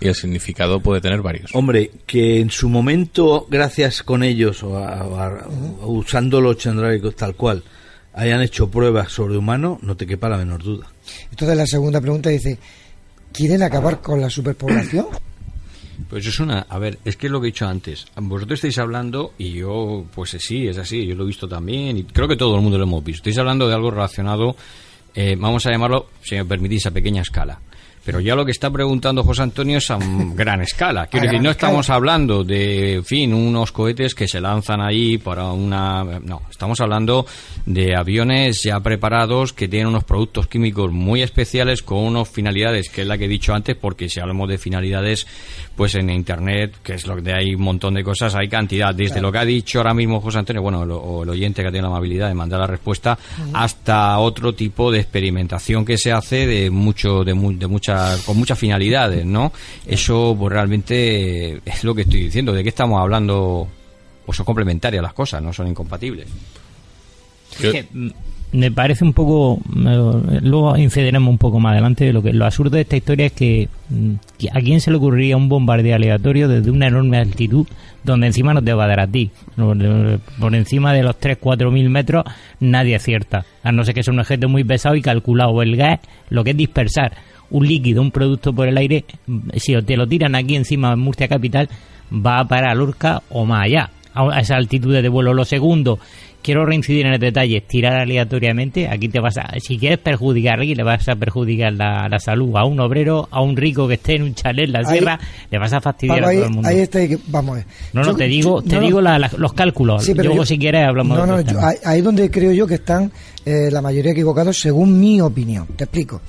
[0.00, 1.54] Y el significado puede tener varios.
[1.54, 5.48] Hombre, que en su momento, gracias con ellos, o, a- o a-
[5.82, 7.62] o usando los chandrálicos tal cual,
[8.12, 10.86] hayan hecho pruebas sobre humanos, no te quepa la menor duda.
[11.30, 12.58] Entonces la segunda pregunta dice,
[13.32, 15.06] ¿quieren acabar con la superpoblación?
[16.08, 18.06] Pues es una, a ver, es que lo que he dicho antes.
[18.16, 22.04] Vosotros estáis hablando, y yo, pues sí, es así, yo lo he visto también, y
[22.04, 23.20] creo que todo el mundo lo hemos visto.
[23.20, 24.56] Estáis hablando de algo relacionado,
[25.14, 27.58] eh, vamos a llamarlo, si me permitís, a pequeña escala.
[28.06, 29.98] Pero ya lo que está preguntando José Antonio es a
[30.34, 31.08] gran escala.
[31.08, 31.68] Quiero A decir, no escala.
[31.72, 36.04] estamos hablando de, en fin, unos cohetes que se lanzan ahí para una...
[36.20, 37.26] No, estamos hablando
[37.66, 43.02] de aviones ya preparados que tienen unos productos químicos muy especiales con unas finalidades, que
[43.02, 45.26] es la que he dicho antes, porque si hablamos de finalidades,
[45.74, 48.94] pues en Internet, que es lo que hay un montón de cosas, hay cantidad.
[48.94, 49.28] Desde Claro.
[49.28, 51.70] lo que ha dicho ahora mismo José Antonio, bueno, lo- o el oyente que ha
[51.72, 53.18] tenido la amabilidad de mandar la respuesta,
[53.52, 58.36] hasta otro tipo de experimentación que se hace de mucho, de, mu- de muchas, con
[58.36, 59.52] muchas finalidades, ¿no?
[59.86, 62.52] Eso, pues realmente es lo que estoy diciendo.
[62.52, 63.68] ¿De qué estamos hablando?
[64.24, 66.26] Pues son complementarias las cosas, no son incompatibles.
[67.92, 68.08] Mm,
[68.52, 72.76] me parece un poco me- luego incidiremos un poco más adelante lo que lo absurdo
[72.76, 76.46] de esta historia es que mm, que a quién se le ocurriría un bombardeo aleatorio
[76.48, 77.66] desde una enorme altitud
[78.04, 79.30] donde encima no te va a dar a ti
[80.38, 82.24] por encima de los 3 4 mil metros
[82.60, 86.00] nadie acierta a no ser que sea un objeto muy pesado y calculado el gas
[86.30, 87.16] lo que es dispersar
[87.50, 90.98] un líquido un producto por el aire mm, si te lo tiran aquí encima en
[91.00, 91.68] Murcia capital
[92.12, 95.98] va a parar a Lorca o más allá a esa altitud de vuelo lo segundo
[96.42, 100.60] quiero reincidir en el detalle, tirar aleatoriamente, aquí te vas a, si quieres perjudicar a
[100.60, 103.94] alguien, le vas a perjudicar la, la salud a un obrero, a un rico que
[103.94, 105.18] esté en un chalet en la Ahí- sierra,
[105.50, 106.68] le vas a fastidiar a todo el mundo.
[106.68, 107.66] ahí está, ahí vamos a ver.
[107.92, 110.04] No, no, te digo, yo- te no, digo la- la- los cálculos.
[110.04, 112.64] Sí, pero Luego, yo- si quieres, hablamos No, de no, yo- ahí donde creo yo
[112.68, 113.10] que están
[113.44, 115.66] eh, la mayoría equivocados según mi opinión.
[115.76, 116.20] Te explico.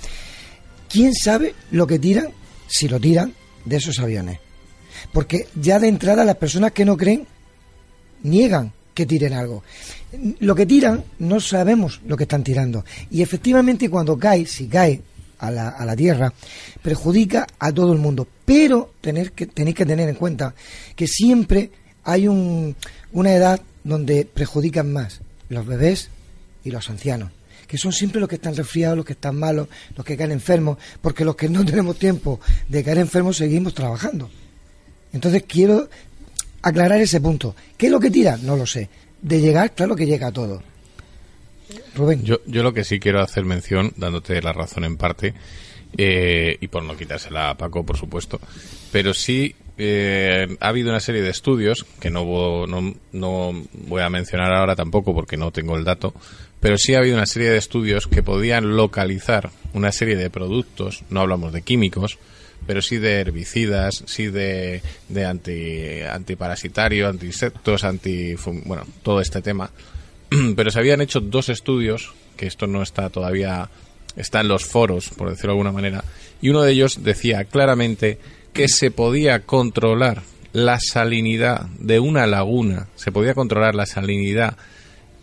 [0.89, 2.29] ¿Quién sabe lo que tiran,
[2.67, 3.33] si lo tiran,
[3.65, 4.39] de esos aviones?
[5.11, 7.27] Porque ya de entrada las personas que no creen
[8.23, 9.63] niegan que tiren algo.
[10.39, 12.83] Lo que tiran no sabemos lo que están tirando.
[13.11, 15.01] Y efectivamente cuando cae, si cae
[15.39, 16.33] a la, a la tierra,
[16.81, 18.27] perjudica a todo el mundo.
[18.45, 20.55] Pero tener que, tenéis que tener en cuenta
[20.95, 21.69] que siempre
[22.05, 22.75] hay un,
[23.11, 26.09] una edad donde perjudican más los bebés
[26.63, 27.36] y los ancianos
[27.67, 30.77] que son siempre los que están resfriados, los que están malos, los que caen enfermos,
[31.01, 34.29] porque los que no tenemos tiempo de caer enfermos seguimos trabajando.
[35.13, 35.89] Entonces quiero
[36.61, 37.55] aclarar ese punto.
[37.77, 38.37] ¿Qué es lo que tira?
[38.37, 38.89] No lo sé.
[39.21, 40.61] De llegar, claro que llega a todo.
[41.95, 42.23] Rubén.
[42.23, 45.33] Yo, yo lo que sí quiero hacer mención, dándote la razón en parte,
[45.97, 48.39] eh, y por no quitársela a Paco, por supuesto,
[48.91, 54.09] pero sí eh, ha habido una serie de estudios, que no, no, no voy a
[54.09, 56.13] mencionar ahora tampoco porque no tengo el dato,
[56.59, 61.03] pero sí ha habido una serie de estudios que podían localizar una serie de productos,
[61.09, 62.17] no hablamos de químicos,
[62.65, 68.35] pero sí de herbicidas, sí de, de anti, antiparasitario, antisectos, anti,
[68.65, 69.71] bueno, todo este tema.
[70.55, 73.69] Pero se habían hecho dos estudios, que esto no está todavía,
[74.17, 76.03] está en los foros, por decirlo de alguna manera,
[76.41, 78.19] y uno de ellos decía claramente
[78.57, 80.23] que se podía controlar
[80.53, 84.57] la salinidad de una laguna, se podía controlar la salinidad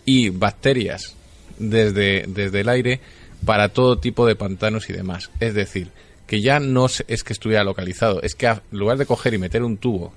[0.05, 1.15] y bacterias
[1.59, 3.01] desde, desde el aire
[3.45, 5.31] para todo tipo de pantanos y demás.
[5.41, 5.91] Es decir,
[6.27, 9.39] que ya no es que estuviera localizado, es que a- en lugar de coger y
[9.39, 10.13] meter un tubo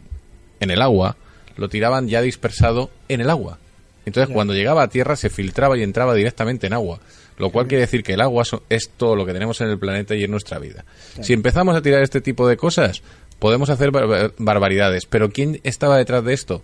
[0.60, 1.18] en el agua,
[1.58, 3.58] lo tiraban ya dispersado en el agua.
[4.06, 4.34] Entonces, Ya.
[4.36, 7.00] cuando llegaba a tierra, se filtraba y entraba directamente en agua.
[7.38, 10.16] Lo cual quiere decir que el agua es todo lo que tenemos en el planeta
[10.16, 10.86] y en nuestra vida.
[11.14, 11.24] Claro.
[11.24, 13.04] Si empezamos a tirar este tipo de cosas,
[13.38, 15.06] podemos hacer bar- barbaridades.
[15.06, 16.64] Pero ¿quién estaba detrás de esto?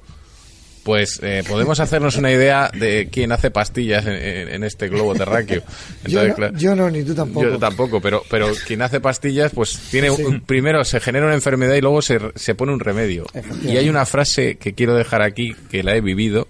[0.84, 5.14] Pues eh, podemos hacernos una idea de quién hace pastillas en, en- en este globo
[5.16, 5.62] terráqueo.
[6.08, 7.46] Yo no, claro- yo no, ni tú tampoco.
[7.52, 10.24] yo tampoco, pero, pero quien hace pastillas, pues tiene Sí.
[10.24, 13.26] un- primero se genera una enfermedad y luego se, se pone un remedio.
[13.64, 16.50] Y hay una frase que quiero dejar aquí, que la he vivido,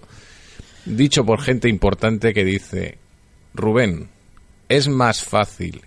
[0.84, 2.98] dicho por gente importante que dice,
[3.54, 4.08] Rubén,
[4.68, 5.82] es más fácil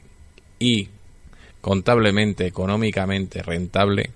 [0.59, 0.89] y
[1.61, 4.11] contablemente, económicamente rentable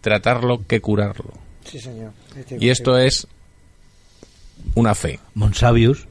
[0.00, 1.32] tratarlo que curarlo.
[1.64, 2.12] Sí, señor.
[2.58, 3.26] Y esto es
[4.74, 5.18] una fe.
[5.34, 6.06] Monsavius,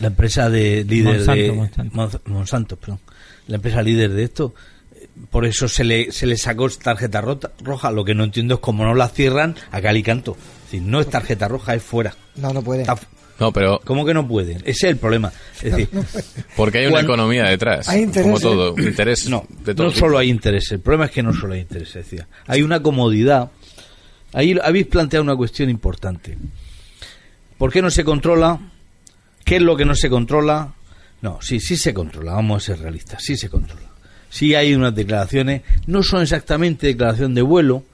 [0.00, 1.96] la empresa de líder Monsanto, de Monsanto.
[1.96, 3.00] Mon- Monsanto, perdón,
[3.46, 4.54] la empresa líder de esto,
[4.94, 7.90] eh, por eso se le, se le sacó tarjeta rota- roja.
[7.90, 10.36] Lo que no entiendo es cómo no la cierran a cal y canto.
[10.58, 12.14] Es decir, no es tarjeta roja, es fuera.
[12.36, 12.84] No, no puede.
[13.38, 14.58] No, pero ¿Cómo que no pueden?
[14.58, 15.30] Ese es el problema.
[15.62, 15.88] Es decir,
[16.56, 18.22] porque hay una Cuando- economía detrás, Hay intereses.
[18.22, 20.06] como todo, interés no, de todo no tipo.
[20.06, 20.72] solo hay interés.
[20.72, 21.92] El problema es que no solo hay interés.
[21.92, 22.26] Decía.
[22.46, 23.50] Hay una comodidad.
[24.32, 26.36] Ahí habéis planteado una cuestión importante.
[27.58, 28.58] ¿Por qué no se controla?
[29.44, 30.74] ¿Qué es lo que no se controla?
[31.22, 32.32] No, sí, sí se controla.
[32.34, 33.22] Vamos a ser realistas.
[33.22, 33.86] Sí se controla.
[34.28, 35.62] Sí hay unas declaraciones.
[35.86, 37.84] No son exactamente declaración de vuelo,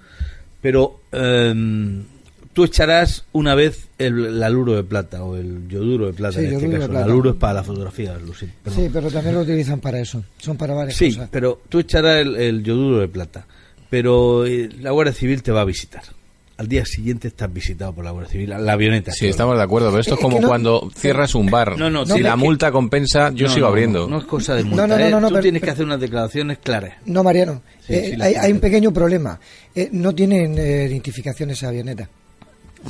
[0.60, 2.04] pero em,
[2.52, 6.46] tú echarás una vez el, el aluro de plata o el yoduro de plata Sí,
[6.46, 6.84] en este caso.
[6.90, 8.46] El aluro es para la fotografía, Lucy.
[8.74, 10.22] Sí, pero también lo utilizan para eso.
[10.38, 11.28] Son para varias Sí, cosas.
[11.32, 13.46] pero tú echarás el, el yoduro de plata,
[13.90, 16.02] pero eh, la Guardia Civil te va a visitar.
[16.58, 19.10] Al día siguiente estás visitado por la Guardia Civil, la, la avioneta.
[19.10, 21.76] Sí, estamos de acuerdo, pero esto es, Es como no- cuando cierras un bar.
[21.76, 24.00] No, no, si no, la que- multa compensa, yo No, sigo abriendo.
[24.00, 24.82] No, no es cosa de multa.
[24.86, 25.10] No, no, no, ¿eh?
[25.10, 26.94] no, no, Tú pero- tienes que hacer unas declaraciones claras.
[27.06, 27.62] No, Mariano.
[27.84, 29.40] Sí, eh, sí, hay, un pequeño problema.
[29.74, 32.08] Eh, no tienen eh, identificación esa avioneta.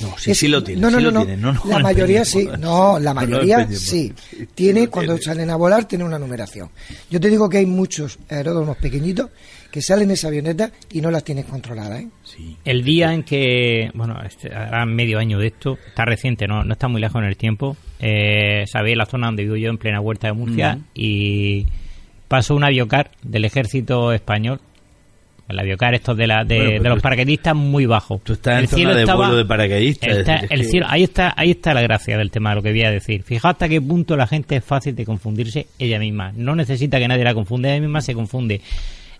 [0.00, 0.80] No, sí, Es- sí lo tiene.
[0.80, 1.26] No, no, sí no, lo no.
[1.26, 1.42] tiene.
[1.42, 2.48] No, no, la mayoría sí.
[2.58, 4.12] No, la mayoría sí.
[4.54, 6.70] Tiene, cuando salen a volar, tiene una numeración.
[7.10, 9.30] Yo te digo que hay muchos aeródromos pequeñitos
[9.70, 12.08] que salen esa avioneta y no las tienes controladas, ¿eh?
[12.64, 16.72] El día en que, bueno, este, hará medio año de esto, está reciente, no, no
[16.74, 17.76] está muy lejos en el tiempo.
[17.98, 21.66] Eh, Sabéis la zona donde vivo yo, en plena huerta de Murcia, y
[22.28, 24.60] pasó un aviocar del ejército español.
[25.52, 28.20] El aviocar estos de, la, de, Bueno, pues de los paracaidistas muy bajo.
[28.24, 30.16] Tú estás en zona de vuelo de paracaidistas.
[30.18, 32.70] Está- es el que- cielo, ahí está, ahí está la gracia del tema lo que
[32.72, 33.22] voy a decir.
[33.22, 36.32] Fijaos hasta qué punto la gente es fácil de confundirse ella misma.
[36.34, 38.60] No necesita que nadie la confunda, ella misma se confunde.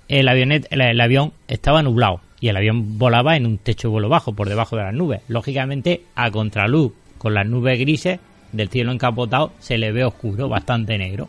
[0.09, 3.92] El avionet, el, el avión estaba nublado y el avión volaba en un techo de
[3.92, 5.20] vuelo bajo, por debajo de las nubes.
[5.28, 8.18] Lógicamente, a contraluz, con las nubes grises
[8.50, 11.28] del cielo encapotado, se le ve oscuro, bastante negro.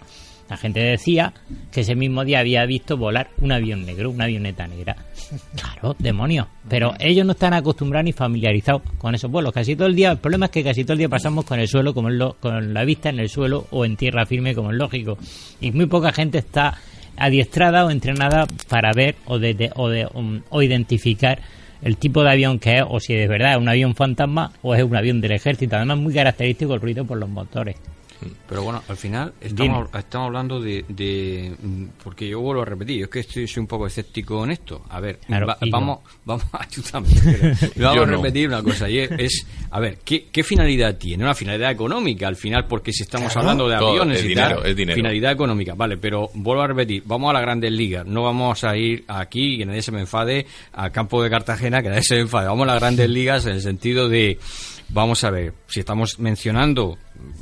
[0.54, 1.34] La gente decía
[1.72, 4.96] que ese mismo día había visto volar un avión negro, una avioneta negra.
[5.56, 6.46] Claro, demonios.
[6.70, 9.52] Pero ellos no están acostumbrados ni familiarizados con esos vuelos.
[9.52, 11.68] Casi todo el día, el problema es que casi todo el día pasamos con el
[11.68, 14.78] suelo, como lo- con la vista en el suelo o en tierra firme, como es
[14.78, 15.18] lógico.
[15.60, 16.78] Y muy poca gente está
[17.18, 21.40] adiestrada o entrenada para ver o, de, o, de, um, o identificar
[21.82, 24.76] el tipo de avión que es, o si de verdad es un avión fantasma o
[24.76, 25.76] es un avión del ejército.
[25.78, 27.76] Además, muy característico el ruido por los motores.
[28.48, 32.98] Pero bueno, al final estamos, estamos hablando de, de- mm, Porque yo vuelvo a repetir,
[33.00, 34.84] yo es que estoy, soy un poco escéptico en esto.
[34.90, 37.00] A ver, Claro, va- vamos, vamos a pero
[37.78, 38.18] vamos a no.
[38.18, 38.90] repetir una cosa.
[38.90, 41.24] Y es, es, a ver, ¿qué, ¿qué finalidad tiene?
[41.24, 43.50] Una finalidad económica, al final, porque si estamos Claro.
[43.50, 44.96] hablando de Todo, aviones es y dinero, tal, es dinero.
[44.96, 48.76] finalidad económica, vale, pero vuelvo a repetir, vamos a las grandes ligas, no vamos a
[48.78, 52.22] ir aquí, que nadie se me enfade, al campo de Cartagena, que nadie se me
[52.22, 54.38] enfade, vamos a las grandes ligas en el sentido de,
[54.90, 56.98] vamos a ver, si estamos mencionando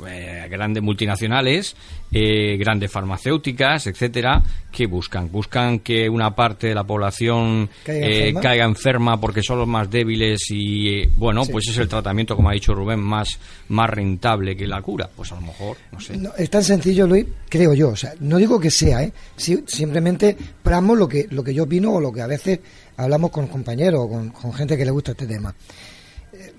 [0.06, 1.74] eh, grandes multinacionales,
[2.12, 5.30] eh, grandes farmacéuticas, etcétera, que buscan?
[5.30, 8.40] Buscan que una parte de la población Caiga eh, enferma.
[8.40, 11.52] caiga enferma porque son los más débiles y, bueno, Sí.
[11.52, 13.38] pues es el tratamiento, como ha dicho Rubén, más,
[13.68, 15.08] más rentable que la cura.
[15.14, 16.16] Pues a lo mejor, no sé.
[16.16, 17.90] No, es tan sencillo, Luis, creo yo.
[17.90, 19.12] O sea, no digo que sea, ¿eh?
[19.36, 22.60] Si- simplemente plasmo lo que, lo que yo opino o lo que a veces
[22.96, 25.54] hablamos con compañeros o con, con gente que le gusta este tema.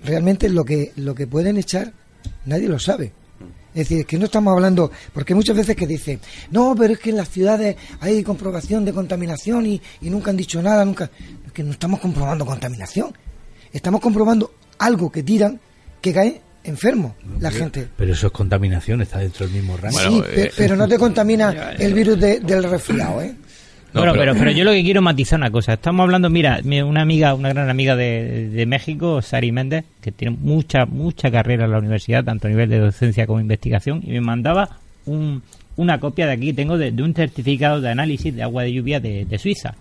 [0.04, 1.92] Realmente lo que, lo que pueden echar,
[2.46, 3.12] nadie lo sabe.
[3.74, 6.20] Es decir, que no estamos hablando, porque muchas veces que dicen,
[6.52, 10.36] no, pero es que en las ciudades hay comprobación de contaminación y, y nunca han
[10.36, 11.10] dicho nada, nunca.
[11.44, 13.12] Es que no estamos comprobando contaminación.
[13.72, 15.58] Estamos comprobando algo que tiran
[16.00, 17.88] que cae enfermo la gente.
[17.96, 19.98] Pero eso es contaminación, está dentro del mismo rango.
[19.98, 23.34] sí, pe- pero no te contamina el virus de- del resfriado, ¿eh?
[24.00, 24.34] Bueno, pero...
[24.34, 25.74] Pero, yo lo que quiero matizar una cosa.
[25.74, 30.12] Estamos hablando, mira, mi- una amiga, una gran amiga de, de México, Sari Méndez, que
[30.12, 34.10] tiene mucha, mucha carrera en la universidad, tanto a nivel de docencia como investigación, y
[34.10, 34.68] me mandaba
[35.06, 35.42] un-
[35.76, 39.00] una copia de aquí, tengo de, de un certificado de análisis de agua de lluvia
[39.00, 39.74] de, de Suiza.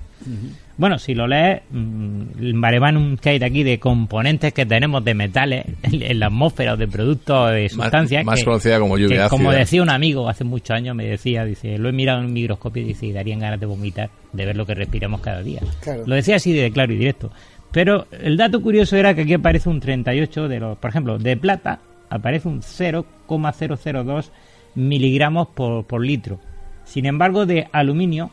[0.75, 5.03] Bueno, si lo lees, mm, el maremanum que hay de aquí de componentes que tenemos
[5.05, 8.25] de metales en, la atmósfera o de productos, de sustancias.
[8.25, 9.59] más que- conocida como lluvia que, Como ácida.
[9.59, 12.81] decía un amigo hace muchos años, me decía, dice, lo he mirado en un microscopio
[12.81, 15.61] y dice, y darían ganas de vomitar de ver lo que respiramos cada día.
[15.81, 16.03] Claro.
[16.07, 17.31] Lo decía así de claro y directo.
[17.71, 21.37] Pero el dato curioso era que aquí aparece un 38 de los, por ejemplo, de
[21.37, 21.79] plata
[22.09, 24.31] aparece un 0,002
[24.75, 26.39] miligramos por, por litro.
[26.83, 28.31] Sin embargo, de aluminio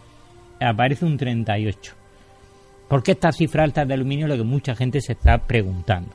[0.60, 1.94] aparece un 38.
[2.90, 4.26] ¿Por qué estas cifras altas de aluminio?
[4.26, 6.10] Es lo que mucha gente se está preguntando.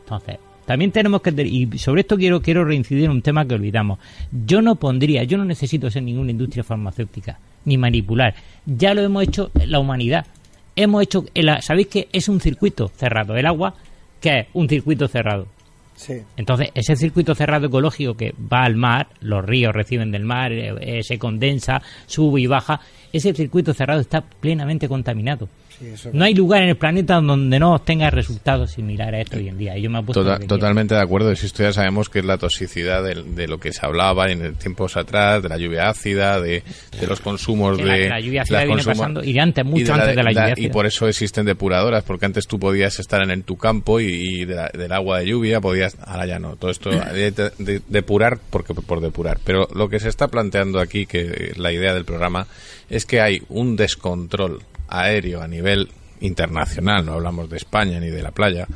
[0.00, 4.00] Entonces, también tenemos que y sobre esto quiero quiero reincidir en un tema que olvidamos.
[4.44, 8.34] Yo no pondría, yo no necesito ser ninguna industria farmacéutica ni manipular.
[8.66, 10.26] Ya lo hemos hecho la humanidad.
[10.74, 13.36] Hemos hecho, el- sabéis que es un circuito cerrado.
[13.36, 13.74] El agua,
[14.20, 15.46] que es un circuito cerrado.
[15.94, 16.14] Sí.
[16.36, 20.74] Entonces, ese circuito cerrado ecológico que va al mar, los ríos reciben del mar, eh,
[20.80, 22.80] eh, se condensa, sube y baja,
[23.12, 25.48] ese circuito cerrado está plenamente contaminado.
[25.78, 29.36] Sí, eso No hay lugar en el planeta donde no obtenga resultados similares a esto
[29.36, 29.76] hoy en día.
[29.76, 31.34] Y yo me Tota- que totalmente de acuerdo.
[31.36, 34.96] Si esto ya sabemos que es la toxicidad de, lo que se hablaba en tiempos
[34.96, 36.62] atrás, de la lluvia ácida, de,
[36.98, 38.08] de los consumos la- de.
[38.08, 40.72] la lluvia ácida viene pasando- y de antes, mucho antes de la lluvia Y ácida.
[40.72, 44.44] por eso existen depuradoras, porque antes tú podías estar en, en tu campo y, y
[44.46, 45.96] de la- del agua de lluvia podías.
[46.04, 46.56] Ahora ya no.
[46.56, 49.38] Todo esto de, de- de- depurar porque por depurar.
[49.44, 52.46] Pero lo que se está planteando aquí, que la idea del programa,
[52.88, 55.88] es que hay un descontrol aéreo a nivel
[56.20, 58.66] internacional, no hablamos de España ni de la playa,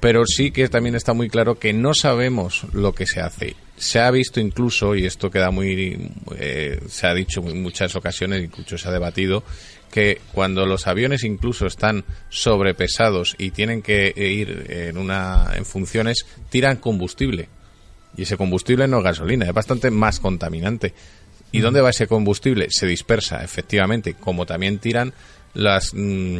[0.00, 3.54] pero sí que también está muy claro que no sabemos lo que se hace.
[3.76, 8.42] Se ha visto incluso, y esto queda muy, eh, se ha dicho en muchas ocasiones,
[8.42, 9.44] incluso se ha debatido,
[9.92, 16.26] que cuando los aviones incluso están sobrepesados y tienen que ir en una en funciones,
[16.48, 17.48] tiran combustible.
[18.16, 20.94] Y ese combustible no es gasolina, es bastante más contaminante.
[21.52, 22.68] ¿Y dónde va ese combustible?
[22.70, 25.12] Se dispersa, efectivamente, como también tiran
[25.54, 26.38] las, mm,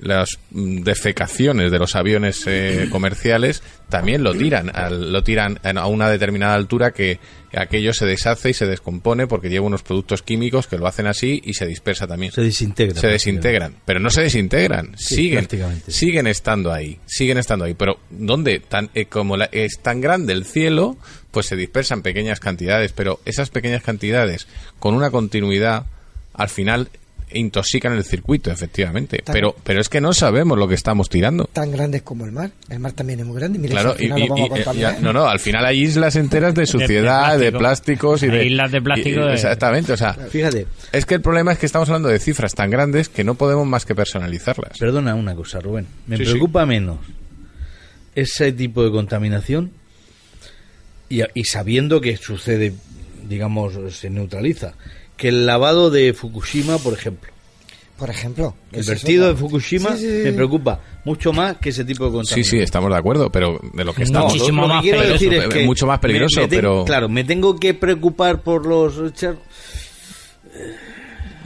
[0.00, 5.86] las mm, defecaciones de los aviones eh, comerciales, también lo tiran, al- lo tiran a
[5.86, 7.18] una determinada altura que
[7.52, 11.40] aquello se deshace y se descompone porque lleva unos productos químicos que lo hacen así
[11.44, 12.30] y se dispersa también.
[12.30, 13.00] Se desintegra.
[13.00, 15.48] Se desintegran, pero no se desintegran, Sí, siguen,
[15.88, 17.74] siguen estando ahí, siguen estando ahí.
[17.74, 18.60] Pero ¿dónde?
[18.60, 20.96] Tan, eh, como la- es tan grande el cielo,
[21.32, 24.46] pues se dispersan pequeñas cantidades, pero esas pequeñas cantidades
[24.78, 25.86] con una continuidad,
[26.34, 26.88] al final
[27.32, 29.18] intoxican el circuito, efectivamente.
[29.18, 31.44] Tan- Pero, pero es que no sabemos lo que estamos tirando.
[31.52, 32.50] Tan grandes como el mar.
[32.68, 33.58] El mar también es muy grande.
[33.58, 34.94] Mira, Claro, si al final y- lo vamos y- a y- contaminar.
[34.96, 37.58] ya- no, no, al final hay islas enteras de suciedad, de, plástico.
[37.58, 38.46] plásticos y Hay de...
[38.46, 40.14] islas de plástico y- de- Exactamente, o sea...
[40.14, 40.66] Fíjate.
[40.92, 43.66] Es que el problema es que estamos hablando de cifras tan grandes que no podemos
[43.66, 44.78] más que personalizarlas.
[44.78, 45.86] Perdona una cosa, Rubén.
[46.06, 46.30] Me Sí, sí.
[46.30, 46.98] preocupa menos
[48.14, 49.70] ese tipo de contaminación
[51.08, 52.74] y, y sabiendo que sucede,
[53.28, 54.74] digamos, se neutraliza,
[55.18, 57.28] que el lavado de Fukushima, por ejemplo.
[57.98, 58.54] Por ejemplo.
[58.70, 59.34] El ¿qué es vertido eso?
[59.34, 60.22] de Fukushima Sí, sí, sí.
[60.24, 62.44] me preocupa mucho más que ese tipo de Sí, contaminación.
[62.60, 64.38] sí, estamos de acuerdo, pero de lo que estamos...
[64.38, 66.84] lo- lo que quiero decir es que mucho más peligroso, me pero...
[66.84, 69.12] Claro, me tengo que preocupar por los...
[69.14, 69.36] char-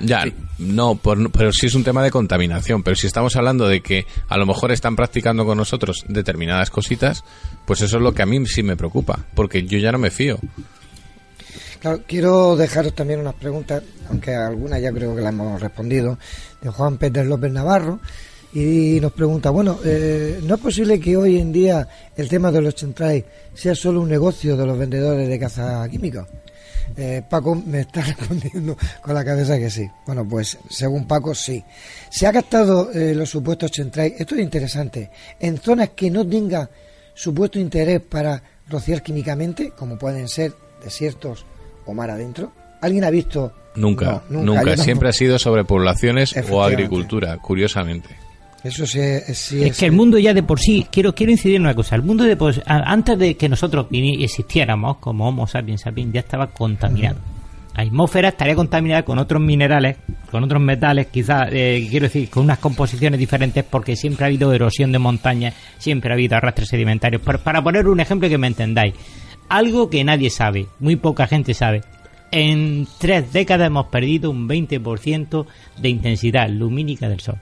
[0.00, 0.24] Ya,
[0.58, 2.82] no, por- pero sí es un tema de contaminación.
[2.82, 7.24] Pero si estamos hablando de que a lo mejor están practicando con nosotros determinadas cositas,
[7.66, 10.10] pues eso es lo que a mí sí me preocupa, porque yo ya no me
[10.10, 10.38] fío.
[11.82, 16.16] Claro, quiero dejaros también unas preguntas, aunque algunas ya creo que las hemos respondido,
[16.60, 17.98] de Juan Pedro López Navarro.
[18.52, 22.60] Y nos pregunta, bueno, eh, ¿no es posible que hoy en día el tema de
[22.60, 26.24] los centrales sea solo un negocio de los vendedores de caza química?
[26.96, 29.90] Eh, Paco me está respondiendo con la cabeza que sí.
[30.06, 31.64] Bueno, pues según Paco, sí.
[32.10, 35.10] Se ha gastado eh, los supuestos centrales, esto es interesante,
[35.40, 36.70] en zonas que no tengan
[37.12, 41.44] supuesto interés para rociar químicamente, como pueden ser desiertos
[41.86, 42.52] o mar adentro.
[42.80, 43.52] ¿Alguien ha visto?
[43.76, 44.76] Nunca, No, nunca.
[44.76, 48.10] Siempre ha sido sobre poblaciones o agricultura, curiosamente.
[48.64, 51.56] Eso sí, es, sí es que el mundo ya de por sí, quiero quiero incidir
[51.56, 55.46] en una cosa, el mundo de por a- antes de que nosotros existiéramos como Homo
[55.48, 57.18] sapiens sapiens ya estaba contaminado.
[57.76, 59.96] La atmósfera estaría contaminada con otros minerales,
[60.30, 64.52] con otros metales, quizás, eh, quiero decir, con unas composiciones diferentes porque siempre ha habido
[64.52, 67.22] erosión de montañas, siempre ha habido arrastres sedimentarios.
[67.22, 68.94] Para, para poner un ejemplo que me entendáis,
[69.48, 71.82] algo que nadie sabe, muy poca gente sabe.
[72.30, 75.46] En tres décadas hemos perdido un 20%
[75.78, 77.38] de intensidad lumínica del Sol.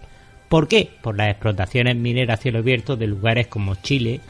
[0.48, 0.90] ¿Por qué?
[1.00, 4.20] Por las explotaciones mineras a cielo abierto de lugares como Chile,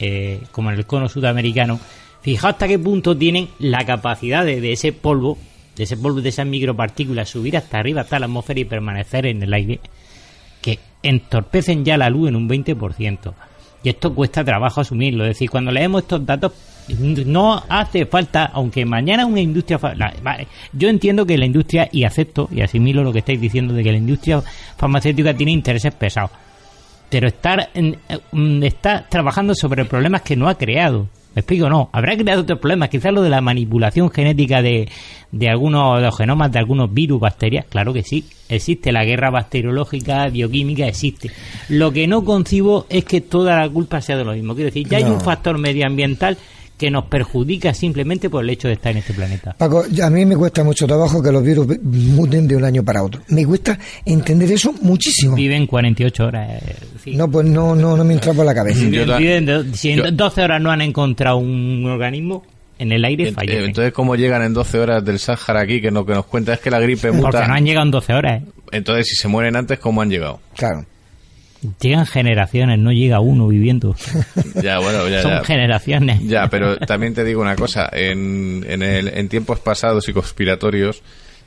[0.00, 1.78] eh, como en el cono sudamericano.
[2.20, 5.38] Fijaos hasta qué punto tienen la capacidad de, de ese polvo,
[5.76, 9.40] de ese polvo, de esas micropartículas, subir hasta arriba, hasta la atmósfera y permanecer en
[9.40, 9.78] el aire,
[10.60, 13.32] que entorpecen ya la luz en un 20%.
[13.84, 15.24] Y esto cuesta trabajo asumirlo.
[15.24, 16.52] Es decir, cuando leemos estos datos,
[17.26, 19.78] no hace falta, aunque mañana una industria...
[20.72, 23.92] yo entiendo que la industria, y acepto y asimilo lo que estáis diciendo, de que
[23.92, 24.42] la industria
[24.76, 26.30] farmacéutica tiene intereses pesados.
[27.08, 31.08] Pero estar, en- eh, está trabajando sobre problemas que no ha creado.
[31.34, 31.68] ¿Me explico?
[31.70, 31.88] No.
[31.92, 32.90] Habrá creado otros problemas.
[32.90, 34.86] Quizás lo de la manipulación genética de,
[35.30, 37.64] de algunos de los genomas de algunos virus, bacterias.
[37.70, 38.24] Claro que sí.
[38.50, 41.30] Existe la guerra bacteriológica, bioquímica, existe.
[41.70, 44.54] Lo que no concibo es que toda la culpa sea de lo mismo.
[44.54, 46.36] Quiero decir, ya hay un factor medioambiental
[46.82, 49.54] que nos perjudica simplemente por el hecho de estar en este planeta.
[49.56, 53.04] Paco, a mí me cuesta mucho trabajo que los virus muten de un año para
[53.04, 53.22] otro.
[53.28, 55.36] Me cuesta entender eso muchísimo.
[55.36, 56.60] Viven 48 horas.
[57.06, 58.80] eh, No, pues no, no, no me entra por la cabeza.
[58.80, 62.42] Si en- si en 12 horas no han encontrado un organismo,
[62.80, 63.66] en el aire fallecen.
[63.66, 65.80] Entonces, ¿cómo llegan en 12 horas del Sáhara aquí?
[65.80, 67.30] Que lo que nos cuenta es que la gripe muta.
[67.30, 68.42] Porque no han llegado en 12 horas.
[68.42, 68.46] ¿eh?
[68.72, 70.40] Entonces, si se mueren antes, ¿cómo han llegado?
[70.56, 70.84] Claro.
[71.80, 73.94] Llegan generaciones, no llega uno viviendo.
[74.62, 75.44] Ya, bueno, ya, Son ya.
[75.44, 76.20] generaciones.
[76.26, 77.88] Ya, pero también te digo una cosa.
[77.92, 81.02] En, en, el- en tiempos pasados y conspiratorios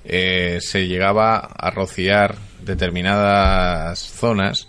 [0.05, 4.67] eh, se llegaba a rociar determinadas zonas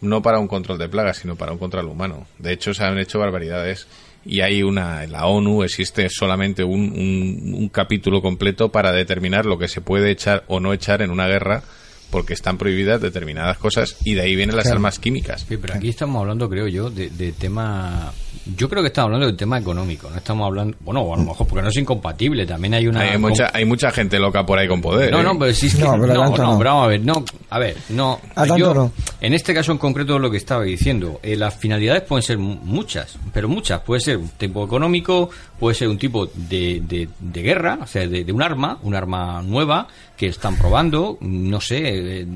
[0.00, 2.26] no para un control de plagas, sino para un control humano.
[2.38, 3.86] De hecho, se han hecho barbaridades.
[4.24, 9.46] Y hay una, en la ONU existe solamente un, un, un capítulo completo para determinar
[9.46, 11.62] lo que se puede echar o no echar en una guerra,
[12.10, 14.78] porque están prohibidas determinadas cosas y de ahí vienen las Claro.
[14.78, 15.44] armas químicas.
[15.48, 18.12] Sí, pero aquí estamos hablando, creo yo, de, de tema.
[18.56, 20.08] Yo creo que estamos hablando del tema económico.
[20.10, 20.76] No estamos hablando.
[20.80, 22.46] Bueno, a lo mejor porque no es incompatible.
[22.46, 23.00] También hay una.
[23.00, 25.10] Hay mucha, hay mucha gente loca por ahí con poder.
[25.12, 25.24] No, ¿eh?
[25.24, 25.82] no, pero sí es que.
[25.82, 26.58] No, No, pero no, no.
[26.58, 27.00] pero vamos a ver.
[27.04, 28.20] No, a ver, no.
[28.34, 28.92] A tanto yo- no.
[29.20, 32.56] En este caso en concreto, lo que estaba diciendo, eh, las finalidades pueden ser mu-
[32.62, 33.80] muchas, pero muchas.
[33.82, 38.06] Puede ser un tipo económico, puede ser un tipo de, de, de guerra, o sea,
[38.08, 39.86] de, de un arma, un arma nueva
[40.20, 41.16] que están probando.
[41.22, 42.26] No sé, eh,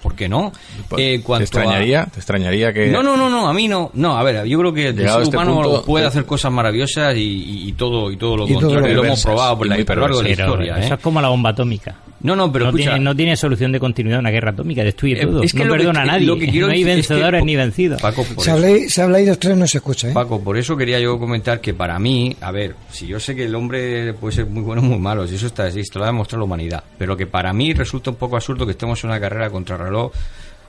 [0.00, 0.52] ¿por qué no?
[0.96, 2.04] Eh, ¿Te a- extrañaría?
[2.06, 2.86] ¿Te extrañaría que.?
[2.86, 3.90] no, no, no, no, a mí no.
[3.94, 6.52] No, a ver, yo creo que el ser este humano punto, puede eh, hacer cosas
[6.52, 8.94] maravillosas y, y- y todo y todo lo Y todo contrario.
[8.94, 10.76] lo lo hemos probado por la, largo de la historia.
[10.78, 10.84] ¿eh?
[10.84, 11.96] Eso es como la bomba atómica.
[12.22, 15.20] No, no, pero no escucha- tiene, no tiene solución de continuidad una guerra atómica, destruye
[15.20, 15.42] Eh, todo.
[15.42, 16.26] es que no que- perdona a nadie.
[16.26, 18.00] lo que quiero no hay decir es que- vencedores ni vencidos.
[18.00, 20.12] Paco, por Se eso- habláis, se habláis de tres, no se escucha, ¿eh?
[20.12, 23.44] Paco, por eso quería yo comentar que para mí, a ver, si yo sé que
[23.44, 26.04] el hombre puede ser muy bueno o muy malo, si eso está así, esto lo
[26.04, 29.10] ha demostrado la humanidad, pero que para mí resulta un poco absurdo que estemos en
[29.10, 30.12] una carrera contra reloj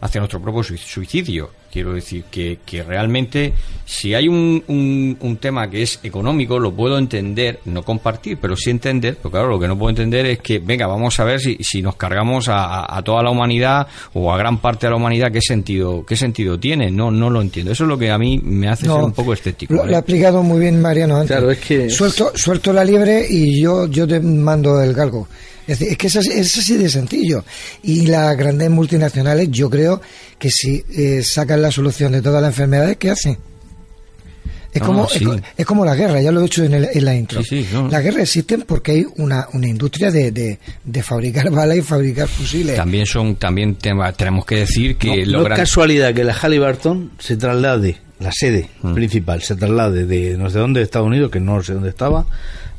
[0.04, 1.50] hacia nuestro propio sui- suicidio.
[1.72, 3.54] Quiero decir que, que realmente
[3.86, 8.56] si hay un, un, un tema que es económico, lo puedo entender, no compartir, pero
[8.56, 11.40] sí entender, pero claro, lo que no puedo entender es que, venga, vamos a ver
[11.40, 14.92] si, si nos cargamos a, a- a toda la humanidad o a gran parte de
[14.92, 16.92] la humanidad, ¿qué sentido, qué sentido tiene?
[16.92, 17.72] No, no lo entiendo.
[17.72, 19.74] Eso es lo que a mí me hace No, ser un poco escéptico.
[19.74, 19.92] Lo, ¿vale?
[19.92, 21.32] lo ha explicado muy bien Mariano antes.
[21.32, 25.28] Claro, es que- Suelto, suelto la liebre y yo, yo te mando el galgo.
[25.68, 27.44] Es decir, es que es así, es así de sencillo.
[27.84, 30.02] Y las grandes multinacionales, yo creo
[30.38, 33.38] que si eh, sacan la solución de todas las enfermedades, ¿qué hacen?
[34.74, 35.24] Es, No, como, es, sí.
[35.24, 37.44] co- es como la guerra, ya lo he hecho en, el- en la intro.
[37.44, 37.90] Sí, sí, no.
[37.90, 42.28] Las guerras existen porque hay una, una industria de, de, de fabricar balas y fabricar
[42.28, 42.76] fusiles.
[42.76, 47.38] También son, también tema- tenemos que decir que No, es casualidad que la Halliburton se
[47.38, 48.94] traslade, la sede Mm.
[48.96, 52.26] principal, se traslade de no sé dónde, de Estados Unidos, que no sé dónde estaba,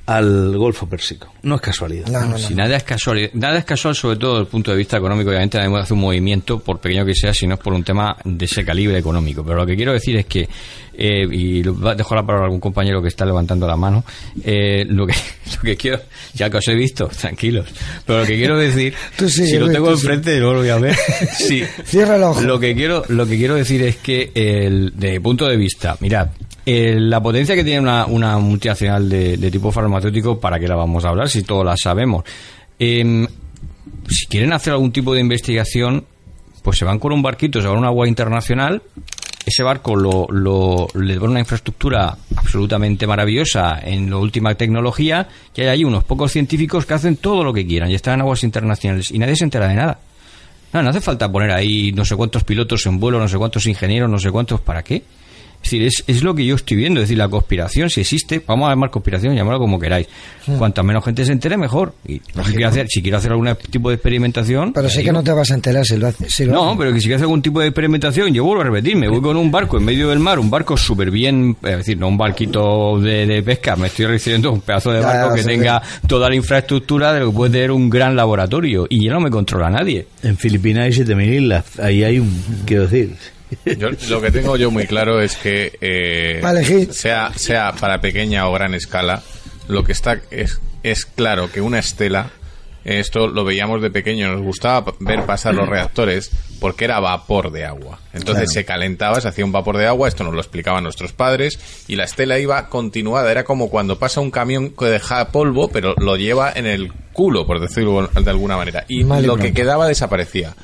[0.07, 1.33] al Golfo Pérsico.
[1.43, 2.07] No es casualidad.
[2.37, 5.31] Si nada es casual, nada es casual sobre todo desde el punto de vista económico,
[5.31, 8.17] obviamente nadie hace un movimiento, por pequeño que sea, si no es por un tema
[8.25, 9.43] de ese calibre económico.
[9.43, 10.47] Pero lo que quiero decir es que,
[10.97, 14.05] eh, y dejo la palabra a algún compañero que está levantando la mano,
[14.45, 15.15] eh, lo, que,
[15.57, 16.01] lo que quiero,
[16.35, 17.67] ya que os he visto, tranquilos,
[18.07, 20.97] pero lo que quiero decir, Tú si lo tengo enfrente, no lo voy a ver.
[21.35, 21.65] Sí.
[21.85, 22.41] Cierra el ojo.
[22.43, 25.97] Lo que quiero, lo que quiero decir es que, el, de mi punto de vista,
[26.01, 26.29] mirad,
[26.67, 31.05] eh, la potencia que tiene una, una multinacional de, tipo farmacéutico, ¿para qué la vamos
[31.05, 32.25] a hablar si todos la sabemos?
[32.79, 33.27] Em,
[34.09, 36.05] si quieren hacer algún tipo de investigación,
[36.63, 38.83] pues se van con un barquito, se van a un agua internacional,
[39.45, 45.67] ese barco lo, lo, da una infraestructura absolutamente maravillosa en la última tecnología, y hay
[45.67, 49.11] ahí unos pocos científicos que hacen todo lo que quieran y están en aguas internacionales
[49.11, 49.99] y nadie se entera de nada.
[50.73, 53.67] No, no hace falta poner ahí no sé cuántos pilotos en vuelo, no sé cuántos
[53.67, 55.05] ingenieros, no sé cuántos, ¿para qué?
[55.65, 58.43] Es decir, es, es lo que yo estoy viendo, es decir, la conspiración, si existe,
[58.47, 60.07] vamos a llamar conspiración, llamarlo como queráis.
[60.59, 61.95] Cuanta menos gente se entere, mejor.
[62.07, 64.75] Y si quiero hacer, si quiero hacer algún tipo de experimentación...
[64.75, 66.29] Pero sé que no te vas a enterar si lo hace.
[66.29, 66.79] si lo No, hacen.
[66.79, 69.23] pero que si quiero hacer algún tipo de experimentación, yo vuelvo a repetir, me voy
[69.23, 72.19] con un barco en medio del mar, un barco súper bien, es decir, no un
[72.19, 75.83] barquito de, de pesca, me estoy refiriendo a un pedazo de barco ya, que tenga
[76.07, 79.31] toda la infraestructura de lo que puede tener un gran laboratorio y ya no me
[79.31, 80.07] controla nadie.
[80.23, 81.79] En Filipinas hay 7.000 islas.
[81.81, 82.31] Ahí hay un,
[82.67, 83.17] quiero decir.
[83.65, 86.41] Yo- lo que tengo yo muy claro es que eh,
[86.93, 89.23] sea sea para pequeña o gran escala,
[89.69, 92.31] lo que está es, es claro que una estela,
[92.85, 96.31] esto lo veíamos de pequeño, nos gustaba ver pasar los reactores
[96.61, 97.99] porque era vapor de agua.
[98.13, 98.51] Entonces Claro.
[98.53, 101.59] se calentaba, se hacía un vapor de agua, esto nos lo explicaban nuestros padres,
[101.89, 105.95] y la estela iba continuada, era como cuando pasa un camión que deja polvo, pero
[105.99, 109.89] lo lleva en el culo, por decirlo de alguna manera, y Mal lo que quedaba
[109.89, 110.55] desaparecía.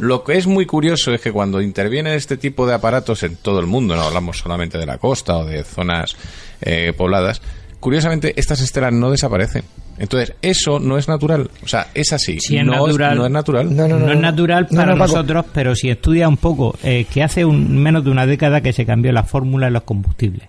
[0.00, 3.60] Lo que es muy curioso es que cuando intervienen este tipo de aparatos en todo
[3.60, 6.16] el mundo, no hablamos solamente de la costa o de zonas
[6.60, 7.40] eh, pobladas,
[7.78, 9.64] curiosamente estas estelas no desaparecen.
[9.98, 11.50] Entonces, eso no es natural.
[11.62, 12.38] O sea, es así.
[12.40, 13.18] Sí, es no, natural.
[13.18, 13.76] no es natural.
[13.76, 17.76] No, es natural No, para nosotros, pero si estudia un poco, eh, que hace un,
[17.76, 20.48] menos de una década que se cambió la fórmula de los combustibles.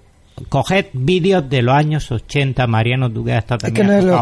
[0.49, 3.97] Coged vídeos de los años 80, Mariano, tú que has estado Es también que no
[3.99, 4.15] es los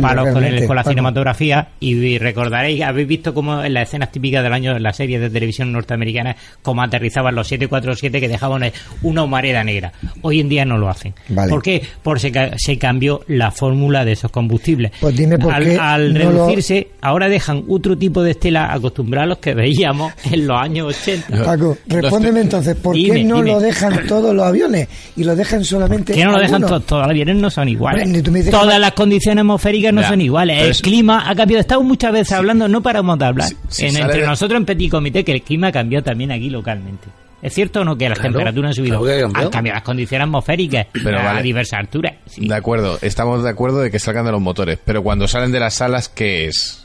[0.00, 4.10] palos con, el- realmente, con la cinematografía y recordaréis, habéis visto cómo en las escenas
[4.12, 8.62] típicas del año de las series de televisión norteamericanas, cómo aterrizaban los 747 que dejaban
[9.02, 9.92] una humareda negra.
[10.22, 11.14] Hoy en día no lo hacen.
[11.28, 11.50] Vale.
[11.50, 11.82] ¿Por qué?
[12.02, 14.92] Porque se, ca- se cambió la fórmula de esos combustibles.
[15.00, 18.72] Pues dime por al, qué al no lo- reducirse, ahora dejan otro tipo de estela
[18.72, 21.44] acostumbrada a los que veíamos en los años 80.
[21.44, 23.50] Paco, respóndeme entonces, ¿por Dime, qué no dime.
[23.52, 26.70] lo dejan todos los aviones y lo dejan solamente ¿Por qué no lo dejan algunos?
[26.70, 26.86] todos?
[26.86, 28.08] Todos los aviones no son iguales.
[28.10, 30.62] Bueno, que Todas las condiciones atmosféricas no Ya, son iguales.
[30.62, 31.60] El es- clima ha cambiado.
[31.60, 33.48] Estamos muchas veces hablando, no paramos de hablar.
[33.78, 37.08] en, entre de- nosotros en Petit Comité que el clima ha cambiado también aquí localmente.
[37.42, 39.00] ¿Es cierto o no que las Claro, temperaturas han subido?
[39.00, 39.46] claro que ha cambiado.
[39.46, 41.42] han cambiado las condiciones atmosféricas Pero a vale.
[41.42, 42.14] diversas alturas.
[42.38, 45.60] De acuerdo, estamos de acuerdo de que salgan de los motores, pero cuando salen de
[45.60, 46.83] las salas, ¿qué es?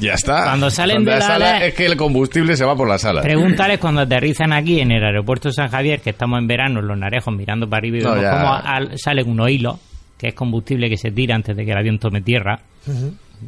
[0.00, 0.44] Ya está.
[0.44, 2.98] Cuando salen de la la sala ala- es que el combustible se va por la
[2.98, 3.22] sala.
[3.22, 6.98] Pregúntales cuando aterrizan aquí en el aeropuerto San Javier, que estamos en verano en los
[6.98, 8.30] narejos mirando para arriba y No, vemos ya.
[8.32, 9.78] cómo al- salen unos hilos,
[10.18, 12.60] que es combustible que se tira antes de que el avión tome tierra.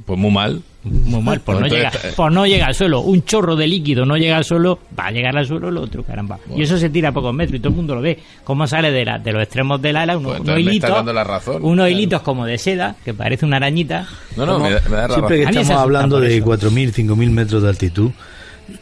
[0.05, 0.62] Pues muy mal.
[0.85, 3.01] Muy mal, por no, llega, eh, por no llega al suelo.
[3.01, 6.05] Un chorro de líquido no llega al suelo, va a llegar al suelo el otro,
[6.05, 6.39] caramba.
[6.55, 8.18] Y eso se tira a pocos metros y todo el mundo lo ve.
[8.44, 11.12] Cómo sale de, la, de los extremos del ala, uno- Pues unos hilitos, estás dando
[11.12, 11.64] la razón.
[11.64, 14.06] unos hilitos como de seda, que parece una arañita.
[14.36, 16.47] No, no, me da, me da la Siempre que estamos hablando de eso.
[16.47, 18.10] 4.000, 5.000 metros de altitud,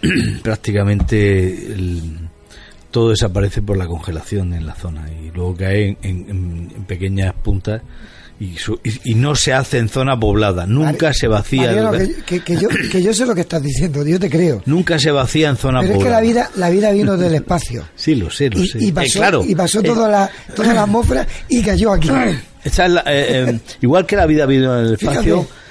[0.43, 2.29] prácticamente el-
[2.91, 7.33] todo desaparece por la congelación en la zona y luego cae en, en- en pequeñas
[7.43, 7.83] puntas
[8.53, 11.67] y, su- y- y no se hace en zona poblada, nunca se vacía.
[11.67, 11.93] Mariano,
[12.27, 14.63] que, yo, que yo sé lo que estás diciendo, yo te creo.
[14.67, 16.21] Nunca se vacía en zona Pero es que poblada.
[16.21, 17.85] la vida, la vida vino del espacio.
[17.95, 18.79] Sí, lo sé, lo Y, sé.
[18.81, 22.09] y Eh, pasó, claro, y pasó eh, toda, la, toda la atmósfera y cayó aquí.
[22.63, 25.64] Esa es la- eh, eh, igual que la vida vino en el espacio, Fíjate.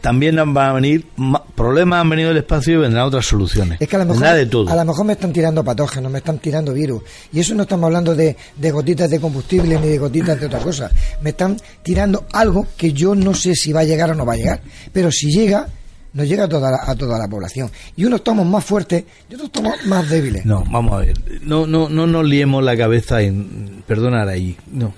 [0.00, 3.80] También van a venir ma- problemas han venido del espacio y vendrán otras soluciones.
[3.80, 4.68] Es que a lo mejor, Vendrá de todo.
[4.70, 7.02] a lo mejor me están tirando patógenos, me están tirando virus.
[7.32, 10.58] Y eso no estamos hablando de, de gotitas de combustible ni de gotitas de otra
[10.60, 10.90] cosa.
[11.22, 14.34] Me están tirando algo que yo no sé si va a llegar o no va
[14.34, 14.60] a llegar.
[14.92, 15.68] Pero si llega,
[16.12, 17.70] nos llega a toda la, a toda la población.
[17.96, 20.44] Y unos estamos más fuertes y otros estamos más débiles.
[20.46, 21.14] No, vamos a ver.
[21.42, 24.56] No, no, no nos liemos la cabeza en perdonar ahí.
[24.72, 24.92] No.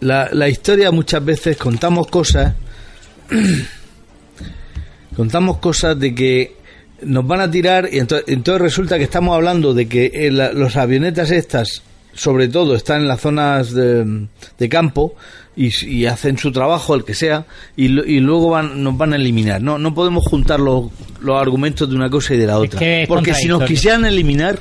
[0.00, 2.54] La, la historia muchas veces contamos cosas.
[5.18, 6.54] contamos cosas de que
[7.02, 10.52] nos van a tirar y entonces, entonces resulta que estamos hablando de que eh, la-
[10.52, 11.82] los avionetas estas
[12.14, 14.26] sobre todo están en las zonas de,
[14.58, 15.14] de campo
[15.56, 17.44] y, hacen su trabajo el que sea
[17.76, 19.60] y, lo- y luego van, nos van a eliminar.
[19.60, 20.86] No no podemos juntar los,
[21.20, 22.78] los argumentos de una cosa y de la otra.
[22.78, 24.60] que porque si nos quisieran eliminar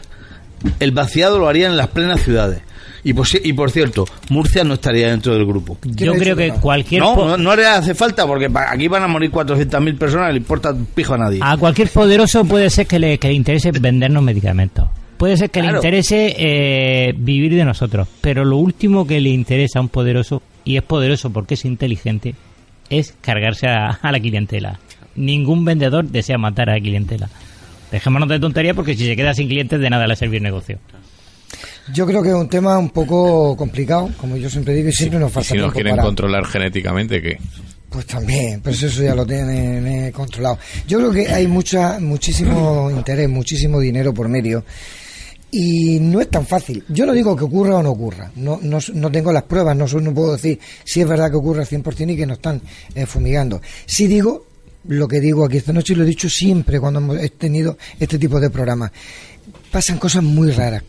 [0.79, 2.61] el vaciado lo harían en las plenas ciudades
[3.03, 7.01] y por, y por cierto Murcia no estaría dentro del grupo Yo creo que cualquier
[7.01, 10.71] no, no, no le hace falta porque aquí van a morir 400.000 personas, le importa
[10.71, 11.39] un pijo a nadie.
[11.41, 14.87] A cualquier poderoso puede ser que le, que le interese vendernos medicamentos.
[15.17, 18.07] Puede ser que le interese eh, vivir de nosotros.
[18.21, 22.35] Pero lo último que le interesa a un poderoso, y es poderoso porque es inteligente,
[22.89, 24.79] es cargarse a, a la clientela.
[25.15, 27.29] Ningún vendedor desea matar a la clientela.
[27.91, 30.77] Dejémonos de tontería porque si se queda sin clientes de nada le sirve el negocio.
[31.93, 35.19] Yo creo que es un tema un poco complicado, como yo siempre digo, y siempre
[35.19, 37.37] nos Y falta si nos quieren controlar genéticamente, ¿qué?
[37.89, 40.59] Pues también, pero eso ya lo tienen eh, controlado.
[40.87, 44.65] Yo creo que hay mucha, muchísimo interés, muchísimo dinero por medio.
[45.49, 46.83] Y no es tan fácil.
[46.89, 48.29] Yo no digo que ocurra o no ocurra.
[48.35, 51.61] No, no, no tengo las pruebas, no, no puedo decir si es verdad que ocurre
[51.61, 52.61] al 100% y que nos están
[52.93, 53.61] eh, fumigando.
[53.85, 54.45] Sí digo
[54.87, 58.19] lo que digo aquí esta noche y lo he dicho siempre cuando hemos tenido este
[58.19, 58.91] tipo de programas.
[59.71, 60.83] Pasan cosas muy raras,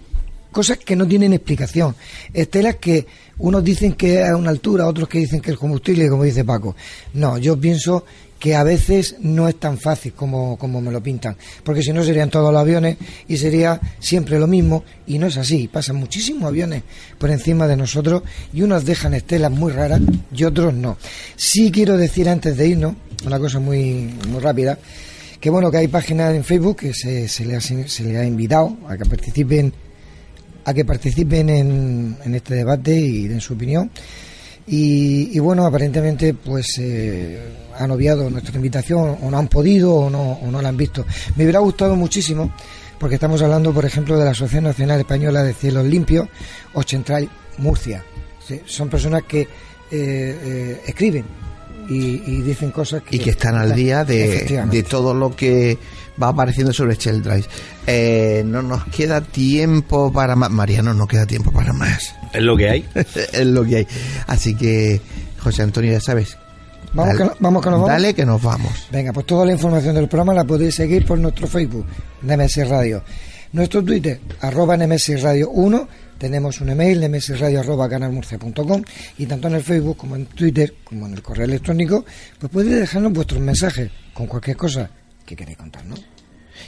[0.51, 1.95] cosas que no tienen explicación.
[2.33, 3.07] Estelas que
[3.39, 6.45] unos dicen que es a una altura, otros que dicen que es combustible, como dice
[6.45, 6.75] Paco.
[7.15, 8.05] No, yo pienso
[8.39, 12.05] que a veces no es tan fácil como, como me lo pintan, porque si no
[12.05, 12.97] serían todos los aviones
[13.27, 16.85] y sería siempre lo mismo, y no es así, pasan muchísimos aviones
[17.19, 18.23] por encima de nosotros
[18.53, 20.01] y unos dejan estelas muy raras
[20.33, 20.99] y otros no.
[21.37, 22.95] Sí quiero decir antes de irnos,
[23.27, 24.79] una cosa muy, muy rápida,
[25.41, 28.25] que bueno, que hay páginas en Facebook que se, se, le, ha, se le ha
[28.25, 29.73] invitado a que participen
[30.69, 33.91] a que participen en, en este debate y den su opinión.
[34.67, 37.41] Y, y bueno, aparentemente pues eh,
[37.79, 41.07] han obviado nuestra invitación o no han podido o no, o no la han visto.
[41.37, 42.53] Me hubiera gustado muchísimo
[42.99, 46.29] porque estamos hablando, por ejemplo, de la Asociación Nacional Española de Cielos Limpios
[46.75, 48.05] o Central Murcia.
[48.67, 49.49] Son personas que eh,
[49.91, 51.25] eh, escriben
[51.89, 53.17] y, y dicen cosas que...
[53.17, 55.79] y que están al día de, de todo lo que
[56.23, 57.49] va apareciendo sobre Sheldrice.
[57.87, 60.51] Eh, no nos queda tiempo para más.
[60.51, 62.15] Mariano, no queda tiempo para más.
[62.33, 62.89] Es lo que hay.
[63.33, 63.87] es lo que hay.
[64.27, 65.01] Así que,
[65.39, 66.37] José Antonio, ya sabes.
[66.93, 67.89] Vamos Dale- que, vamos que nos vamos.
[67.91, 68.73] Dale que nos vamos.
[68.91, 71.87] Venga, pues toda la información del programa la podéis seguir por nuestro Facebook,
[72.23, 73.03] DMS Radio.
[73.53, 78.83] Nuestro Twitter, arroba Nemesis Radio 1, tenemos un email, nemesisradio arroba canalmurcia.com
[79.19, 82.05] y tanto en el Facebook como en Twitter, como en el correo electrónico,
[82.39, 84.91] pues podéis dejarnos vuestros mensajes con cualquier cosa
[85.25, 86.18] que queréis contarnos.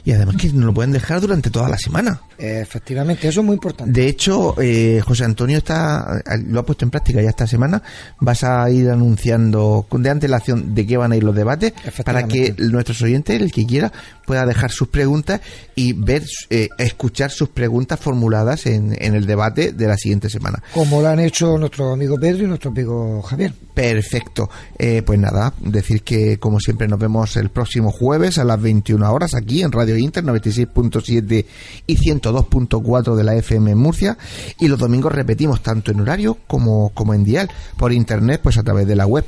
[0.05, 2.21] Y además que nos lo pueden dejar durante toda la semana.
[2.39, 3.93] Efectivamente, eso es muy importante.
[3.93, 7.83] De hecho, eh, José Antonio está lo ha puesto en práctica ya esta semana.
[8.19, 11.73] Vas a ir anunciando de antelación de qué van a ir los debates
[12.05, 13.93] para que nuestros oyentes, el que quiera,
[14.27, 15.41] pueda dejar sus preguntas
[15.75, 20.63] y ver, eh, escuchar sus preguntas formuladas en, en el debate de la siguiente semana.
[20.73, 23.53] Como lo han hecho nuestro amigo Pedro y nuestro amigo Javier.
[23.75, 24.51] Perfecto.
[24.79, 29.13] Eh, pues nada, decir que como siempre nos vemos el próximo jueves a las 21
[29.13, 31.45] horas aquí en Radio Inter 96.7
[31.87, 34.17] y 102.4 de la FM en Murcia
[34.59, 38.63] y los domingos repetimos tanto en horario como, como en dial por internet pues a
[38.63, 39.25] través de la web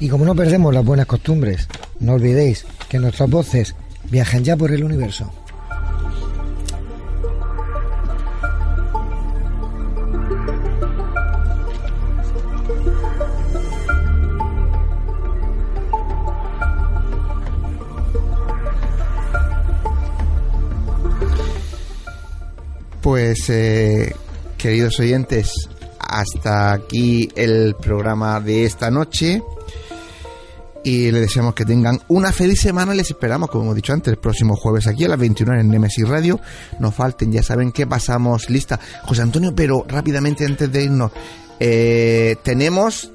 [0.00, 1.68] Y como no perdemos las buenas costumbres,
[2.00, 3.76] no olvidéis que nuestras voces
[4.10, 5.30] viajan ya por el universo.
[23.02, 24.14] Pues, eh,
[24.56, 25.68] queridos oyentes,
[25.98, 29.42] hasta aquí el programa de esta noche.
[30.84, 32.94] Y les deseamos que tengan una feliz semana.
[32.94, 36.08] Les esperamos, como hemos dicho antes, el próximo jueves aquí a las 21 en Nemesis
[36.08, 36.38] Radio.
[36.78, 38.78] No falten, ya saben que pasamos lista.
[39.02, 41.10] José Antonio, pero rápidamente antes de irnos,
[41.58, 43.10] eh, tenemos,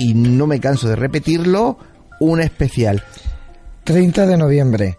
[0.00, 1.78] y no me canso de repetirlo,
[2.18, 3.04] un especial.
[3.84, 4.98] 30 de noviembre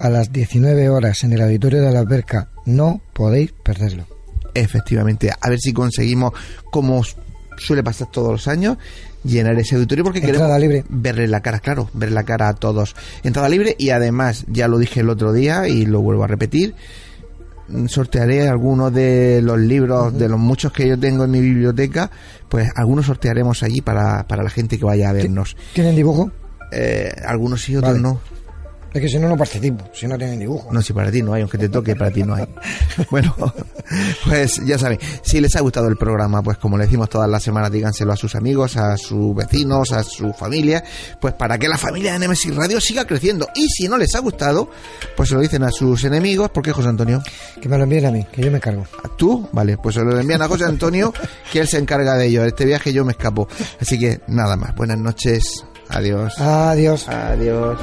[0.00, 2.48] a las 19 horas en el auditorio de la alberca.
[2.66, 4.06] No podéis perderlo.
[4.54, 6.32] Efectivamente, a ver si conseguimos,
[6.72, 7.02] como
[7.56, 8.78] suele pasar todos los años,
[9.22, 10.84] llenar ese auditorio porque Entrada queremos libre.
[10.88, 12.96] verle la cara, claro, ver la cara a todos.
[13.22, 16.74] Entrada libre y además, ya lo dije el otro día y lo vuelvo a repetir,
[17.86, 22.10] sortearé algunos de los libros, de los muchos que yo tengo en mi biblioteca,
[22.48, 25.56] pues algunos sortearemos allí para, para la gente que vaya a vernos.
[25.74, 26.32] ¿Tienen dibujo?
[26.72, 28.02] Eh, algunos sí, otros Vale.
[28.02, 28.20] no.
[28.92, 29.84] Es que si no, no participo.
[29.92, 30.72] Si no tienen dibujo.
[30.72, 32.46] No, si para ti no hay, aunque te toque, para ti no hay.
[33.10, 33.34] Bueno,
[34.26, 37.42] pues ya saben, si les ha gustado el programa, pues como le decimos todas las
[37.42, 40.84] semanas, díganselo a sus amigos, a sus vecinos, a su familia,
[41.20, 43.48] pues para que la familia de Nemesis Radio siga creciendo.
[43.54, 44.70] Y si no les ha gustado,
[45.16, 46.50] pues se lo dicen a sus enemigos.
[46.50, 47.22] ¿Por qué, José Antonio?
[47.60, 48.84] Que me lo envíen a mí, que yo me cargo.
[49.16, 49.48] ¿Tú?
[49.52, 51.12] Vale, pues se lo envían a José Antonio,
[51.52, 52.44] que él se encarga de ello.
[52.44, 53.48] Este viaje yo me escapo.
[53.80, 54.74] Así que nada más.
[54.74, 55.64] Buenas noches.
[55.88, 56.38] Adiós.
[56.38, 57.08] Adiós.
[57.08, 57.78] Adiós.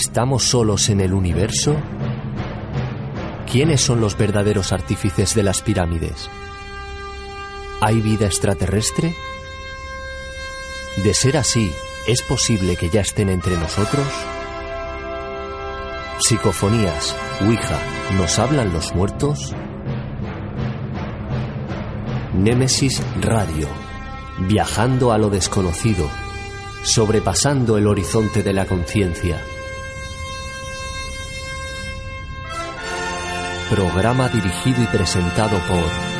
[0.00, 1.76] ¿Estamos solos en el universo?
[3.50, 6.30] ¿Quiénes son los verdaderos artífices de las pirámides?
[7.82, 9.14] ¿Hay vida extraterrestre?
[11.02, 11.72] De ser así,
[12.06, 14.06] ¿es posible que ya estén entre nosotros?
[16.18, 17.78] Psicofonías, Ouija,
[18.18, 19.54] ¿nos hablan los muertos?
[22.34, 23.66] Némesis Radio,
[24.40, 26.06] viajando a lo desconocido,
[26.82, 29.42] sobrepasando el horizonte de la conciencia.
[33.70, 36.19] Programa dirigido y presentado por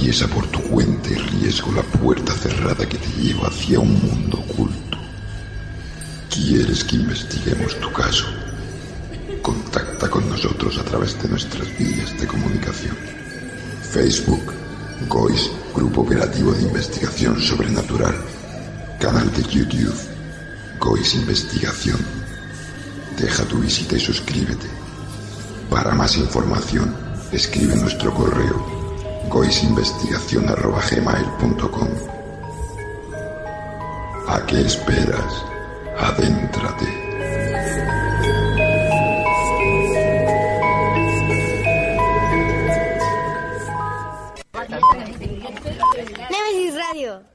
[0.00, 4.38] Atraviesa por tu cuenta y riesgo la puerta cerrada que te lleva hacia un mundo
[4.38, 4.96] oculto.
[6.30, 8.24] ¿Quieres que investiguemos tu caso?
[9.42, 12.96] Contacta con nosotros a través de nuestras vías de comunicación.
[13.92, 14.54] Facebook,
[15.06, 18.14] GOIS, Grupo Operativo de Investigación Sobrenatural.
[18.98, 20.00] Canal de YouTube,
[20.78, 21.98] GOIS Investigación.
[23.18, 24.66] Deja tu visita y suscríbete.
[25.68, 26.96] Para más información,
[27.32, 28.69] escribe nuestro correo
[29.28, 31.88] goisinvestigación.gmail.com
[34.28, 35.44] ¿A qué esperas?
[35.98, 36.86] Adéntrate.
[46.30, 47.29] Nemesis Radio.